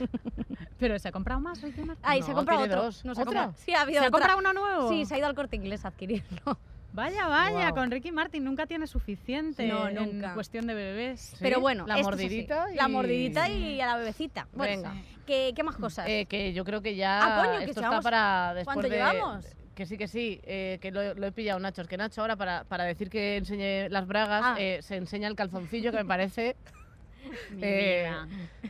[0.79, 2.03] Pero se ha comprado más, Ricky Martin?
[2.07, 2.83] ay, se ha No, comprado otro.
[2.83, 3.05] dos.
[3.05, 4.19] No, se ha comprado- Sí, ha habido ¿Se ha otra.
[4.19, 4.89] comprado uno nuevo?
[4.89, 6.57] Sí, se ha ido al corte inglés a adquirirlo.
[6.95, 10.33] Vaya, vaya, con Ricky Martin nunca tiene suficiente No, en nunca.
[10.33, 11.19] cuestión de bebés.
[11.21, 12.75] Sí, Pero bueno, la mordidita y...
[12.75, 14.47] La mordidita y a la bebecita.
[14.53, 15.03] Bueno, Venga.
[15.25, 16.07] ¿qué, qué más cosas?
[16.07, 18.89] Eh, que yo creo que ya Ah, coño, que esto está llevamos- para después ¿Cuánto
[18.89, 18.95] de...
[18.95, 19.45] llevamos?
[19.75, 21.81] Que sí, que sí, eh, que lo, lo he pillado, Nacho.
[21.81, 24.55] Es que Nacho ahora para, para decir que enseñe las bragas Ah.
[24.57, 26.55] eh, se enseña el calzoncillo que me parece...
[27.51, 28.03] Mi eh,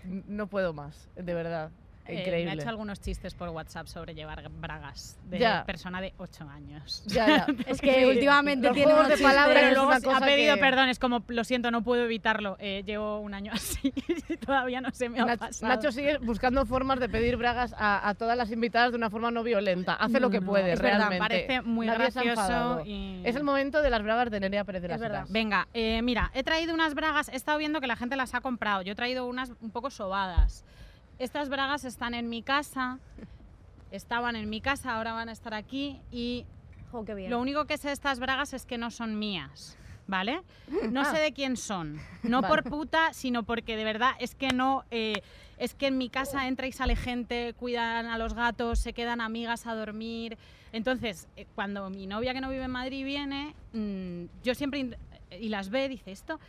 [0.04, 0.24] vida.
[0.28, 1.70] no puedo más, de verdad.
[2.08, 2.45] Eh, Increíble.
[2.45, 5.64] me ha hecho algunos chistes por WhatsApp sobre llevar bragas de Ya.
[5.66, 7.03] persona de 8 años.
[7.08, 7.47] Ya, ya.
[7.68, 10.53] es que últimamente Los tiene unos de palabras es luego una se- ha cosa pedido
[10.56, 12.58] que- perdón, es como, lo siento, no puedo evitarlo.
[12.60, 13.91] Eh, llevo un año así
[14.30, 15.74] y todavía no se me ha Nach- pasado.
[15.74, 19.32] Nacho sigue buscando formas de pedir bragas a, a todas las invitadas de una forma
[19.32, 19.95] no violenta.
[19.95, 21.20] Hace lo que No, puede, es verdad, realmente.
[21.47, 22.82] Parece muy Nadie gracioso.
[22.86, 25.26] y- Es el momento de las bragas de Nerea Pérez de las Es verdad.
[25.30, 28.41] Venga, eh, mira, he traído unas bragas, he estado viendo que la gente las ha
[28.41, 28.84] comprado.
[28.84, 30.64] Yo he traído unas un poco sobadas.
[31.20, 32.99] Estas bragas están en mi casa,
[33.91, 36.45] estaban en mi casa, ahora van a estar aquí y
[36.91, 37.30] Jo, qué bien.
[37.30, 40.41] lo único que sé de estas bragas es que no son mías, ¿vale?
[40.91, 41.05] No Ah.
[41.05, 42.63] sé de quién son, no Vale.
[42.63, 44.84] por puta, sino porque de verdad es que no...
[44.91, 45.22] eh,
[45.57, 49.22] es que en mi casa entra y sale gente, cuidan a los gatos, se quedan
[49.22, 50.38] amigas a dormir.
[50.74, 54.97] Entonces, eh, cuando mi novia que no vive en Madrid viene, mm, yo siempre
[55.32, 56.41] y las ve, dice esto,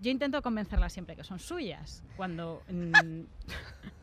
[0.00, 2.02] yo intento convencerla siempre que son suyas.
[2.16, 3.20] Cuando mm,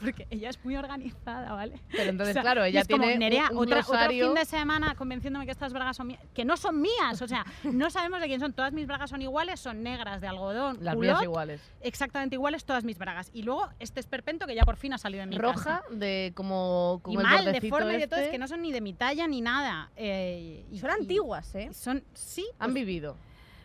[0.00, 1.80] porque ella es muy organizada, ¿vale?
[1.90, 4.34] Pero entonces, O sea, claro, ella es como, tiene un- Nerea, un, otra- otro fin
[4.34, 7.90] de semana convenciéndome que estas bragas son mías, que no son mías, o sea, no
[7.90, 8.52] sabemos de quién son.
[8.52, 11.60] Todas mis bragas son iguales, son negras de algodón, Las mías iguales.
[11.80, 13.30] exactamente iguales todas mis bragas.
[13.32, 15.82] Y luego este esperpento que ya por fin ha salido en mi Roja, casa.
[15.90, 18.32] de como, como Y el mal, bordecito deforme y de todo, es este.
[18.32, 19.90] que no son ni de mi talla ni nada.
[19.96, 21.70] eh, y- Son y- antiguas, ¿eh?
[21.72, 22.46] Son, sí.
[22.58, 23.16] Han pues- vivido.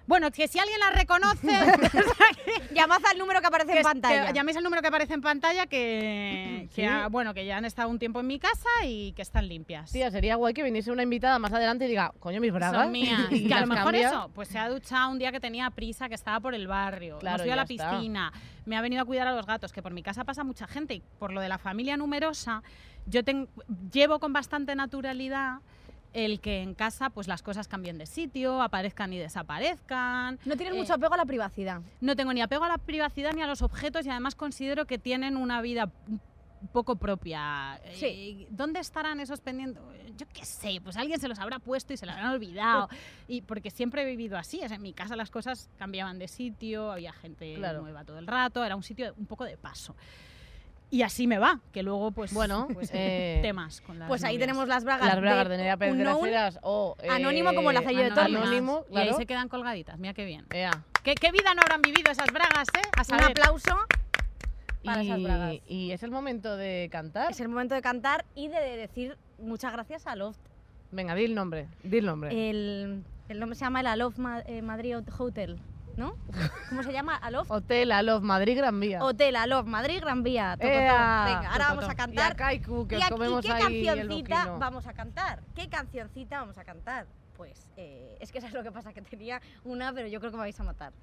[0.07, 1.47] Bueno, que si alguien las reconoce,
[2.73, 4.27] Llamad al número que aparece que, en pantalla.
[4.27, 6.87] que llaméis al número que aparece en pantalla, que, que Sí.
[6.87, 9.91] ha- bueno, que ya han estado un tiempo en mi casa y que están limpias.
[9.91, 12.81] Tía, sería guay que viniese una invitada más adelante y diga, coño, mis bragas.
[12.83, 13.21] Son mías.
[13.31, 14.07] y que a lo mejor cambia.
[14.09, 17.19] eso, pues se ha duchado un día que tenía prisa, que estaba por el barrio.
[17.19, 17.91] Claro, Hemos ido a la está.
[17.91, 18.33] piscina.
[18.65, 20.95] Me ha venido a cuidar a los gatos, que por mi casa pasa mucha gente.
[20.95, 22.63] Y por lo de la familia numerosa,
[23.05, 23.47] yo ten-
[23.91, 25.57] llevo con bastante naturalidad
[26.13, 30.39] el que en casa pues las cosas cambien de sitio, aparezcan y desaparezcan.
[30.45, 31.81] No tienes Eh, mucho apego a la privacidad.
[32.01, 34.97] No tengo ni apego a la privacidad ni a los objetos y además considero que
[34.97, 35.91] tienen una vida
[36.71, 37.79] poco propia.
[37.95, 38.05] Sí.
[38.05, 39.83] Eh, ¿Dónde estarán esos pendientes?
[40.15, 42.87] Yo qué sé, pues alguien se los habrá puesto y se los habrán olvidado.
[43.27, 46.91] y porque siempre he vivido así, es en mi casa las cosas cambiaban de sitio,
[46.91, 47.81] había gente Claro.
[47.81, 49.95] nueva todo el rato, era un sitio un poco de paso.
[50.93, 54.35] Y así me va, que luego pues, Bueno, pues, eh, temas con las Pues ahí
[54.35, 54.47] novias.
[54.47, 55.07] tenemos las bragas.
[55.07, 56.29] Las bragas de Nerea Pérez de las unknown.
[56.29, 56.95] Heras o...
[57.09, 58.11] anónimo como el eh, aceite de.
[58.11, 58.41] Tormes.
[58.43, 60.45] Anónimo, Y ahí se quedan colgaditas, mira qué bien.
[60.51, 60.83] Ea.
[61.03, 62.87] ¿Qué, qué vida no habrán vivido esas bragas, eh?
[62.95, 63.75] A Un aplauso.
[64.85, 65.55] Para esas y, bragas.
[65.67, 67.31] y es el momento de cantar.
[67.31, 70.37] Es el momento de cantar y de decir muchas gracias a Loft.
[70.91, 71.69] Venga, di el nombre.
[71.81, 72.51] Di el nombre.
[72.51, 75.57] El, el nombre se llama el Aloft eh, Madrid Hotel,
[75.97, 76.15] ¿no?
[76.69, 77.15] ¿Cómo se llama?
[77.17, 79.03] Aloft Hotel Alof Madrid Gran Vía.
[79.03, 80.55] Hotel Aloft Madrid Gran Vía.
[80.57, 80.73] Tocotó.
[80.73, 82.31] Ea, Venga, ahora vamos a cantar.
[82.31, 85.43] Y a Kaiku, que ¿Y a- y comemos qué ahí el cancioncita vamos a cantar?
[85.55, 87.05] ¿Qué cancioncita vamos a cantar?
[87.37, 90.37] Pues eh, es que sabes lo que pasa, que tenía una, pero yo creo que
[90.37, 90.93] me vais a matar.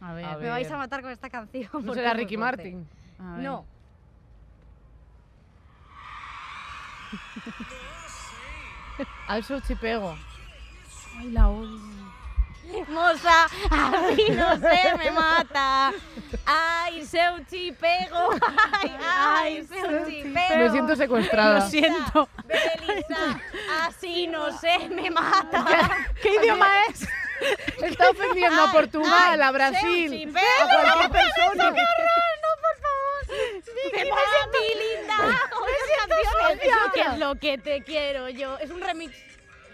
[0.00, 1.68] A ver, A Me vais a matar con esta canción.
[1.84, 2.36] No será es Ricky.
[2.36, 2.88] Martin.
[3.18, 3.44] a ver.
[3.44, 3.64] No.
[9.28, 10.16] Al Chipego.
[11.18, 11.95] Ay, la odio.
[12.88, 15.92] Moza, así no se me mata.
[16.44, 18.30] Ai, seu chipego.
[18.72, 20.56] Ai, ai, seu chipego.
[20.56, 21.60] Me siento secuestrada.
[21.60, 22.28] Lo siento.
[22.46, 23.40] Belisa,
[23.86, 25.64] así no se me mata.
[26.22, 27.06] ¿Qué idioma es?
[27.82, 31.64] Está ofendiendo a Ay, Portugal, ay, a Brasil, a cualquier persona.
[31.70, 31.74] no,
[32.62, 33.66] por favor.
[33.92, 35.16] Me linda.
[35.16, 36.58] Esas canciones.
[36.58, 36.76] socia.
[36.94, 38.58] ¿Qué es lo que te quiero yo?
[38.58, 39.25] Es un remix.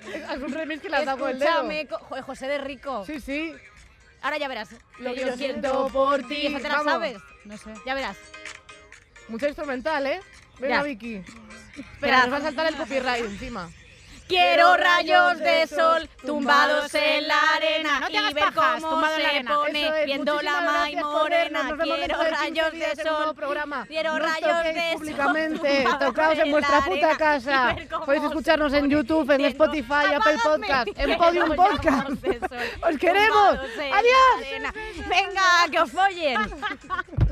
[0.06, 1.70] Es un remix que dado con el dedo.
[1.70, 3.04] Escúchame, José de Rico.
[3.06, 3.52] Sí, sí.
[4.22, 4.68] Ahora ya verás.
[4.98, 6.46] Lo que yo siento por ti.
[6.46, 6.92] Esa te la Vamos.
[6.92, 7.18] sabes.
[7.44, 7.72] No sé.
[7.86, 8.16] Ya verás.
[9.28, 10.20] Mucha instrumental, ¿eh?
[10.58, 10.82] Venga, Ya.
[10.82, 11.22] Vicky.
[11.76, 13.70] Espera, nos va a saltar el copyright encima.
[14.32, 19.16] Quiero rayos de sol tumbados en la arena no te y ver pajas, cómo tumbado
[19.16, 19.54] en la se arena.
[19.54, 21.60] pone Eso es, viendo la vernos, morena.
[21.82, 23.34] Quiero dentro de 15 rayos de sol.
[23.34, 23.84] programa.
[23.86, 27.76] Quiero rayos de sol públicamente, tocaos en vuestra puta casa.
[28.06, 32.08] Podéis escucharnos en YouTube, en Spotify, Apple Podcast, en Podium Podcast.
[32.88, 33.58] ¡Os queremos!
[33.92, 34.72] ¡Adiós!
[35.08, 36.38] Venga, que os follen.